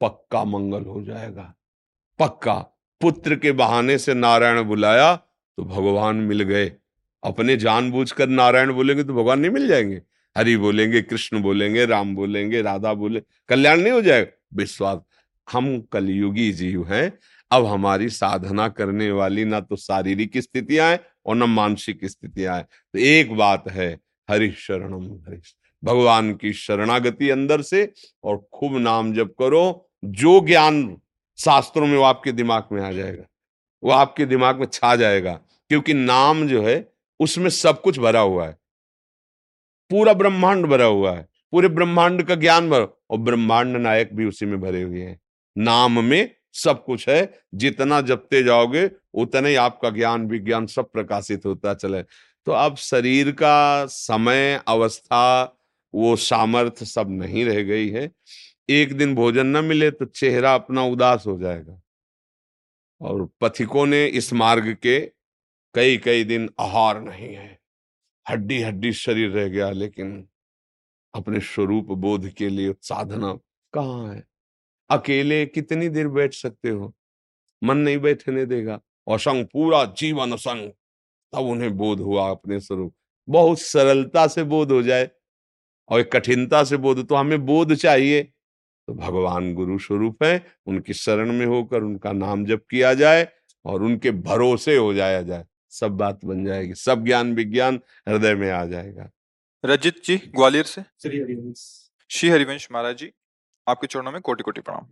पक्का 0.00 0.44
मंगल 0.44 0.84
हो 0.84 1.02
जाएगा। 1.02 1.54
पक्का। 2.18 2.54
पुत्र 3.00 3.36
के 3.36 3.52
बहाने 3.52 3.98
से 3.98 4.14
नारायण 4.14 4.62
बुलाया 4.62 5.16
तो 5.16 5.64
भगवान 5.64 6.16
मिल 6.16 6.42
गए। 6.42 6.72
अपने 7.22 7.56
जानबूझकर 7.56 8.28
नारायण 8.28 8.72
बोलेंगे 8.72 9.04
तो 9.04 9.14
भगवान 9.14 9.40
नहीं 9.40 9.50
मिल 9.50 9.68
जाएँगे। 9.68 10.02
हरि 10.36 10.56
बोलेंगे, 10.56 11.02
कृष्ण 11.02 11.42
बोलेंगे, 11.42 11.86
राम 11.86 12.14
बोलेंगे, 12.14 12.62
राधा 12.62 12.94
बोले, 12.94 13.22
कल्याण 13.48 13.80
नहीं 13.80 13.92
हो 13.92 14.02
जाएगा। 14.02 14.32
विश्वास। 14.54 15.00
हम 15.52 15.80
कलयुगी 15.80 16.52
जीव 16.52 16.92
हैं। 16.92 17.18
अब 17.50 17.66
हमारी 17.66 18.08
साधना 18.08 18.68
करने 18.68 19.10
वाली 19.10 19.44
ना 19.44 19.60
तो 19.60 19.76
शारीरिक 19.76 20.38
स्थितियाँ 20.38 20.90
हैं 20.90 21.00
और 21.26 21.36
न 21.36 21.42
मानसिक 21.42 22.04
स्थितियाँ 22.04 22.56
हैं। 22.56 22.64
तो 22.64 22.98
एक 22.98 23.36
बात 23.36 23.68
है 23.68 23.98
हरि 24.32 24.50
शरणम 24.50 25.04
हरि 25.26 25.40
भगवान 25.82 26.32
की 26.34 26.52
शरणागति 26.52 27.30
अंदर 27.30 27.62
से 27.62 27.92
और 28.24 28.48
खूब 28.52 28.76
नाम 28.78 29.12
जप 29.14 29.34
करो, 29.38 29.88
जो 30.04 30.40
ज्ञान 30.40 30.96
शास्त्रों 31.38 31.86
में 31.86 31.96
वो 31.98 32.02
आपके 32.02 32.32
दिमाग 32.32 32.68
में 32.72 32.82
आ 32.82 32.92
जाएगा, 32.92 33.24
वो 33.82 33.90
आपके 33.90 34.26
दिमाग 34.26 34.60
में 34.60 34.66
छा 34.66 34.96
जाएगा, 34.96 35.32
क्योंकि 35.70 35.94
नाम 35.94 36.46
जो 36.48 36.62
है 36.62 36.92
उसमें 37.20 37.48
सब 37.50 37.80
कुछ 37.82 37.98
भरा 37.98 38.20
हुआ 38.20 38.46
है। 38.46 38.56
पूरा 39.90 40.12
ब्रह्मांड 40.12 40.66
भरा 40.66 40.84
हुआ 40.84 41.12
है, 41.12 41.28
पूरे 41.52 41.68
ब्रह्मांड 41.68 42.22
का 42.22 42.34
ज्ञान 42.34 42.70
भरा, 42.70 42.86
और 43.10 43.18
ब्रह्मांड 43.18 43.76
नायक 43.76 44.14
भी 44.14 44.24
उसी 44.24 44.46
में 44.46 44.60
भरे 44.60 44.82
हुए 44.82 45.02
हैं। 45.02 45.20
नाम 45.56 46.04
में 46.04 46.34
सब 46.54 46.84
कुछ 46.84 47.08
है, 47.08 47.32
जितना 47.54 48.00
जपते 48.00 48.42
जाओगे, 48.42 48.90
उतने 49.14 49.48
ही 49.48 49.54
आपका 49.54 49.90
ज्ञान, 49.90 50.26
विज्ञान 50.26 50.66
सब 50.66 50.90
प्रकाशित 50.92 51.46
होता 51.46 51.74
चले 51.74 52.02
तो 52.46 52.52
अब 52.52 52.76
शरीर 52.76 53.32
का 53.32 53.86
समय, 53.86 54.62
अवस्था, 54.68 55.44
वो 55.94 56.16
सामर्थ्य 56.16 56.86
सब 56.86 57.10
नहीं 57.10 57.44
रह 57.44 57.62
गई 57.62 57.88
है। 57.88 58.12
एक 58.68 58.96
दिन 58.96 59.14
भोजन 59.14 59.46
न 59.46 59.64
मिले 59.64 59.90
तो 59.90 60.04
चेहरा 60.04 60.54
अपना 60.54 60.84
उदास 60.84 61.24
हो 61.26 61.38
जाएगा। 61.38 61.82
और 63.00 63.28
पथिकों 63.40 63.86
ने 63.86 64.06
इस 64.06 64.32
मार्ग 64.32 64.74
के 64.74 65.00
कई 65.74 65.96
कई 65.96 66.24
दिन 66.24 66.50
आहार 66.60 67.00
नहीं 67.00 67.34
है। 67.34 67.60
हड्डी 68.30 68.62
हड्डी 68.62 68.92
शरीर 68.92 69.30
रह 69.30 69.48
गया, 69.48 69.70
लेकिन 69.70 70.28
अपने 71.14 71.40
स्वरूप 71.40 71.84
बोध 71.84 72.28
के 72.28 72.48
लिए 72.48 72.74
साधना 72.82 73.32
कहाँ 73.72 74.14
है? 74.14 74.24
अकेले 74.90 75.46
कितनी 75.46 75.88
देर 75.88 76.08
बैठ 76.08 76.34
सकते 76.34 76.68
हो? 76.68 76.94
मन 77.64 77.76
नहीं 77.76 77.98
बैठने 77.98 78.46
देगा। 78.46 78.80
असंग 79.10 79.46
पूरा 79.46 79.84
जीवन 79.84 80.32
असंग। 80.32 80.70
तब 81.32 81.46
उन्हें 81.46 81.76
बोध 81.76 82.00
हुआ 82.00 82.30
अपने 82.30 82.60
स्वरूप। 82.60 82.94
बहुत 83.28 83.60
सरलता 83.60 84.26
से 84.26 84.42
बोध 84.44 84.72
हो 84.72 84.82
जाए 84.82 85.10
और 85.90 86.00
एक 86.00 86.12
कठिनता 86.12 86.62
से 86.64 86.76
बोध 86.76 87.06
तो 87.08 87.14
हमें 87.14 87.44
बोध 87.46 87.74
चाहिए। 87.74 88.22
तो 88.22 88.94
भगवान 88.94 89.52
गुरु 89.54 89.78
स्वरूप 89.78 90.22
है 90.22 90.44
उनकी 90.66 90.94
शरण 90.94 91.32
में 91.32 91.46
होकर 91.46 91.82
उनका 91.82 92.12
नाम 92.12 92.44
जप 92.44 92.64
किया 92.70 92.92
जाए 92.94 93.26
और 93.64 93.82
उनके 93.82 94.10
भरोसे 94.10 94.76
हो 94.76 94.92
जाया 94.94 95.22
जाए। 95.22 95.44
सब 95.70 95.96
बात 95.96 96.24
बन 96.24 96.44
जाएगी 96.44 96.74
सब 96.74 97.04
ज्ञान 97.04 97.34
विज्ञान 97.34 97.80
हृदय 98.08 98.34
में 98.34 98.50
आ 98.50 98.64
जाएगा। 98.64 99.10
रजित 99.64 100.02
जी 100.04 100.16
ग्वालियर 100.16 100.64
से? 100.64 100.82
श्री 101.02 101.20
हरिवंश। 101.20 101.90
श्री 102.10 102.30
हरिवंश 102.30 102.68
महाराज 102.72 102.96
जी। 102.96 103.12
आपके 103.68 103.86
चरणों 103.86 104.12
में 104.12 104.20
कोटि 104.20 104.42
कोटि 104.42 104.60
प्रणाम। 104.60 104.86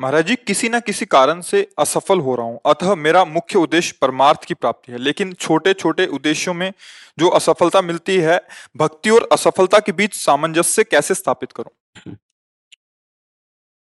महाराज 0.00 0.26
जी, 0.26 0.36
किसी 0.36 0.68
ना 0.68 0.80
किसी 0.80 1.06
कारण 1.06 1.40
से 1.40 1.70
असफल 1.78 2.20
हो 2.20 2.34
रहा 2.34 2.46
हूँ। 2.46 2.60
अतः 2.66 2.94
मेरा 2.94 3.24
मुख्य 3.24 3.58
उद्देश्य 3.58 3.94
परमार्थ 4.00 4.44
की 4.44 4.54
प्राप्ति 4.54 4.92
है। 4.92 4.98
लेकिन 4.98 5.32
छोटे 5.32 5.74
छोटे 5.74 6.06
उद्देश्यों 6.06 6.54
में 6.54 6.72
जो 7.18 7.28
असफलता 7.28 7.80
मिलती 7.80 8.16
है, 8.16 8.40
भक्ति 8.76 9.10
और 9.10 9.28
असफलता 9.32 9.78
के 9.78 9.92
बीच 9.92 10.14
सामंजस्य 10.14 10.84
कैसे 10.84 11.14
स्थापित 11.14 11.52
करूँ? 11.52 12.16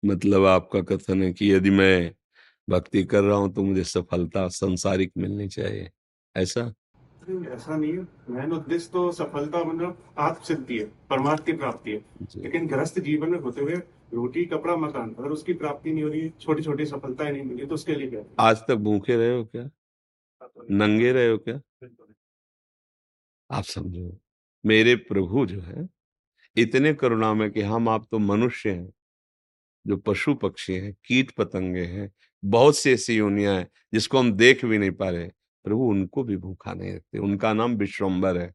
मतलब 0.05 0.45
आपका 0.45 0.81
कथन 0.81 1.23
है 1.23 1.33
कि 1.33 1.53
यदि 1.53 1.69
मैं 1.69 2.11
भक्ति 2.69 3.03
कर 3.03 3.21
रहा 3.23 3.37
हूँ 3.37 3.53
तो 3.53 3.63
मुझे 3.63 3.83
सफलता 3.83 4.47
संसारिक 4.47 5.11
मिलनी 5.17 5.47
चाहिए। 5.47 5.89
ऐसा? 6.37 6.73
ऐसा 7.21 7.75
नहीं 7.77 7.91
है। 7.93 8.07
मैन 8.29 8.51
उद्देश्य 8.51 8.89
तो 8.93 9.11
सफलता 9.11 9.63
मतलब 9.63 10.13
आत्म 10.17 10.43
सिद्धि 10.43 10.79
है 10.79 10.85
परमार्थ 11.09 11.45
की 11.45 11.53
प्राप्ति 11.53 11.91
है। 11.91 12.05
लेकिन 12.35 12.67
ग्रस्त 12.67 12.99
जीवन 12.99 13.29
में 13.29 13.39
होते 13.39 13.61
हुए 13.61 13.75
रोटी 14.13 14.45
कपड़ा 14.45 14.75
मकान 14.75 15.13
अगर 15.19 15.29
उसकी 15.29 15.53
प्राप्ति 15.53 15.91
नहीं 15.93 16.03
हो 16.03 16.09
रही 16.09 16.29
छोटी 16.29 16.63
छोटी 16.63 16.85
सफलताएँ 16.85 17.31
नहीं 17.31 17.43
मिली 17.43 17.65
तो 17.65 17.75
उसके 17.75 17.95
लिए 17.95 18.09
क्या? 18.09 18.23
आज 18.39 18.57
तक 18.57 18.75
भूखे 18.75 19.15
रहे 19.15 19.37
हो 19.37 19.45
क्या? 19.45 19.69
नंगे 20.71 21.11
रहे 21.11 21.29
हो 21.29 21.37
क्या? 21.37 21.61
आप 23.51 23.63
समझो 23.63 24.17
मेरे 24.65 24.95
प्रभु 24.95 25.45
जो 25.45 25.61
है 25.61 25.87
इतने 26.57 26.93
करुणा 26.93 27.33
में 27.33 27.51
कि 27.51 27.61
हम 27.61 27.89
आप 27.89 28.07
तो 28.11 28.19
मनुष्य 28.19 28.69
हैं 28.69 28.93
जो 29.87 29.97
पशु 29.97 30.33
पक्षी 30.33 30.73
हैं 30.73 30.93
कीट 31.05 31.31
पतंगे 31.31 31.83
हैं 31.85 32.11
बहुत 32.43 32.77
सी 32.77 32.91
ऐसी 32.91 33.15
योनियाँ 33.17 33.55
है 33.55 33.67
जिसको 33.93 34.17
हम 34.19 34.31
देख 34.33 34.65
भी 34.65 34.77
नहीं 34.77 34.91
पा 34.91 35.09
रहे। 35.09 35.31
प्रभु 35.63 35.83
उनको 35.83 36.23
भी 36.23 36.37
भूखा 36.37 36.73
नहीं 36.73 36.93
रखते, 36.93 37.19
उनका 37.19 37.53
नाम 37.53 37.75
विश्वम्बर 37.75 38.37
है। 38.37 38.53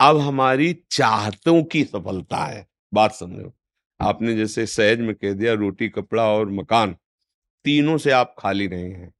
अब 0.00 0.18
हमारी 0.18 0.72
चाहतों 0.90 1.62
की 1.64 1.84
सफलता 1.84 2.44
है, 2.44 2.66
बात 2.94 3.12
समझो। 3.12 3.52
आपने 4.00 4.36
जैसे 4.36 4.66
सहज 4.66 5.00
में 5.00 5.14
कह 5.14 5.32
दिया, 5.32 5.52
रोटी, 5.52 5.88
कपड़ा 5.88 6.28
और 6.28 6.50
मकान, 6.50 6.96
तीनों 7.64 7.98
से 7.98 8.10
आप 8.10 8.34
खाली 8.38 8.68
नहीं 8.68 8.92
हैं। 8.92 9.12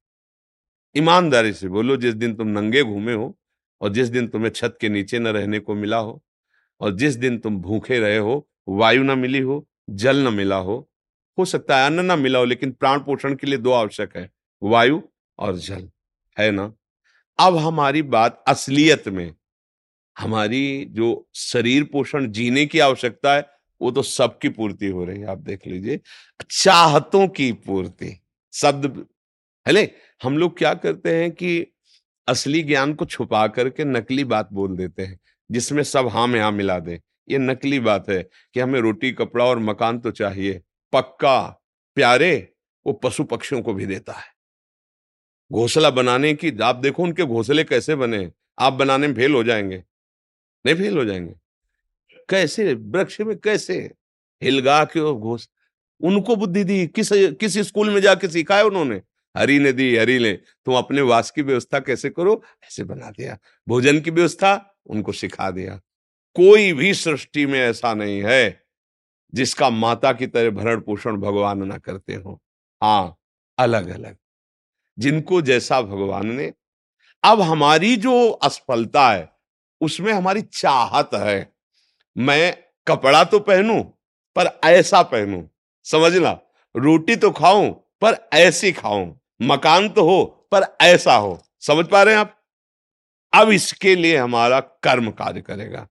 ईमानदारी 0.97 1.53
से 1.53 1.69
बोलो, 1.69 1.97
जिस 1.97 2.15
दिन 2.15 2.35
तुम 2.35 2.49
नंगे 2.49 2.83
घूमे 2.83 3.13
हो 3.13 3.37
और 3.81 3.93
जिस 3.93 4.09
दिन 4.09 4.29
तुम्हें 4.29 4.51
छत 4.51 4.77
के 4.81 4.89
नीचे 4.89 5.19
न 5.19 5.27
रहने 5.27 5.59
को 5.59 5.75
मिला 5.75 5.99
हो 5.99 6.23
और 6.81 6.97
जिस 6.97 7.17
दिन 7.17 7.39
तुम 7.39 7.61
भूखे 7.61 7.99
रहे 7.99 8.19
हो, 8.19 8.49
वायु 8.69 9.03
न 9.03 9.19
मिली 9.19 9.39
हो, 9.39 9.67
जल 9.91 10.29
न 10.29 10.33
मिला 10.35 10.57
हो 10.57 10.85
हो 11.39 11.45
सकता 11.45 11.79
है 11.79 11.87
अन्न 11.87 12.13
न 12.13 12.19
मिला 12.19 12.39
हो, 12.39 12.45
लेकिन 12.45 12.73
प्राण 12.73 13.01
पोषण 13.01 13.35
के 13.35 13.47
लिए 13.47 13.59
दो 13.59 13.73
आवश्यक 13.73 14.17
है, 14.17 14.31
वायु 14.63 15.01
और 15.39 15.57
जल, 15.57 15.89
है 16.37 16.51
ना? 16.51 16.73
अब 17.39 17.57
हमारी 17.57 18.03
बात 18.03 18.43
असलियत 18.49 19.09
में, 19.09 19.35
हमारी 20.17 20.85
जो 20.91 21.29
शरीर 21.35 21.85
पोषण 21.85 22.31
जीने 22.31 22.65
की 22.67 22.79
आवश्यकता 22.79 23.35
है, 23.35 23.47
वो 23.81 23.91
तो 23.91 24.03
सबकी 24.03 24.49
पूर्ति 24.49 24.87
हो 24.87 25.05
रही 25.05 25.21
है। 25.21 25.27
आप 25.27 25.39
देख 25.39 25.67
लीजिए, 25.67 26.01
चाहतों 26.51 27.27
की 27.29 27.51
पूर्ति, 27.53 28.19
शब्द 28.53 29.07
हेले 29.67 29.89
हम 30.21 30.39
लोग 30.39 30.57
क्या 30.59 30.73
करते 30.75 31.15
हैं 31.17 31.31
कि 31.31 31.67
असली 32.29 32.63
ज्ञान 32.63 32.95
को 32.95 33.05
छुपा 33.05 33.47
करके 33.47 33.85
नकली 33.85 34.25
बात 34.25 34.49
बोल 34.53 34.77
देते 34.77 35.03
हैं, 35.03 35.19
जिसमें 35.51 35.83
सब 35.83 36.09
हाँ 36.09 36.27
में 36.27 36.41
हाँ 36.41 36.51
मिला 36.53 36.79
दे। 36.79 37.01
ये 37.29 37.39
नकली 37.39 37.81
बात 37.81 38.09
है 38.11 38.23
कि 38.55 38.61
हमें 38.61 38.81
रोटी, 38.81 39.13
कपड़ा 39.13 39.45
और 39.45 39.59
मकान 39.59 39.99
तो 39.99 40.11
चाहिए, 40.11 40.61
पक्का, 40.93 41.41
प्यारे, 41.97 42.49
वो 42.87 42.93
पशु 42.93 43.25
पक्षियों 43.25 43.63
को 43.63 43.75
भी 43.75 43.87
देता 43.87 44.13
है। 44.13 44.38
घोंसला 45.53 45.91
बनाने 45.91 46.35
की, 46.35 46.59
आप 46.63 46.77
देखो 46.77 47.03
उनके 47.03 47.25
घोंसले 47.25 47.65
कैसे 47.65 47.95
बने, 47.95 48.33
आप 48.59 48.73
बनाने 48.73 49.07
में 49.09 49.15
फेल 49.15 49.35
हो 49.35 49.45
जाएँगे। 49.45 49.85
नहीं 50.67 50.77
फेल 50.77 50.99
हो 50.99 51.05
जाएँगे। 51.05 51.35
कैसे? 52.29 52.75
वृक्ष 52.75 53.21
में 53.21 53.39
कैसे? 53.39 53.95
हिलगा 54.43 54.85
के 54.85 55.13
घोस, 55.13 55.49
उनको 56.01 56.37
बुद्धि 56.37 56.65
दी, 56.65 56.87
किस 56.87 57.09
किस 57.13 57.59
स्कूल 57.59 57.91
में 57.91 58.01
जाके 58.01 58.29
सिखाया 58.29 58.65
उन्होंने? 58.65 59.03
हरी 59.37 59.59
ने 59.59 59.73
दी, 59.73 59.97
हरी 59.97 60.19
ने। 60.19 60.33
तुम 60.33 60.75
अपने 60.75 61.01
वास 61.01 61.31
की 61.31 61.43
व्यवस्था 61.43 61.79
कैसे 61.79 62.11
करो? 62.11 62.43
ऐसे 62.65 62.85
बना 62.85 63.11
दिया। 63.11 63.39
भोजन 63.69 64.01
की 64.01 64.11
व्यवस्था, 64.11 64.77
उनको 64.87 65.13
सिखा 65.13 65.51
दिया। 65.51 65.77
कोई 66.35 66.73
भी 66.73 66.95
सृष्टि 66.95 67.47
में 67.47 67.61
ऐसा 67.61 67.95
नहीं 67.95 68.23
है, 68.27 68.63
जिसका 69.35 69.71
माता 69.71 70.13
की 70.13 70.27
तरह 70.27 70.51
भरण 70.51 70.81
पोषण 70.81 71.17
भगवान 71.17 71.67
ना 71.67 71.79
करते 71.79 72.15
हो। 72.15 72.43
हाँ 72.83 73.17
अलग 73.59 73.89
अलग 73.89 74.17
जिनको 74.99 75.41
जैसा 75.43 75.81
भगवान 75.83 76.27
ने। 76.27 76.53
अब 77.25 77.41
हमारी 77.41 77.97
जो 77.97 78.29
असफलता 78.31 79.09
है, 79.11 79.29
उसमें 79.81 80.13
हमारी 80.13 80.43
चाहत 80.43 81.15
है। 81.15 81.53
मैं 82.17 82.57
कपड़ा 82.87 83.25
तो 83.25 83.39
पहनूं, 83.41 83.83
पर 84.37 84.59
ऐसा 84.65 85.03
पहनूं 85.03 85.43
समझना 85.87 86.39
रोटी 86.75 87.17
तो 87.17 87.31
खाऊं, 87.31 87.71
पर 88.01 88.17
ऐसी 88.33 88.73
खाऊं। 88.73 89.15
मकान 89.43 89.89
तो 89.89 90.05
हो, 90.05 90.25
पर 90.53 90.63
ऐसा 90.81 91.15
हो। 91.15 91.39
समझ 91.61 91.87
पा 91.87 92.03
रहे 92.03 92.15
हैं 92.15 92.21
आप? 92.21 92.35
अब 93.33 93.51
इसके 93.51 93.95
लिए 93.97 94.17
हमारा 94.17 94.61
कर्म 94.61 95.11
कार्य 95.11 95.41
करेगा। 95.41 95.87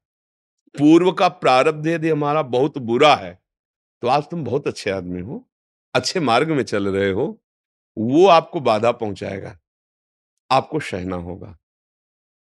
पूर्व 0.76 1.12
का 1.12 1.28
प्रारब्ध 1.28 1.88
यदि 1.88 2.10
हमारा 2.10 2.42
बहुत 2.42 2.78
बुरा 2.78 3.16
है 3.16 3.40
तो 4.04 4.08
आज 4.08 4.24
तुम 4.24 4.44
बहुत 4.44 4.68
अच्छे 4.68 4.90
आदमी 4.90 5.22
हो, 5.22 5.44
अच्छे 5.94 6.20
मार्ग 6.20 6.52
में 6.52 6.64
चल 6.64 6.88
रहे 6.88 7.12
हो 7.12 7.38
वो 7.98 8.28
आपको 8.28 8.60
बाधा 8.60 8.92
पहुंचाएगा, 8.92 9.58
आपको 10.52 10.80
सहना 10.80 11.16
होगा। 11.16 11.58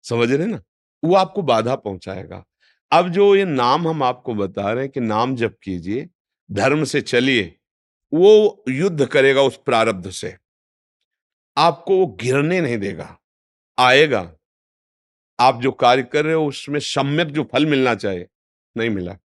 समझ 0.04 0.30
रहे 0.32 0.46
ना? 0.46 0.62
वो 1.02 1.14
आपको 1.14 1.42
बाधा 1.42 1.76
पहुंचाएगा। 1.76 2.44
अब 2.92 3.08
जो 3.08 3.34
ये 3.36 3.44
नाम 3.44 3.88
हम 3.88 4.02
आपको 4.02 4.34
बता 4.34 4.72
रहे 4.72 4.84
हैं 4.84 4.92
कि 4.92 5.00
नाम 5.00 5.34
जप 5.36 5.56
कीजिए, 5.62 6.08
धर्म 6.50 6.84
से 6.84 7.00
चलिए, 7.00 7.56
वो 8.12 8.64
युद्ध 8.68 9.06
करेगा 9.06 9.42
उस 9.42 9.56
प्रारब्ध 9.56 10.10
से। 10.10 10.36
आपको 11.56 11.96
वो 11.98 12.06
गिरने 12.20 12.60
नहीं 12.60 12.78
देगा, 12.78 13.16
आएगा। 13.78 14.20
आप 15.38 15.60
जो 15.60 15.72
कार्य 15.72 16.02
कर 16.02 16.24
रहे 16.24 16.34
हो, 16.34 16.46
उसमें 16.46 16.80
सम्यक 16.80 17.28
जो 17.28 17.44
फल 17.52 17.66
मिलना 17.66 17.94
चाहिए 17.94 18.26
नहीं 18.76 18.90
मिला। 18.90 19.16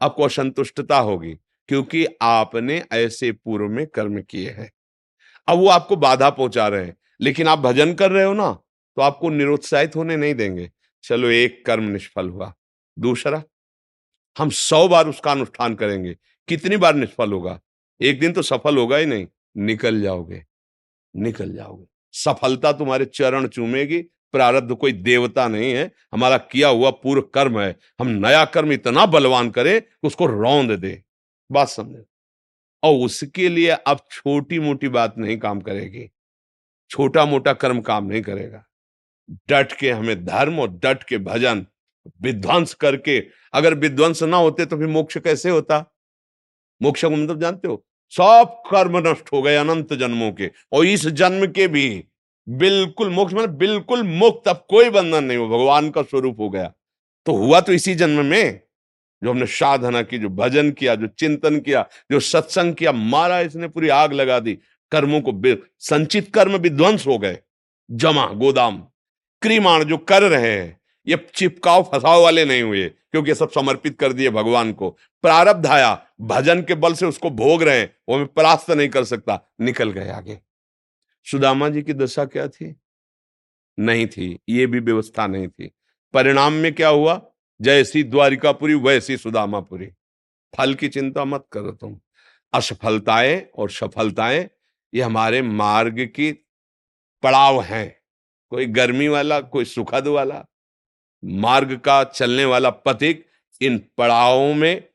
आपको 0.00 0.22
असंतुष्टता 0.22 0.98
होगी, 0.98 1.34
क्योंकि 1.68 2.06
आपने 2.22 2.82
ऐसे 2.92 3.32
पूर्व 3.32 3.68
में 3.68 3.86
कर्म 3.86 4.22
किए 4.22 4.50
हैं। 4.50 4.70
अब 5.48 5.58
वो 5.58 5.68
आपको 5.68 5.96
बाधा 5.96 6.30
पहुँचा 6.30 6.68
रहे 6.68 6.84
हैं। 6.84 6.96
लेकिन 7.20 7.48
आप 7.48 7.58
भजन 7.58 7.94
कर 7.94 8.10
रहे 8.10 8.24
हो 8.24 8.32
ना 8.34 8.52
तो 8.96 9.02
आपको 9.02 9.30
निरुत्साहित 9.30 9.96
होने 9.96 10.16
नहीं 10.16 10.34
देंगे। 10.34 10.70
चलो 11.04 11.28
एक 11.28 11.64
कर्म 11.66 11.84
निष्फल 11.84 12.28
हुआ। 12.28 12.54
दूसरा, 12.98 13.42
हम 14.38 14.50
सौ 14.50 14.88
बार 14.88 15.08
उसका 15.08 15.30
अनुष्ठान 15.30 15.74
करेंगे। 15.74 16.16
कितनी 16.48 16.76
बार 16.76 16.94
निष्फल 16.94 17.32
होगा? 17.32 17.60
एक 18.00 18.20
दिन 18.20 18.32
तो 18.32 18.42
सफल 18.42 18.76
होगा 18.76 18.96
ही 18.96 19.06
नहीं। 19.06 19.26
निकल 19.56 20.00
जाओगे। 20.02 20.44
निकल 21.16 21.52
जाओगे। 21.52 21.84
सफलता 22.12 22.72
तुम्हारे 22.72 23.04
चरण 23.04 23.46
चूमेगी। 23.48 24.02
प्रारब्ध 24.32 24.74
कोई 24.74 24.92
देवता 24.92 25.48
नहीं 25.48 25.72
है। 25.72 25.90
हमारा 26.12 26.38
किया 26.38 26.68
हुआ 26.68 26.90
पूर्व 26.90 27.22
कर्म 27.22 27.60
है। 27.60 27.76
हम 28.00 28.06
नया 28.06 28.44
कर्म 28.44 28.72
इतना 28.72 29.06
बलवान 29.06 29.50
करें 29.50 29.82
उसको 30.02 30.26
रौंद 30.26 30.70
दे। 30.70 31.02
बात 31.52 31.68
समझे? 31.68 32.04
और 32.86 33.04
उसके 33.04 33.48
लिए 33.48 33.68
अब 33.68 33.98
छोटी 34.10 34.58
मोटी 34.58 34.88
बात 34.88 35.14
नहीं 35.18 35.38
काम 35.38 35.60
करेगी। 35.60 36.08
छोटा 36.90 37.24
मोटा 37.26 37.52
कर्म 37.52 37.80
काम 37.80 38.06
नहीं 38.06 38.22
करेगा। 38.22 38.64
डट 39.48 39.72
के 39.72 39.90
हमें 39.90 40.24
धर्म 40.24 40.60
और 40.60 40.70
डट 40.74 41.02
के 41.02 41.18
भजन, 41.18 41.66
विध्वंस 42.22 42.74
करके 42.74 43.18
अगर 43.54 43.74
विध्वंस 43.74 44.22
ना 44.22 44.36
होते 44.36 44.66
तो 44.66 44.76
फिर 44.76 44.86
मोक्ष 44.86 45.18
कैसे 45.18 45.50
होता? 45.50 45.84
मोक्ष 46.80 47.04
को 47.04 47.10
मतलब 47.10 47.40
जानते 47.40 47.68
हो? 47.68 47.84
सब 48.12 48.62
कर्म 48.66 48.98
नष्ट 49.08 49.32
हो 49.32 49.42
गए 49.42 49.56
अनंत 49.56 49.92
जन्मों 49.94 50.32
के 50.32 50.50
और 50.72 50.86
इस 50.86 51.06
जन्म 51.06 51.46
के 51.46 51.66
भी 51.68 52.04
बिल्कुल 52.46 53.10
मोक्ष 53.10 53.34
मतलब 53.34 53.56
बिल्कुल 53.56 54.02
मुक्त। 54.02 54.48
अब 54.48 54.66
कोई 54.70 54.90
बंधन 54.90 55.24
नहीं 55.24 55.38
हो 55.38 55.48
भगवान 55.48 55.90
का 55.90 56.02
स्वरूप 56.02 56.40
हो 56.40 56.50
गया। 56.50 56.72
तो 57.26 57.32
हुआ 57.32 57.60
तो 57.60 57.72
इसी 57.72 57.94
जन्म 57.94 58.24
में? 58.26 58.60
जो 59.24 59.30
हमने 59.30 59.46
साधना 59.46 60.02
की, 60.02 60.18
जो 60.18 60.28
भजन 60.28 60.70
किया, 60.70 60.94
जो 60.94 61.06
चिंतन 61.06 61.60
किया, 61.60 61.88
जो 62.10 62.20
सत्संग 62.20 62.74
किया, 62.74 62.92
मारा 62.92 63.40
इसने, 63.40 63.68
पूरी 63.68 63.88
आग 63.88 64.12
लगा 64.12 64.38
दी। 64.40 64.58
कर्मों 64.92 65.20
को 65.20 65.62
संचित 65.78 66.34
कर्म 66.34 66.56
विध्वंस 66.56 67.06
हो 67.06 67.18
गए। 67.18 67.38
जमा, 67.90 68.26
गोदाम, 68.26 68.76
क्रीमाण 69.42 69.84
जो 69.84 69.98
कर 69.98 70.22
रहे 70.22 70.52
हैं, 70.52 70.80
ये 71.06 71.26
चिपकाव 71.34 71.82
फसाव 71.82 72.22
वाले 72.22 72.44
नहीं 72.44 72.62
हुए, 72.62 72.88
क्योंकि 72.88 73.34
सब 73.34 73.50
समर्पित 73.50 73.98
कर 73.98 74.12
दिए 74.12 74.30
भगवान 74.30 74.72
को। 74.72 74.90
प्रारब्ध 75.22 75.66
आया, 75.66 76.06
भजन 76.20 76.62
के 76.62 76.74
बल 76.74 76.94
से 76.94 77.06
उसको 77.06 77.30
भोग 77.30 77.62
रहे 77.62 77.78
हैं, 77.78 77.96
वो 78.08 78.18
मैं 78.18 78.26
परास्त 78.26 78.70
नहीं 78.70 78.88
कर 78.88 79.04
सकता, 79.04 79.52
निकल 79.60 79.90
गए 79.90 80.08
आगे। 80.08 80.38
सुदामा 81.24 81.68
जी 81.68 81.82
की 81.82 81.92
दशा 81.92 82.24
क्या 82.24 82.48
थी? 82.48 82.76
नहीं 83.78 84.06
थी, 84.06 84.38
ये 84.48 84.66
भी 84.66 84.80
व्यवस्था 84.80 85.26
नहीं 85.26 85.48
थी। 85.48 85.70
परिणाम 86.14 86.52
में 86.52 86.74
क्या 86.74 86.88
हुआ? 86.88 87.30
जैसी 87.62 88.02
द्वारिकापुरी, 88.02 88.74
वैसी 88.74 89.16
सुदामापुरी। 89.16 89.86
फल 90.56 90.74
की 90.74 90.88
चिंता 90.88 91.24
मत 91.24 91.44
करो 91.52 91.70
तुम। 91.70 92.00
असफलताएँ 92.52 93.40
और 93.56 93.70
सफलताएँ, 93.70 94.50
ये 94.94 95.02
हमारे 95.02 95.42
मार्ग 95.42 96.06
की 96.06 96.32
पड़ाव 97.22 97.60
हैं। 97.60 98.00
कोई 98.50 98.66
गर्मी 98.66 99.08
वाला, 99.08 99.40
कोई 99.40 99.64
सुखद 99.64 100.06
वाला, 100.06 100.46
मार्ग 101.24 101.78
का 101.78 102.04
चलने 102.04 102.44
वाला 102.44 102.70
पथिक 102.70 103.26
इन 103.60 103.78
पड़ावों 103.98 104.54
में 104.54 104.88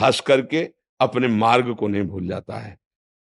फंस 0.00 0.20
करके 0.20 0.70
अपने 1.00 1.28
मार्ग 1.28 1.74
को 1.74 1.88
नहीं 1.88 2.02
भूल 2.02 2.28
जाता 2.28 2.56
है। 2.56 2.78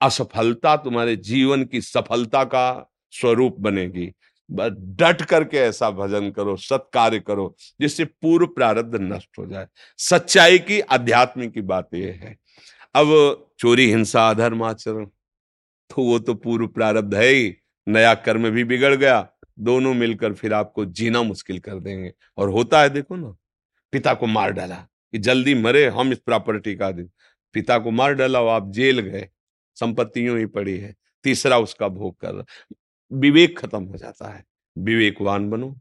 असफलता 0.00 0.76
तुम्हारे 0.76 1.16
जीवन 1.16 1.64
की 1.64 1.80
सफलता 1.80 2.44
का 2.44 2.92
स्वरूप 3.10 3.56
बनेगी। 3.60 4.12
डट 4.50 5.22
करके 5.22 5.56
ऐसा 5.56 5.90
भजन 5.90 6.30
करो, 6.30 6.56
सत्कार्य 6.56 7.20
करो, 7.20 7.54
जिससे 7.80 8.04
पूर्व 8.04 8.46
प्रारब्ध 8.46 8.98
नष्ट 9.02 9.38
हो 9.38 9.46
जाए। 9.46 9.66
सच्चाई 9.98 10.58
की 10.58 10.80
अध्यात्म 10.80 11.48
की 11.50 11.60
बात 11.60 11.94
यह 11.94 12.20
है। 12.22 12.36
अब 12.94 13.46
चोरी, 13.58 13.86
हिंसा, 13.90 14.30
अधर्म, 14.30 14.62
आचरण 14.62 15.06
तो 15.90 16.02
वो 16.02 16.18
तो 16.18 16.34
पूर्व 16.34 16.66
प्रारब्ध 16.66 17.14
है 17.14 17.28
ही। 17.28 17.54
नया 17.88 18.14
कर्म 18.14 18.50
भी 18.50 18.64
बिगड़ 18.64 18.94
गया। 18.96 19.28
दोनों 19.58 19.94
मिलकर 19.94 20.32
फिर 20.32 20.52
आपको 20.52 20.84
जीना 20.84 21.22
मुश्किल 21.22 21.58
कर 21.58 21.80
देंगे। 21.80 22.12
और 22.38 22.48
होता 22.48 22.80
है 22.82 22.90
देखो 22.90 23.16
ना, 23.16 23.36
पिता 23.92 24.14
को 24.14 24.26
मार 24.26 24.52
डाला 24.52 24.76
कि 25.12 25.18
जल्दी 25.18 25.54
मरे, 25.54 25.86
हम 25.86 26.12
इस 26.12 26.18
प्रॉपर्टी 26.18 26.74
का 26.76 26.90
दिन 26.90 27.10
पिता 27.54 27.78
को 27.78 27.90
मार 27.90 28.14
डाला 28.14 28.40
और 28.42 28.48
आप 28.48 28.70
जेल 28.70 29.00
गए 29.00 29.28
संपत्ति 29.76 30.26
यूँ 30.26 30.38
ही 30.38 30.46
पड़ी 30.46 30.76
है। 30.78 30.94
तीसरा 31.24 31.58
उसका 31.58 31.88
भोग 31.88 32.16
कर 32.20 32.34
रहा। 32.34 32.44
विवेक 33.12 33.58
खत्म 33.58 33.84
हो 33.84 33.96
जाता 33.96 34.34
है। 34.34 34.44
विवेकवान 34.78 35.50
बनो। 35.50 35.78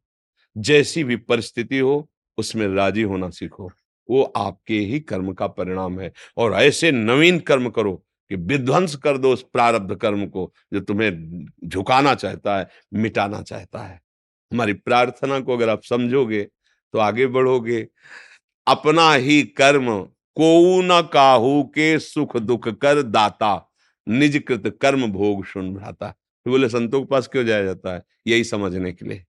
जैसी 0.57 1.03
भी 1.03 1.15
परिस्थिति 1.15 1.79
हो, 1.79 2.09
उसमें 2.37 2.67
राज़ी 2.67 3.01
होना 3.01 3.29
सीखो। 3.29 3.71
वो 4.09 4.23
आपके 4.23 4.79
ही 4.79 4.99
कर्म 4.99 5.33
का 5.33 5.47
परिणाम 5.47 5.99
है। 5.99 6.13
और 6.37 6.53
ऐसे 6.53 6.91
नवीन 6.91 7.39
कर्म 7.39 7.69
करो 7.69 7.95
कि 8.29 8.35
विध्वंस 8.35 8.95
कर 8.95 9.17
दो 9.17 9.33
उस 9.33 9.43
प्रारब्ध 9.53 9.95
कर्म 9.95 10.27
को, 10.27 10.53
जो 10.73 10.79
तुम्हें 10.79 11.45
झुकाना 11.65 12.15
चाहता 12.15 12.59
है, 12.59 12.67
मिटाना 12.93 13.41
चाहता 13.41 13.79
है। 13.79 14.01
हमारी 14.53 14.73
प्रार्थना 14.73 15.39
को 15.39 15.53
अगर 15.53 15.69
आप 15.69 15.83
समझोगे 15.83 16.43
तो 16.93 16.99
आगे 16.99 17.27
बढ़ोगे। 17.27 17.87
अपना 18.67 19.13
ही 19.13 19.43
कर्म 19.43 20.01
को 20.35 20.81
न 20.81 21.09
काहू 21.13 21.63
के 21.63 21.99
सुख 21.99 22.37
दुख 22.37 22.69
कर 22.69 23.01
दाता। 23.01 23.71
निज 24.09 24.43
कृत 24.47 24.77
कर्म 24.81 25.11
भोग 25.11 25.45
सुन 25.45 25.73
भ्राता। 25.73 26.15
बोले, 26.45 26.69
संतों 26.69 26.99
के 27.01 27.05
पास 27.05 27.27
क्यों 27.27 27.43
जाया 27.45 27.63
जाता 27.63 27.93
है? 27.95 28.01
यही 28.27 28.43
समझने 28.43 28.91
के 28.93 29.05
लिए। 29.05 29.23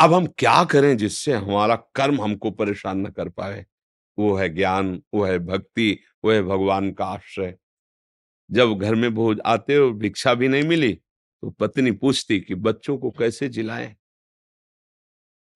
अब 0.00 0.12
हम 0.14 0.26
क्या 0.38 0.62
करें 0.64 0.96
जिससे 0.96 1.32
हमारा 1.32 1.74
कर्म 1.94 2.20
हमको 2.20 2.50
परेशान 2.50 2.98
न 2.98 3.10
कर 3.10 3.28
पाए? 3.28 3.64
वो 4.18 4.34
है 4.36 4.48
ज्ञान, 4.48 5.02
वो 5.14 5.24
है 5.24 5.38
भक्ति, 5.38 5.98
वो 6.24 6.30
है 6.32 6.42
भगवान 6.42 6.92
का 6.92 7.04
आश्रय। 7.04 7.56
जब 8.50 8.74
घर 8.78 8.94
में 8.94 9.14
भोज 9.14 9.40
आते 9.46 9.78
और 9.78 9.92
भिक्षा 9.94 10.34
भी 10.34 10.48
नहीं 10.48 10.64
मिली 10.64 10.92
तो 10.92 11.50
पत्नी 11.50 11.92
पूछती 11.92 12.40
कि, 12.40 12.54
बच्चों 12.54 12.98
को 12.98 13.10
कैसे 13.10 13.48
जिलाएँ? 13.48 13.94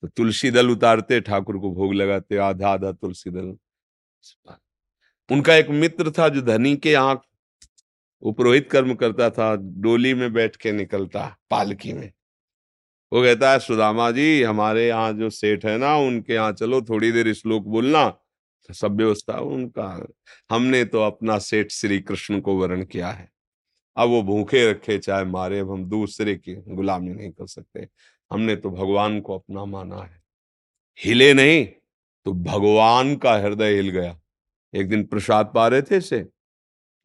तो 0.03 0.09
तुलसी 0.09 0.51
दल 0.51 0.71
उतारते, 0.71 1.21
ठाकुर 1.21 1.59
को 1.59 1.71
भोग 1.75 1.95
लगाते 1.95 2.37
आधा 2.39 2.69
आधा 2.69 2.93
तुलसी 2.93 3.31
दल। 3.31 3.57
उनका 5.31 5.55
एक 5.57 5.69
मित्र 5.71 6.11
था 6.11 6.29
जो 6.29 6.43
धनी 6.43 6.77
के 6.77 6.91
यहाँ 6.93 7.15
वो 8.23 8.33
पुरोहित 8.33 8.71
कर्म 8.71 8.95
करता 8.95 9.31
था, 9.31 9.57
डोली 9.57 10.15
में 10.15 10.33
बैठ 10.33 10.57
के 10.57 10.73
निकलता, 10.73 11.39
पालकी 11.51 11.93
में। 11.93 12.13
वो 13.13 13.23
कहता 13.23 13.53
है, 13.53 13.59
सुदामा 13.59 14.11
जी, 14.11 14.43
हमारे 14.43 14.89
यहाँ 14.89 15.13
जो 15.13 15.31
सेठ 15.31 15.67
है 15.67 15.79
ना, 15.79 15.97
उनके 15.97 16.35
यहाँ 16.35 16.53
चलो, 16.53 16.83
थोड़ी 16.83 17.13
देर 17.13 17.35
श्लोक 17.35 17.65
बोलना। 17.65 18.19
सब 18.73 18.97
व्यवस्था 18.97 19.39
उनका। 19.39 20.07
हमने 20.51 20.85
तो 20.85 21.03
अपना 21.03 21.39
सेठ 21.39 21.71
श्री 21.71 22.01
कृष्ण 22.01 22.41
को 22.41 22.59
वर्ण 22.59 22.85
किया 22.85 23.11
है। 23.11 23.31
अब 23.97 24.09
वो 24.09 24.23
भूखे 24.23 24.71
रखे, 24.71 24.99
चाहे 24.99 25.25
मारे, 25.25 25.59
अब 25.59 25.71
हम 25.71 25.85
दूसरे 25.85 26.35
की 26.35 26.55
गुलामी 26.55 27.09
नहीं 27.09 27.31
कर 27.31 27.47
सकते। 27.47 27.89
हमने 28.33 28.57
तो 28.57 28.71
भगवान 28.71 29.21
को 29.21 29.39
अपना 29.39 29.65
माना 29.65 29.97
है। 29.97 30.23
हिले 31.05 31.35
नहीं 31.35 31.65
तो 32.25 32.33
भगवान 32.33 33.17
का 33.17 33.35
हृदय 33.35 33.75
हिल 33.75 33.89
गया। 33.89 34.21
एक 34.75 34.89
दिन 34.89 35.05
प्रसाद 35.05 35.53
पा 35.55 35.69
रहे 35.69 35.83
थे 35.83 36.01
से 36.01 36.17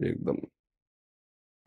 एकदम 0.05 0.37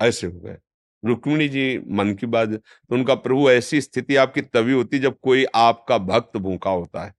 ऐसे 0.00 0.26
हो 0.26 0.40
गए। 0.40 0.58
रुक्मिणी 1.04 1.48
जी, 1.48 1.78
मन 1.88 2.14
की 2.14 2.26
बात 2.26 2.48
तो 2.48 2.94
उनका 2.94 3.14
प्रभु 3.14 3.50
ऐसी 3.50 3.80
स्थिति 3.80 4.16
आपकी 4.16 4.40
तभी 4.40 4.72
होती 4.72 4.98
जब 4.98 5.18
कोई 5.22 5.44
आपका 5.54 5.98
भक्त 5.98 6.36
भूखा 6.36 6.70
होता 6.70 7.04
है। 7.04 7.10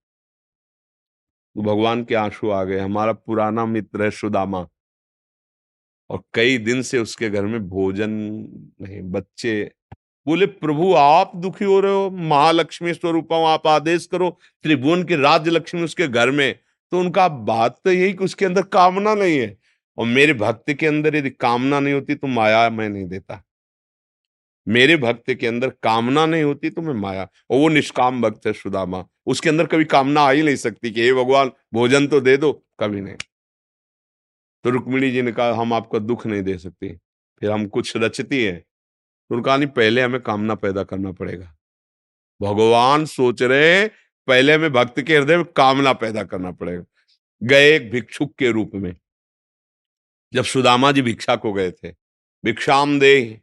तो 1.55 1.61
भगवान 1.61 2.03
के 2.03 2.15
आँसू 2.15 2.49
आ 2.49 2.63
गए, 2.63 2.79
हमारा 2.79 3.13
पुराना 3.13 3.65
मित्र 3.65 4.03
है 4.03 4.11
सुदामा। 4.11 4.67
और 6.09 6.23
कई 6.33 6.57
दिन 6.57 6.81
से 6.81 6.99
उसके 6.99 7.29
घर 7.29 7.45
में 7.45 7.69
भोजन 7.69 8.09
नहीं, 8.81 9.01
बच्चे 9.01 9.71
बोले, 10.27 10.45
प्रभु, 10.45 10.93
आप 10.93 11.31
दुखी 11.35 11.65
हो 11.65 11.79
रहे 11.79 11.93
हो, 11.93 12.09
महालक्ष्मी 12.09 12.93
स्वरूप 12.93 13.33
आप 13.33 13.67
आदेश 13.67 14.05
करो, 14.05 14.39
त्रिभुवन 14.63 15.03
की 15.03 15.15
राज्य 15.15 15.51
लक्ष्मी 15.51 15.81
उसके 15.81 16.07
घर 16.07 16.31
में। 16.31 16.59
तो 16.91 16.99
उनका 16.99 17.27
बात 17.27 17.81
तो 17.83 17.91
यही 17.91 18.13
कि 18.13 18.23
उसके 18.23 18.45
अंदर 18.45 18.61
कामना 18.61 19.15
नहीं 19.15 19.39
है। 19.39 19.57
और 19.97 20.05
मेरे 20.05 20.33
भक्त 20.33 20.73
के 20.73 20.87
अंदर 20.87 21.15
यदि 21.15 21.29
कामना 21.29 21.79
नहीं 21.79 21.93
होती 21.93 22.15
तो 22.15 22.27
माया 22.27 22.69
मैं 22.69 22.89
नहीं 22.89 23.05
देता। 23.05 23.43
मेरे 24.67 24.97
भक्त 24.97 25.31
के 25.31 25.47
अंदर 25.47 25.69
कामना 25.83 26.25
नहीं 26.25 26.43
होती 26.43 26.69
तो 26.69 26.81
मैं 26.81 26.93
माया, 26.93 27.23
और 27.49 27.59
वो 27.59 27.69
निष्काम 27.69 28.21
भक्त 28.21 28.47
है 28.47 28.53
सुदामा। 28.53 29.05
उसके 29.25 29.49
अंदर 29.49 29.65
कभी 29.65 29.85
कामना 29.85 30.21
आ 30.21 30.31
ही 30.31 30.41
नहीं 30.43 30.55
सकती 30.55 30.91
कि, 30.91 31.01
हे 31.01 31.13
भगवान, 31.13 31.51
भोजन 31.73 32.07
तो 32.07 32.19
दे 32.21 32.37
दो। 32.37 32.51
कभी 32.79 33.01
नहीं। 33.01 33.15
तो 34.63 34.69
रुक्मिणी 34.69 35.11
जी 35.11 35.21
ने 35.21 35.31
कहा, 35.31 35.51
हम 35.51 35.73
आपका 35.73 35.99
दुख 35.99 36.25
नहीं 36.27 36.41
दे 36.41 36.57
सकते, 36.57 36.97
फिर 37.41 37.51
हम 37.51 37.67
कुछ 37.67 37.97
रचती 37.97 38.43
है। 38.43 38.57
तो 38.57 39.35
उनका 39.35 39.57
नहीं, 39.57 39.67
पहले 39.67 40.01
हमें 40.01 40.21
कामना 40.21 40.55
पैदा 40.55 40.83
करना 40.83 41.11
पड़ेगा। 41.11 41.55
भगवान 42.41 43.05
सोच 43.05 43.41
रहे 43.41 43.87
पहले 44.27 44.53
हमें 44.53 44.73
भक्त 44.73 45.01
के 45.01 45.17
हृदय 45.17 45.37
में 45.37 45.45
कामना 45.45 45.93
पैदा 45.93 46.23
करना 46.23 46.51
पड़ेगा। 46.51 46.83
गए 47.43 47.75
एक 47.75 47.91
भिक्षुक 47.91 48.35
के 48.35 48.51
रूप 48.51 48.71
में। 48.73 48.95
जब 50.33 50.43
सुदामा 50.43 50.91
जी 50.91 51.01
भिक्षा 51.01 51.35
को 51.35 51.53
गए 51.53 51.71
थे। 51.71 51.91
भिक्षाम 52.43 52.99
दे 52.99 53.41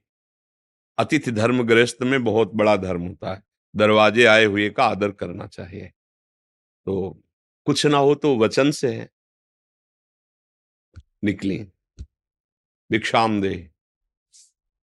अतिथि 0.99 1.31
धर्म 1.31 1.63
गृहस्थ 1.63 2.03
में 2.03 2.25
बहुत 2.25 2.53
बड़ा 2.55 2.77
धर्म 2.77 3.03
होता 3.03 3.35
है। 3.35 3.43
दरवाजे 3.77 4.25
आए 4.25 4.45
हुए 4.45 4.69
का 4.71 4.85
आदर 4.85 5.11
करना 5.11 5.47
चाहिए। 5.47 5.87
तो 6.87 7.23
कुछ 7.67 7.87
ना 7.87 7.99
हो 7.99 8.15
तो 8.15 8.37
वचन 8.39 8.71
से 8.71 8.95
है। 8.95 9.09
निकली। 11.25 11.59
भिक्षाम 12.91 13.41
दे 13.43 13.55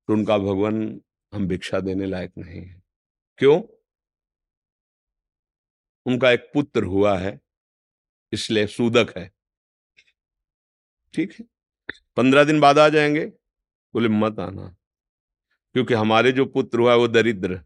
तो 0.10 0.14
उनका 0.14 0.38
भगवान, 0.38 1.02
हम 1.34 1.48
भिक्षा 1.48 1.80
देने 1.80 2.06
लायक 2.06 2.32
नहीं 2.38 2.62
है। 2.62 2.82
क्यों? 3.40 3.62
उनका 6.06 6.32
एक 6.32 6.50
पुत्र 6.54 6.84
हुआ 6.84 7.18
है, 7.20 7.40
इसलिए 8.34 8.68
सूदक 8.68 9.18
है। 9.18 9.32
ठीक 11.14 11.34
है। 11.40 11.46
पंद्रह 12.18 12.44
दिन 12.44 12.60
बाद 12.60 12.80
आ 12.80 12.90
जाएँगे। 12.90 13.26
बोले, 13.94 14.10
मत 14.10 14.40
आना, 14.40 14.76
क्योंकि 15.76 15.94
हमारे 15.94 16.32
जो 16.32 16.46
पुत्र 16.46 16.80
हुआ 16.80 16.92
है, 16.92 16.98
वो 16.98 17.08
दरिद्र 17.08 17.62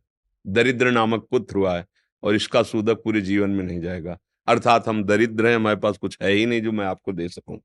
दरिद्र 0.46 0.92
नामक 0.92 1.28
पुत्र 1.32 1.58
हुआ 1.58 1.78
है, 1.78 1.86
और 2.24 2.36
इसका 2.36 2.64
सूदक 2.64 3.02
पूरे 3.04 3.22
जीवन 3.22 3.50
में 3.50 3.64
नहीं 3.64 3.80
जाएगा। 3.82 4.18
अर्थात 4.48 4.88
हम 4.88 5.04
दरिद्र 5.04 5.48
हैं, 5.48 5.56
हमारे 5.56 5.76
पास 5.76 5.98
कुछ 5.98 6.18
है 6.22 6.32
ही 6.32 6.46
नहीं 6.46 6.62
जो 6.62 6.72
मैं 6.72 6.86
आपको 6.86 7.14
दे 7.14 7.30
सकूँ। 7.30 7.60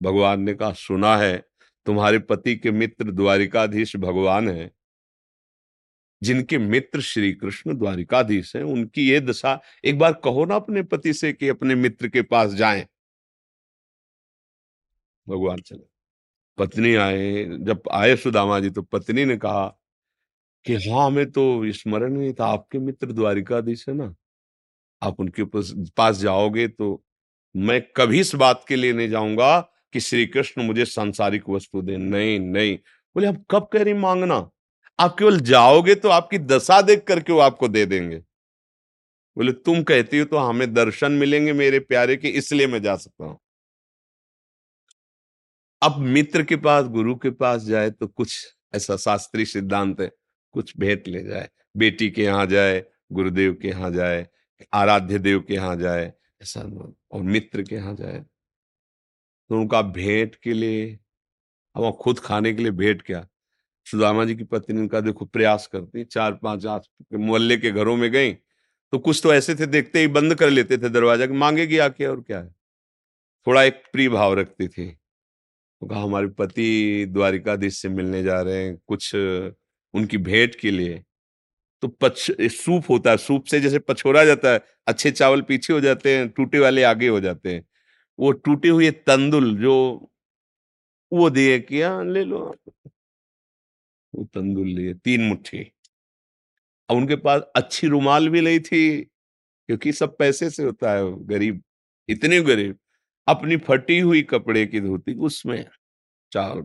भगवान 0.00 0.40
ने 0.40 0.54
कहा, 0.54 0.72
सुना 0.72 1.16
है, 1.16 1.44
तुम्हारे 1.86 2.18
पति 2.18 2.56
के 2.56 2.70
मित्र 2.70 3.12
द्वारिकाधीश 3.12 3.96
भगवान 3.96 4.48
है, 4.50 4.70
जिनके 6.22 6.58
मित्र 6.58 7.00
श्री 7.00 7.32
कृष्ण 7.32 7.74
द्वारिकाधीश 7.74 8.56
हैं, 8.56 8.62
उनकी 8.62 9.08
ये 9.10 9.20
दशा, 9.20 9.60
एक 9.84 9.98
बार 9.98 10.12
कहो 10.24 10.44
ना 10.44 10.56
अपने 10.56 10.82
पति 10.82 11.12
से 11.12 11.32
कि 11.32 11.48
अपने 11.48 11.74
मित्र 11.74 12.08
के 12.08 12.22
पास 12.22 12.52
जाएँ। 12.52 12.86
भगवान 15.28 15.58
चले। 15.58 15.84
पत्नी 16.58 16.94
आए, 16.96 17.44
जब 17.44 17.82
आए 17.92 18.16
सुदामा 18.16 18.58
जी 18.60 18.70
तो 18.70 18.82
पत्नी 18.82 19.24
ने 19.24 19.36
कहा 19.36 19.66
कि 20.66 20.74
हाँ 20.76 21.06
हमें 21.06 21.30
तो 21.30 21.72
स्मरण 21.72 22.12
नहीं 22.12 22.32
था, 22.32 22.46
आपके 22.46 22.78
मित्र 22.78 23.12
द्वारिकाधीश 23.12 23.88
है 23.88 23.94
ना। 23.94 24.14
आप 25.02 25.20
उनके 25.20 25.44
पास 25.96 26.16
जाओगे 26.18 26.66
तो 26.68 27.02
मैं 27.54 27.80
कभी 27.96 28.20
इस 28.20 28.34
बात 28.34 28.64
के 28.68 28.76
लिए 28.76 28.92
नहीं 28.92 29.08
जाऊँगा 29.08 29.58
कि 29.92 30.00
श्री 30.00 30.26
कृष्ण 30.26 30.62
मुझे 30.62 30.84
सांसारिक 30.84 31.48
वस्तु 31.48 31.82
दे। 31.82 31.96
नहीं 31.96 32.38
नहीं। 32.40 32.76
बोले, 32.76 33.26
आप 33.26 33.44
कब 33.50 33.68
कह 33.72 33.82
रही 33.82 33.94
मांगना? 33.94 34.48
आप 34.98 35.16
केवल 35.18 35.40
जाओगे 35.42 35.94
तो 35.94 36.08
आपकी 36.10 36.38
दशा 36.38 36.80
देख 36.82 37.04
करके 37.04 37.32
वो 37.32 37.38
आपको 37.40 37.68
दे 37.68 37.84
देंगे? 37.86 38.18
बोले, 39.36 39.52
तुम 39.52 39.82
कहती 39.82 40.18
हो 40.18 40.24
तो 40.24 40.36
हमें 40.38 40.72
दर्शन 40.74 41.12
मिलेंगे 41.14 41.52
मेरे 41.52 41.78
प्यारे 41.80 42.16
के, 42.16 42.28
इसलिए 42.28 42.66
मैं 42.66 42.82
जा 42.82 42.96
सकता 42.96 43.24
हूँ। 43.24 43.38
अब 45.82 45.98
मित्र 45.98 46.42
के 46.42 46.56
पास, 46.56 46.86
गुरु 46.86 47.14
के 47.16 47.30
पास 47.32 47.62
जाए 47.62 47.90
तो 47.90 48.06
कुछ 48.06 48.36
ऐसा 48.74 48.96
शास्त्रीय 48.96 49.44
सिद्धांत 49.46 50.00
है, 50.00 50.10
कुछ 50.54 50.72
भेंट 50.78 51.08
ले 51.08 51.22
जाए। 51.24 51.48
बेटी 51.74 52.10
के 52.10 52.22
यहाँ 52.24 52.46
जाए, 52.46 52.84
गुरुदेव 53.12 53.54
के 53.62 53.68
यहाँ 53.68 53.90
जाए, 53.92 54.26
आराध्य 54.72 55.18
देव 55.18 55.40
के 55.40 55.54
यहाँ 55.54 55.76
जाए, 55.76 56.12
ऐसा 56.42 56.60
और 57.12 57.22
मित्र 57.22 57.62
के 57.62 57.74
यहाँ 57.74 57.94
जाए। 57.94 58.18
तो 59.50 59.60
उनका 59.60 59.82
भेंट 59.82 60.34
के 60.34 60.52
लिए, 60.52 60.98
अब 61.76 61.96
खुद 62.00 62.18
खाने 62.18 62.52
के 62.52 62.62
लिए 62.62 62.72
भेंट 62.72 63.02
क्या? 63.02 63.26
सुदामा 63.86 64.24
जी 64.24 64.34
की 64.36 64.44
पत्नी 64.44 64.80
उनका 64.80 65.00
देखो 65.00 65.24
प्रयास 65.24 65.66
करती 65.66 66.04
चार 66.04 66.32
पाँच 66.42 66.66
आस 66.66 66.88
मोहल्ले 67.14 67.56
के 67.56 67.70
घरों 67.70 67.96
में 67.96 68.10
गई 68.12 68.32
तो 68.92 68.98
कुछ 68.98 69.20
तो 69.22 69.32
ऐसे 69.34 69.54
थे 69.54 69.66
देखते 69.66 70.00
ही 70.00 70.06
बंद 70.08 70.34
कर 70.34 70.50
लेते 70.50 70.78
थे 70.78 70.88
दरवाज़ा 70.88 71.26
मांगेगी 71.34 71.78
आके 71.78 72.06
और 72.06 72.20
क्या 72.20 72.38
है? 72.38 72.48
थोड़ा 73.46 73.62
एक 73.62 73.82
प्रिय 73.92 74.08
भाव 74.08 74.34
रखती 74.34 74.68
थी। 74.68 74.97
तो 75.82 75.86
कहा 75.86 76.02
हमारे 76.02 76.26
पति 76.38 77.06
द्वारिकाधीश 77.10 77.76
से 77.82 77.88
मिलने 77.88 78.22
जा 78.22 78.40
रहे 78.42 78.64
हैं 78.64 78.76
कुछ 78.86 79.14
उनकी 79.14 80.18
भेंट 80.18 80.54
के 80.60 80.70
लिए। 80.70 81.02
तो 81.82 81.88
पच 82.02 82.26
सूप 82.52 82.90
होता 82.90 83.10
है 83.10 83.16
सूप 83.18 83.44
से 83.46 83.60
जैसे 83.60 83.78
पछोरा 83.80 84.24
जाता 84.24 84.52
है 84.52 84.60
अच्छे 84.88 85.10
चावल 85.12 85.42
पीछे 85.42 85.72
हो 85.72 85.80
जाते 85.80 86.16
हैं 86.16 86.28
टूटे 86.30 86.58
वाले 86.60 86.82
आगे 86.84 87.08
हो 87.08 87.20
जाते 87.20 87.54
हैं। 87.54 87.64
वो 88.18 88.32
टूटे 88.34 88.68
हुए 88.70 88.90
तंदुल 89.06 89.56
जो 89.58 89.74
वो 91.12 91.28
दिए 91.30 91.58
किया 91.60 91.90
हाँ, 91.92 92.04
ले 92.04 92.24
लो 92.24 92.54
वो 94.14 94.24
तंदुल 94.34 94.68
लिए 94.68 94.94
तीन 95.04 95.22
मुट्ठी। 95.28 95.64
अब 96.88 96.96
उनके 96.96 97.16
पास 97.18 97.42
अच्छी 97.56 97.86
रुमाल 97.88 98.28
भी 98.28 98.40
नहीं 98.40 98.60
थी 98.60 98.80
क्योंकि 99.44 99.92
सब 99.92 100.16
पैसे 100.18 100.50
से 100.50 100.64
होता 100.64 100.92
है 100.92 101.04
गरीब 101.26 101.62
इतने 102.08 102.40
गरीब। 102.42 102.78
अपनी 103.28 103.56
फटी 103.56 103.98
हुई 104.00 104.22
कपड़े 104.22 104.66
की 104.66 104.80
धोती 104.80 105.14
उसमें 105.14 105.66
चावल 106.32 106.62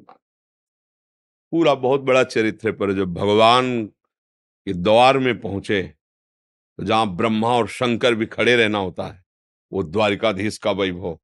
पूरा 1.52 1.76
बहुत 1.76 2.02
बड़ा 2.02 2.24
चरित्र 2.24 2.72
पर 2.72 2.94
जब 2.94 3.14
भगवान 3.14 3.86
के 3.86 4.74
द्वार 4.74 5.18
में 5.18 5.42
पहुँचे 5.42 5.84
तो 6.78 6.84
जहाँ 6.84 7.16
ब्रह्मा 7.16 7.48
और 7.48 7.68
शंकर 7.68 8.16
भी 8.16 8.26
खड़े 8.26 8.56
रहना 8.56 8.78
होता 8.78 9.08
है 9.08 9.24
वो 9.72 9.84
द्वारिकाधीश 9.84 10.58
का 10.58 10.72
वैभव। 10.72 11.20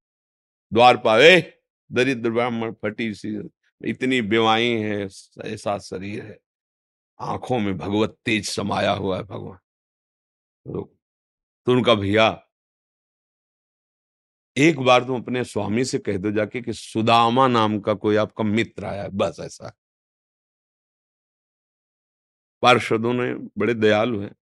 द्वार 0.74 0.98
पावे 0.98 1.60
दरिद्र 1.92 2.30
ब्राह्मण 2.30 2.74
फटी 2.74 3.14
सी 3.14 3.50
इतनी 3.86 4.22
बेवाई 4.22 4.70
है 4.70 5.10
ऐसा 5.46 5.78
शरीर 5.80 6.24
है। 6.26 6.38
आँखों 7.20 7.60
में 7.60 7.78
भगवत 7.78 8.18
तेज 8.26 8.50
समाया 8.50 8.92
हुआ 8.92 9.18
है 9.18 9.24
भगवान। 9.24 9.58
तो, 10.66 10.96
तो 11.66 11.72
उनका 11.72 11.96
भैया 11.96 12.49
एक 14.58 14.80
बार 14.80 15.04
तुम 15.04 15.22
अपने 15.22 15.44
स्वामी 15.44 15.86
से 15.86 16.00
कह 16.00 16.18
दो 16.18 16.32
जाके 16.32 16.62
कि 16.62 16.74
सुदामा 16.74 17.48
नाम 17.48 17.80
का 17.80 17.94
कोई 17.94 18.16
आपका 18.16 18.44
मित्र 18.44 18.86
आया 18.86 19.04
है, 19.04 19.10
बस 19.10 19.38
ऐसा। 19.40 19.74
पार्षदों 22.62 23.14
ने 23.14 23.34
बड़े 23.58 23.74
दयालु 23.74 24.20
हैं। 24.20 24.36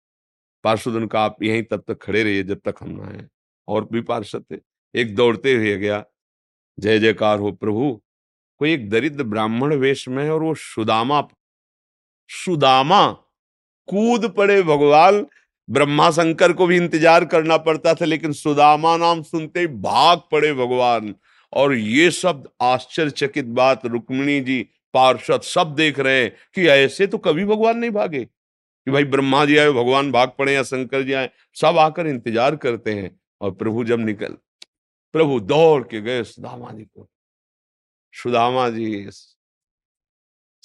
पार्षदों 0.64 1.08
का 1.08 1.22
आप 1.22 1.44
यहीं 1.44 1.64
तब 1.64 1.84
तक 1.88 2.02
खड़े 2.02 2.24
रहिए 2.24 2.44
जब 2.44 2.60
तक 2.60 2.76
हम 2.82 2.90
ना 2.90 3.08
आए। 3.08 3.28
और 3.68 3.86
भी 3.86 4.02
पार्षद 4.02 4.46
थे। 4.52 4.56
एक 4.96 5.16
दौड़ते 5.16 5.54
हुए 5.54 5.78
गया, 5.78 6.06
जय 6.80 7.00
जयकार 7.00 7.40
हो 7.40 7.52
प्रभु, 7.52 8.02
कोई 8.58 8.74
एक 8.74 8.90
दरिद्र 8.90 9.24
ब्राह्मण 9.24 9.76
वेश 9.76 10.08
में 10.08 10.24
है 10.24 10.32
और 10.32 10.44
वो 10.44 10.56
सुदामा 10.56 11.28
सुदामा, 12.30 13.12
कूद 13.88 14.34
पड़े 14.36 14.64
भगवान 14.64 15.28
ब्रह्मा 15.70 16.10
शंकर 16.12 16.54
को 16.54 16.68
भी 16.68 16.78
इंतज़ार 16.78 17.26
करना 17.26 17.58
पड़ता 17.60 17.94
था, 17.94 18.06
लेकिन 18.06 18.32
सुदामा 18.34 18.96
नाम 18.98 19.22
सुनते 19.24 19.60
ही 19.60 19.68
भाग 19.68 20.22
पड़े 20.32 20.54
भगवान। 20.54 21.14
और 21.54 21.74
ये 21.74 22.10
शब्द 22.12 22.48
आश्चर्यचकित 22.62 23.46
बात, 23.46 23.86
रुक्मिणी 23.86 24.40
जी, 24.42 24.62
पार्षद 24.94 25.42
सब 25.44 25.74
देख 25.76 26.00
रहे 26.00 26.22
हैं 26.22 26.32
कि 26.56 26.68
ऐसे 26.68 27.08
तो 27.08 27.18
कभी 27.18 27.46
भगवान 27.46 27.78
नहीं 27.78 27.92
भागे। 27.92 28.24
कि 28.24 28.92
भाई 28.92 29.04
ब्रह्मा 29.06 29.44
जी 29.46 29.58
आए, 29.58 29.72
भगवान 29.72 30.12
भाग 30.12 30.32
पड़े 30.40 30.54
या 30.54 30.64
शंकर 30.64 31.02
जी 31.02 31.14
आए, 31.14 31.30
सब 31.58 31.78
आकर 31.78 32.08
इंतज़ार 32.08 32.56
करते 32.56 32.94
हैं। 32.94 33.20
और 33.42 33.52
प्रभु 33.54 33.84
जब 33.84 34.00
निकल, 34.00 34.38
प्रभु 35.14 35.40
दौड़ 35.42 35.84
के 35.84 36.02
गए 36.02 36.24
सुदामा 36.24 36.72
जी 36.72 36.84
को। 36.84 37.08
सुदामा 38.14 38.70
जी 38.70 38.92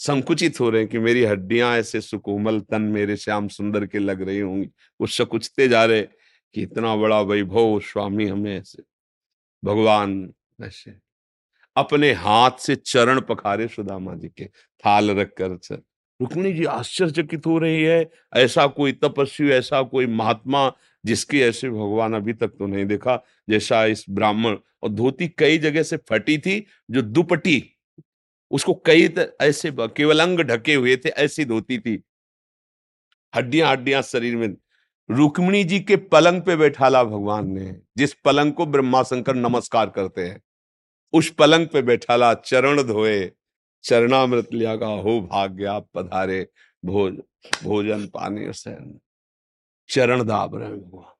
संकुचित 0.00 0.60
हो 0.60 0.68
रहे 0.70 0.80
हैं 0.80 0.90
कि 0.90 0.98
मेरी 0.98 1.24
हड्डियाँ 1.24 1.76
ऐसे 1.76 2.00
सुकोमल 2.00 2.60
तन 2.60 2.82
मेरे 2.82 3.16
श्याम 3.16 3.48
सुंदर 3.48 3.86
के 3.86 3.98
लग 3.98 4.22
रही 4.22 4.38
होंगी। 4.38 4.68
वो 5.00 5.06
सकुचते 5.06 5.68
जा 5.68 5.84
रहे 5.84 6.02
कि 6.02 6.62
इतना 6.62 6.94
बड़ा 6.96 7.20
वैभव 7.20 7.78
स्वामी 7.80 8.26
हमें 8.26 8.58
ऐसे 8.58 8.82
भगवान 9.62 10.32
ऐसे 10.64 10.94
अपने 11.76 12.12
हाथ 12.12 12.58
से 12.60 12.76
चरण 12.76 13.20
पखारे 13.20 13.66
सुदामा 13.68 14.14
जी 14.14 14.28
के 14.28 14.44
थाल 14.44 15.10
रखकर 15.10 15.56
सर। 15.62 15.82
रुक्मिणी 16.20 16.52
जी 16.52 16.64
आश्चर्यचकित 16.64 17.46
हो 17.46 17.58
रही 17.58 17.82
है। 17.82 18.10
ऐसा 18.36 18.66
कोई 18.66 18.92
तपस्वी, 18.92 19.50
ऐसा 19.50 19.82
कोई 19.82 20.06
महात्मा 20.06 20.72
जिसकी 21.04 21.40
ऐसे 21.40 21.70
भगवान 21.70 22.14
अभी 22.14 22.32
तक 22.32 22.48
तो 22.48 22.66
नहीं 22.66 22.84
देखा। 22.86 23.16
जैसा 23.50 23.84
इस 23.86 24.04
ब्राह्मण 24.10 24.56
और 24.82 24.88
धोती 24.88 25.28
कई 25.28 25.58
जगह 25.58 25.82
से 25.82 25.96
फटी 25.96 26.38
थी, 26.38 26.66
जो 26.90 27.02
दुपटी 27.02 27.62
उसको 28.50 28.74
कई 28.86 29.14
ऐसे 29.40 29.72
केवल 29.78 30.20
अंग 30.20 30.40
ढके 30.40 30.74
हुए 30.74 30.96
थे, 30.96 31.08
ऐसी 31.08 31.44
धोती 31.44 31.78
थी। 31.78 32.02
हड्डियाँ 33.34 33.70
हड्डियाँ 33.70 34.02
शरीर 34.02 34.36
में। 34.36 34.56
रुक्मिणी 35.10 35.64
जी 35.64 35.80
के 35.80 35.96
पलंग 35.96 36.42
पे 36.42 36.56
बैठाला 36.56 37.04
भगवान 37.04 37.48
ने, 37.48 37.76
जिस 37.96 38.14
पलंग 38.14 38.52
को 38.52 38.66
ब्रह्मा 38.66 39.02
शंकर 39.02 39.34
नमस्कार 39.34 39.90
करते 39.90 40.28
हैं। 40.28 40.40
उस 41.12 41.30
पलंग 41.30 41.66
पे 41.68 41.82
बैठाला, 41.82 42.34
चरण 42.34 42.82
धोए, 42.82 43.32
चरणामृत 43.84 44.52
लिया 44.52 44.76
का 44.76 44.86
हो 44.86 45.20
भाग्य, 45.20 45.64
आप 45.64 45.88
पधारे, 45.94 46.46
भोज, 46.84 47.14
भोजन 47.64 48.06
पानी 48.06 48.52
सहन 48.52 48.98
चरण 49.88 50.24
दाब 50.24 50.56
रहे 50.56 50.68
भगवान। 50.68 51.14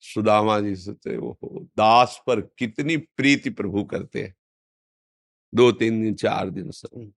सुदामा 0.00 0.60
जी 0.60 0.74
से 0.76 1.16
वो 1.16 1.38
दास 1.76 2.22
पर 2.26 2.40
कितनी 2.40 2.96
प्रीति 2.96 3.50
प्रभु 3.50 3.84
करते 3.84 4.22
हैं। 4.22 4.34
दो 5.52 5.70
तीन 5.72 6.02
दिन 6.02 6.14
चार 6.14 6.50
दिन 6.50 6.70
से। 6.70 7.10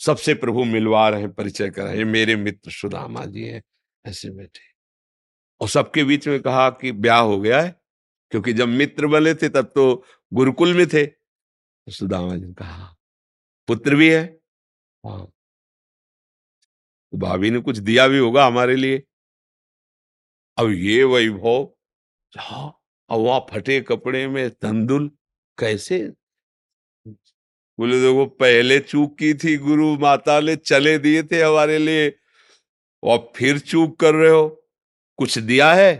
सबसे 0.00 0.34
प्रभु 0.34 0.64
मिलवा 0.64 1.08
रहे 1.08 1.28
परिचय 1.28 1.70
कर 1.70 1.84
रहे 1.84 2.04
मेरे 2.04 2.36
मित्र 2.36 2.70
सुदामा 2.70 3.24
जी 3.26 3.44
हैं 3.44 3.62
ऐसे 4.04 4.30
बैठे। 4.30 4.60
और 5.60 5.68
सबके 5.68 6.04
बीच 6.04 6.28
में 6.28 6.40
कहा 6.42 6.68
कि 6.72 6.92
ब्याह 6.92 7.20
हो 7.20 7.40
गया 7.40 7.60
है 7.62 7.74
क्योंकि 8.32 8.52
जब 8.52 8.68
मित्र 8.68 9.06
बने 9.06 9.34
थे 9.34 9.48
तब 9.48 9.72
तो 9.74 10.04
गुरुकुल 10.32 10.74
में 10.74 10.86
थे। 10.88 11.06
तो 11.06 11.92
सुदामा 11.92 12.36
जी 12.36 12.46
ने 12.46 12.52
कहा 12.54 12.94
पुत्र 13.68 13.94
भी 13.96 14.10
है? 14.10 14.22
हाँ। 15.04 15.30
तो 17.12 17.18
भाभी 17.18 17.50
ने 17.50 17.58
कुछ 17.60 17.78
दिया 17.78 18.06
भी 18.08 18.18
होगा 18.18 18.46
हमारे 18.46 18.76
लिए। 18.76 19.02
अब 20.58 20.70
ये 20.70 21.02
वैभव 21.04 21.62
हाँ 22.34 22.68
अब 23.10 23.20
वहाँ 23.20 23.46
फटे 23.50 23.80
कपड़े 23.80 24.26
में 24.28 24.50
तंदुल 24.52 25.08
कैसे 25.58 26.00
बोले, 27.80 28.00
देखो, 28.00 28.26
पहले 28.26 28.78
चूक 28.80 29.18
की 29.18 29.34
थी 29.34 29.56
गुरु, 29.56 29.96
माता 29.98 30.40
ने 30.40 30.56
चले 30.56 30.98
दिए 30.98 31.22
थे 31.22 31.42
हमारे 31.42 31.78
लिए, 31.78 32.16
और 33.02 33.32
फिर 33.36 33.58
चूक 33.58 33.98
कर 34.00 34.14
रहे 34.14 34.30
हो। 34.30 34.48
कुछ 35.16 35.38
दिया 35.38 35.72
है? 35.72 35.94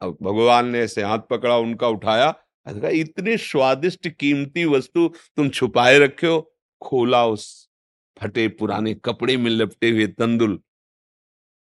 अब 0.00 0.16
भगवान 0.22 0.68
ने 0.68 0.80
ऐसे 0.80 1.02
हाथ 1.02 1.18
पकड़ा, 1.30 1.56
उनका 1.56 1.88
उठाया। 1.88 2.34
इतनी 2.90 3.36
स्वादिष्ट 3.36 4.08
कीमती 4.08 4.64
वस्तु 4.64 5.08
तुम 5.36 5.48
छुपाए 5.48 5.98
रखे 5.98 6.26
हो। 6.26 6.40
खोला 6.82 7.26
उस 7.26 7.68
फटे 8.18 8.48
पुराने 8.48 8.94
कपड़े 8.94 9.36
में 9.36 9.50
लपटे 9.50 9.90
हुए 9.90 10.06
तंदुल 10.06 10.58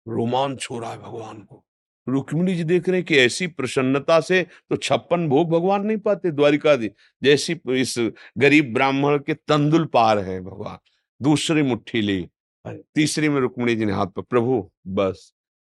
रोमांच 0.08 0.66
हो 0.70 0.78
रहा 0.78 0.90
है 0.90 0.98
भगवान 0.98 1.40
को। 1.40 1.64
रुक्मिणी 2.06 2.54
जी 2.56 2.64
देख 2.64 2.88
रहे 2.88 2.98
हैं 2.98 3.06
कि 3.06 3.16
ऐसी 3.18 3.46
प्रसन्नता 3.46 4.20
से 4.20 4.42
तो 4.70 4.76
छप्पन 4.76 5.28
भोग 5.28 5.50
भगवान 5.50 5.86
नहीं 5.86 5.98
पाते 5.98 6.30
द्वारिका 6.30 6.74
दी 6.76 6.90
जैसी 7.22 7.60
इस 7.70 7.94
गरीब 8.38 8.72
ब्राह्मण 8.74 9.18
के 9.18 9.34
तंदुल 9.34 9.84
पार 9.86 10.18
है 10.18 10.40
भगवान। 10.40 10.78
दूसरी 11.20 11.62
मुट्ठी 11.62 12.00
ली। 12.00 12.28
तीसरी 12.64 13.28
में 13.28 13.40
रुक्मिणी 13.40 13.74
जी 13.76 13.84
ने 13.84 13.92
हाथ 13.92 14.06
पर 14.06 14.22
प्रभु 14.22 14.70
बस 14.86 15.32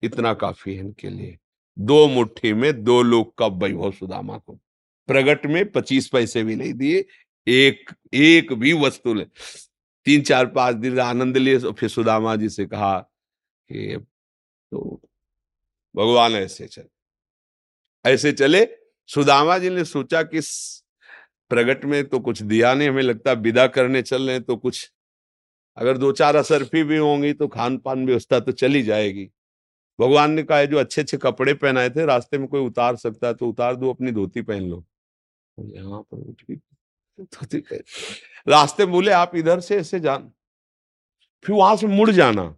इतना 0.04 0.34
काफ़ी 0.34 0.74
है 0.74 0.80
इनके 0.80 1.10
लिए। 1.10 1.38
दो 1.78 2.08
मुट्ठी 2.08 2.54
में 2.54 2.84
दो 2.84 3.02
लोग 3.02 3.38
का 3.38 3.48
वैभव 3.48 3.92
सुदामा 3.92 4.38
को 4.38 4.60
प्रगट 5.10 5.46
में 5.46 5.72
पच्चीस 5.72 6.08
पैसे 6.08 6.44
भी 6.44 6.56
नहीं 6.56 6.74
दिए 6.74 7.06
एक 7.48 7.92
एक 8.14 8.54
भी 8.54 8.74
वस्तु 8.74 9.14
ले। 9.14 9.26
तीन 10.06 10.22
चार 10.22 10.46
पाँच 10.48 10.76
दिन 10.76 11.00
आनंद 11.00 11.38
लिए 11.38 11.60
तो 11.60 11.72
फिर 11.72 11.90
सुदामा 11.90 12.36
जी 12.36 12.50
से 12.50 12.66
कहा 12.66 12.98
कि 13.00 13.98
तो 14.72 15.02
भगवान 15.96 16.34
ऐसे 16.34 16.68
चले। 16.68 16.90
ऐसे 18.06 18.32
चले, 18.34 18.66
सुदामा 19.10 19.58
जी 19.58 19.70
ने 19.70 19.84
सोचा 19.86 20.22
कि 20.24 20.40
प्रगट 21.52 21.84
में 21.86 22.04
तो 22.06 22.20
कुछ 22.20 22.42
दिया 22.44 22.74
नहीं, 22.74 22.90
हमें 22.90 23.02
लगता 23.04 23.32
विदा 23.34 23.66
करने 23.70 24.02
चल 24.02 24.28
रहे 24.30 24.40
तो 24.40 24.56
कुछ, 24.58 24.92
अगर 25.78 25.98
दो 25.98 26.12
चार 26.12 26.36
असरफी 26.36 26.84
भी 26.84 26.98
होंगी 26.98 27.34
तो 27.34 27.48
खान 27.48 27.78
पान 27.78 28.06
व्यवस्था 28.06 28.40
तो 28.40 28.52
चली 28.54 28.82
जाएगी। 28.84 29.30
भगवान 30.00 30.32
ने 30.32 30.44
कहा 30.44 30.64
जो 30.66 30.78
अच्छे 30.78 31.02
अच्छे 31.02 31.18
कपड़े 31.18 31.54
पहनाए 31.56 31.90
थे, 31.90 32.06
रास्ते 32.06 32.38
में 32.38 32.48
कोई 32.48 32.62
उतार 32.62 32.96
सकता 32.98 33.28
है 33.28 33.34
तो 33.34 33.50
उतार 33.50 33.76
दो, 33.76 33.94
अपनी 33.94 34.12
धोती 34.12 34.42
पहन 34.42 34.64
लो। 34.64 34.84
यहाँ 35.58 36.02
पर 36.04 36.18
धोती 36.18 37.60
पहन 37.60 37.84
रास्ते 38.48 38.86
बोले, 38.88 39.12
आप 39.12 39.36
इधर 39.36 39.60
से 39.60 39.78
ऐसे 39.78 40.00
जान, 40.00 40.32
फिर 41.46 41.56
वहाँ 41.56 41.76
से 41.76 41.88
मुड़ 41.88 42.10
जाना। 42.12 42.56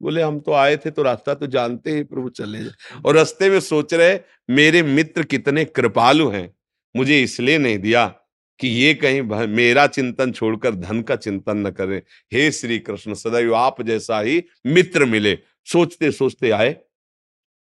बोले, 0.00 0.22
हम 0.22 0.38
तो 0.40 0.52
आए 0.52 0.76
थे 0.76 0.90
तो 0.90 1.02
रास्ता 1.02 1.34
तो 1.34 1.46
जानते 1.46 1.90
ही, 1.90 2.02
प्रभु 2.04 2.28
चले 2.30 2.58
जाए। 2.58 3.00
और 3.06 3.16
रास्ते 3.16 3.50
में 3.50 3.60
सोच 3.60 3.94
रहे, 3.94 4.18
मेरे 4.50 4.82
मित्र 4.82 5.22
कितने 5.24 5.64
कृपालु 5.64 6.28
हैं, 6.28 6.52
मुझे 6.94 7.22
इसलिए 7.22 7.58
नहीं 7.58 7.78
दिया 7.78 8.06
कि 8.60 8.68
ये 8.68 8.94
कहीं 8.94 9.22
मेरा 9.48 9.86
चिंतन 9.86 10.32
छोड़कर 10.32 10.74
धन 10.74 11.02
का 11.02 11.16
चिंतन 11.16 11.66
न 11.66 11.70
करें। 11.70 12.00
हे 12.32 12.50
श्री 12.52 12.78
कृष्ण 12.78 13.14
सदैव 13.14 13.54
आप 13.54 13.82
जैसा 13.82 14.20
ही 14.20 14.42
मित्र 14.66 15.04
मिले। 15.04 15.38
सोचते 15.66 16.10
सोचते 16.12 16.50
आए। 16.50 16.76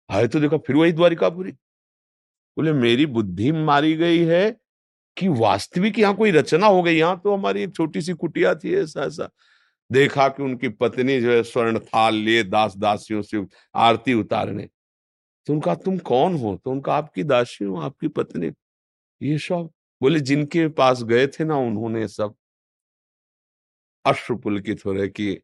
आए 0.10 0.28
तो 0.28 0.40
देखा, 0.40 0.58
फिर 0.58 0.76
वही 0.76 0.92
द्वारिकापुरी 0.92 1.52
बोले, 1.52 2.72
मेरी 2.74 3.06
बुद्धि 3.06 3.52
मारी 3.52 3.94
गई 3.96 4.20
है 4.20 4.50
कि 5.18 5.28
वास्तविक 5.30 6.00
यहाँ 6.00 6.16
कोई 6.16 6.32
रचना 6.32 6.68
हो 6.68 6.82
गई। 6.84 6.96
यहाँ 6.96 7.20
तो 7.24 7.34
हमारी 7.34 7.68
छोटी 7.68 8.02
सी 8.02 8.14
कुटिया 8.14 8.54
थी 8.56 8.76
ऐसा 8.76 9.04
ऐसा 9.04 9.30
देखा 9.92 10.28
कि 10.28 10.44
उनकी 10.44 10.70
पत्नी 10.70 11.22
जो 11.22 11.32
है 11.32 11.44
स्वर्ण 11.44 11.80
थाल 11.80 12.16
लिए 12.16 12.44
दास 12.44 12.78
दासियों 12.78 13.22
से 13.22 13.46
आरती 13.76 14.14
उतारने। 14.14 14.68
तो 15.46 15.54
उनका, 15.54 15.76
तुम 15.76 15.98
कौन 15.98 16.36
हो? 16.36 16.62
तो 16.66 16.72
उनका, 16.72 16.94
आपकी 16.94 17.24
दासी 17.24 17.66
हूँ, 17.66 17.84
आपकी 17.84 18.08
पत्नी। 18.08 18.52
ये 19.22 19.38
सब 19.38 19.70
बोले, 20.02 20.20
जिनके 20.20 20.68
पास 20.68 21.04
गए 21.04 21.28
थे 21.28 21.44
ना 21.44 21.56
उन्होंने 21.58 22.08
सब। 22.08 22.36
अश्रुपुलकित 24.06 24.86
हो 24.86 24.94
रहे 24.94 25.08
कि, 25.08 25.42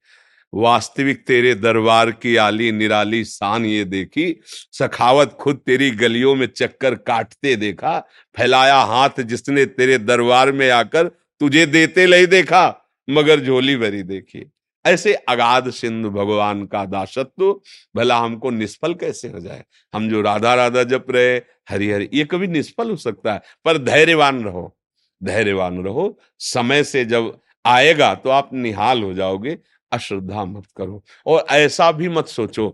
वास्तविक 0.54 1.28
तेरे 1.28 1.56
दरबार 1.56 2.12
की 2.12 2.36
आली 2.36 2.72
निराली 2.72 3.26
शान 3.26 3.66
ये 3.66 3.86
देखी, 3.86 4.40
सखावत 4.72 5.38
खुद 5.42 5.58
तेरी 5.66 5.92
गलियों 5.92 6.36
में 6.36 6.48
चक्कर 6.48 6.96
काटते 6.96 7.56
देखा, 7.56 8.00
फैलाया 8.38 8.78
हाथ 8.78 9.10
जिसने 9.20 9.66
तेरे 9.66 9.98
दरबार 9.98 10.52
में 10.52 10.70
आकर 10.70 11.08
तुझे 11.40 11.66
देते 11.66 12.08
नहीं 12.08 12.28
देखा। 12.28 12.83
मगर 13.10 13.40
झोली 13.40 13.76
भरी 13.78 14.04
देखी। 14.04 14.46
ऐसे 14.86 15.14
अगाध 15.14 15.70
सिंधु 15.70 16.10
भगवान 16.10 16.66
का 16.66 16.84
दासत्व, 16.86 17.62
भला 17.96 18.18
हमको 18.18 18.50
निष्फल 18.50 18.94
कैसे 18.94 19.28
हो 19.28 19.40
जाए? 19.40 19.64
हम 19.94 20.10
जो 20.10 20.22
राधा 20.22 20.54
राधा 20.56 20.84
जप 20.84 21.06
रहे 21.10 21.36
हरि 21.70 21.92
हरि 21.92 22.10
ये 22.14 22.26
कभी 22.26 22.48
निष्फल 22.48 22.90
हो 22.90 22.96
सकता 22.96 23.34
है, 23.34 23.42
पर 23.66 23.78
धैर्यवान 23.78 24.44
रहो। 24.44 24.76
धैर्यवान 25.24 25.84
रहो। 25.84 26.18
समय 26.40 26.84
से 26.84 27.06
जब 27.06 27.40
आएगा 27.66 28.14
तो 28.16 28.30
आप 28.30 28.50
निहाल 28.54 29.04
हो 29.04 29.14
जाओगे, 29.14 29.58
अश्रद्धा 29.92 30.46
मत 30.46 30.68
करो। 30.78 31.04
और 31.26 31.46
ऐसा 31.52 31.92
भी 31.92 32.10
मत 32.10 32.28
सोचो 32.28 32.70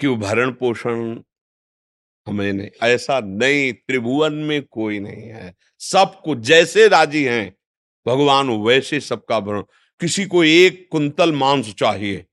कि 0.00 0.08
भरण 0.08 0.52
पोषण 0.52 1.20
हमें 2.26 2.52
नहीं, 2.52 2.68
ऐसा 2.82 3.20
नहीं, 3.20 3.72
त्रिभुवन 3.72 4.34
में 4.34 4.62
कोई 4.62 4.98
नहीं 5.00 5.22
है। 5.22 5.54
सब 5.80 6.20
कुछ 6.24 6.38
जैसे 6.38 6.88
राज़ी 6.88 7.24
हैं 7.24 7.54
भगवान 8.08 8.50
वैसे 8.60 9.00
सबका 9.02 9.40
भरण, 9.40 9.62
किसी 10.00 10.24
को 10.26 10.44
एक 10.44 10.86
कुंतल 10.92 11.32
मांस 11.34 11.74
चाहिए 11.74 12.24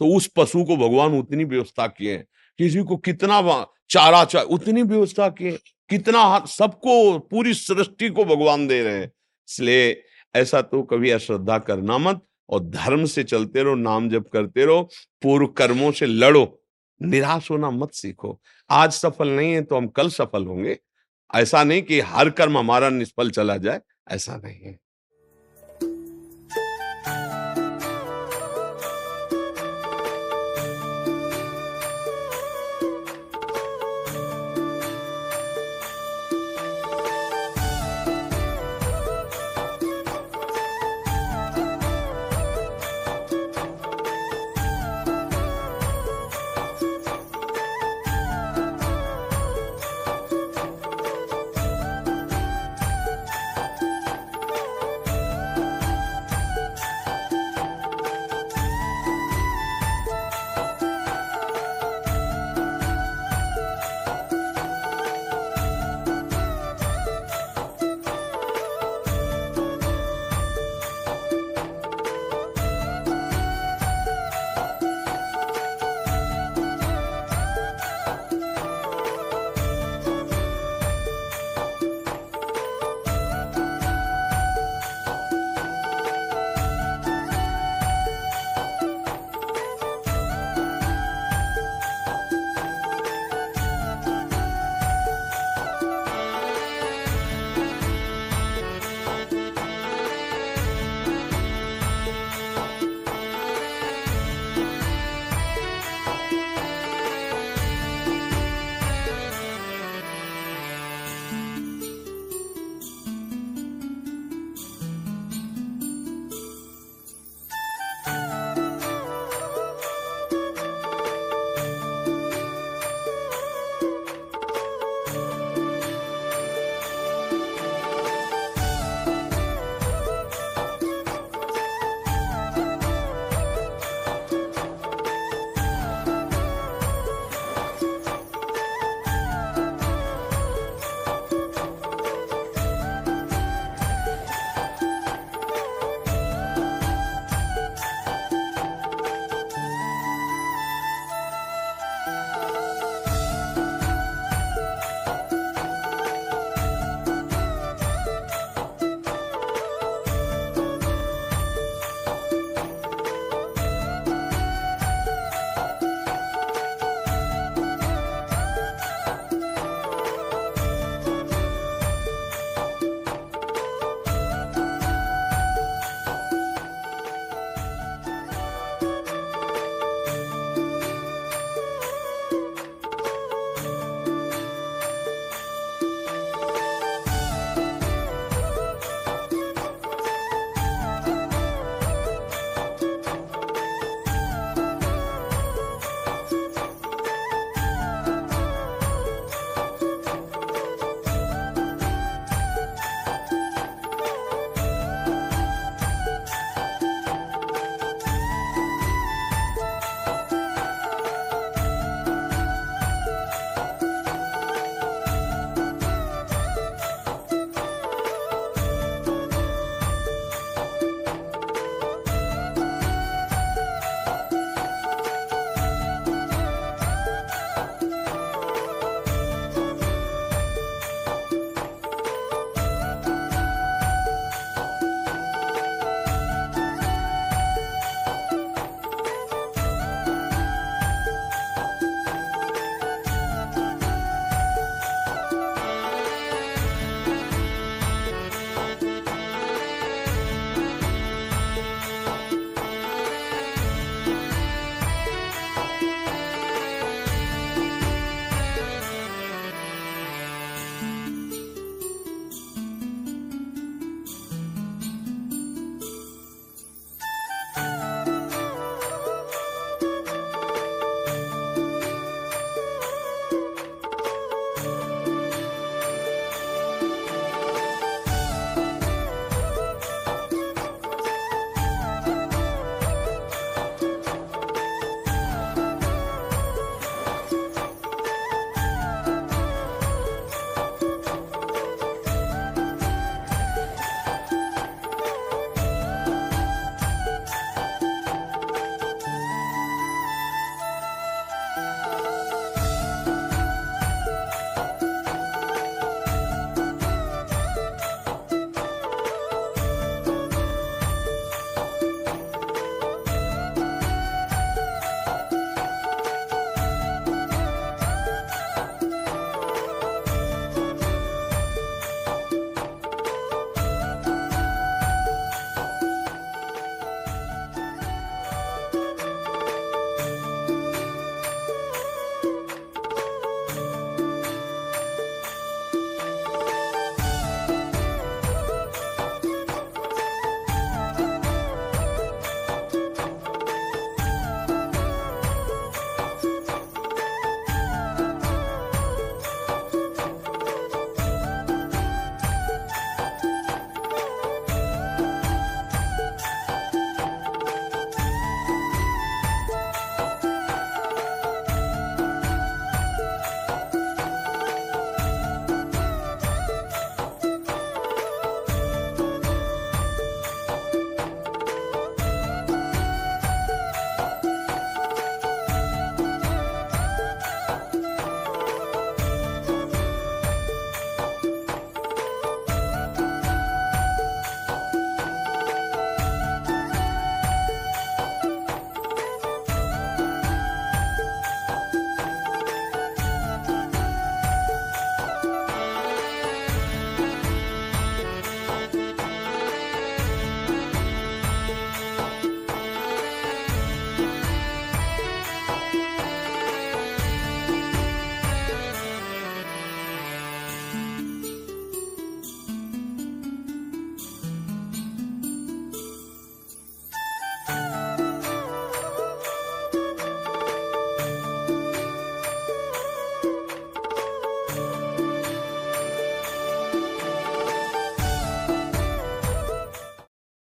तो 0.00 0.06
उस 0.16 0.26
पशु 0.36 0.64
को 0.64 0.76
भगवान 0.78 1.18
उतनी 1.18 1.44
व्यवस्था 1.44 1.86
किए 1.88 2.16
किसी 2.58 2.82
को 2.82 2.96
कितना 2.98 3.64
चारा 3.90 4.24
चाहिए 4.24 4.48
उतनी 4.48 4.82
व्यवस्था 4.84 5.28
किए 5.30 5.58
कितना 5.90 6.22
सबको 6.48 7.18
पूरी 7.20 7.54
सृष्टि 7.54 8.08
को 8.08 8.24
भगवान 8.24 8.66
दे 8.66 8.82
रहे 8.82 8.94
हैं। 8.94 9.10
इसलिए 9.48 10.02
ऐसा 10.34 10.60
तो 10.62 10.82
कभी 10.82 11.10
अश्रद्धा 11.10 11.58
करना 11.60 11.98
मत 11.98 12.20
और 12.48 12.60
धर्म 12.62 13.04
से 13.06 13.22
चलते 13.24 13.62
रहो, 13.62 13.74
नाम 13.74 14.08
जप 14.10 14.28
करते 14.32 14.64
रहो 14.64 14.82
पूर्व 15.22 15.46
कर्मों 15.48 15.90
से 15.92 16.06
लड़ो, 16.06 16.60
निराश 17.00 17.50
होना 17.50 17.70
मत 17.70 17.92
सीखो। 17.92 18.38
आज 18.70 18.92
सफल 18.92 19.28
नहीं 19.28 19.52
है 19.52 19.62
तो 19.62 19.76
हम 19.76 19.86
कल 19.88 20.08
सफल 20.10 20.44
होंगे। 20.46 20.78
ऐसा 21.30 21.62
नहीं 21.64 21.82
कि 21.82 22.00
हर 22.02 22.30
कर्म 22.30 22.58
हमारा 22.58 22.88
निष्फल 22.90 23.30
चला 23.30 23.56
जाए, 23.58 23.80
ऐसा 24.10 24.36
नहीं 24.36 24.60
है। 24.60 24.78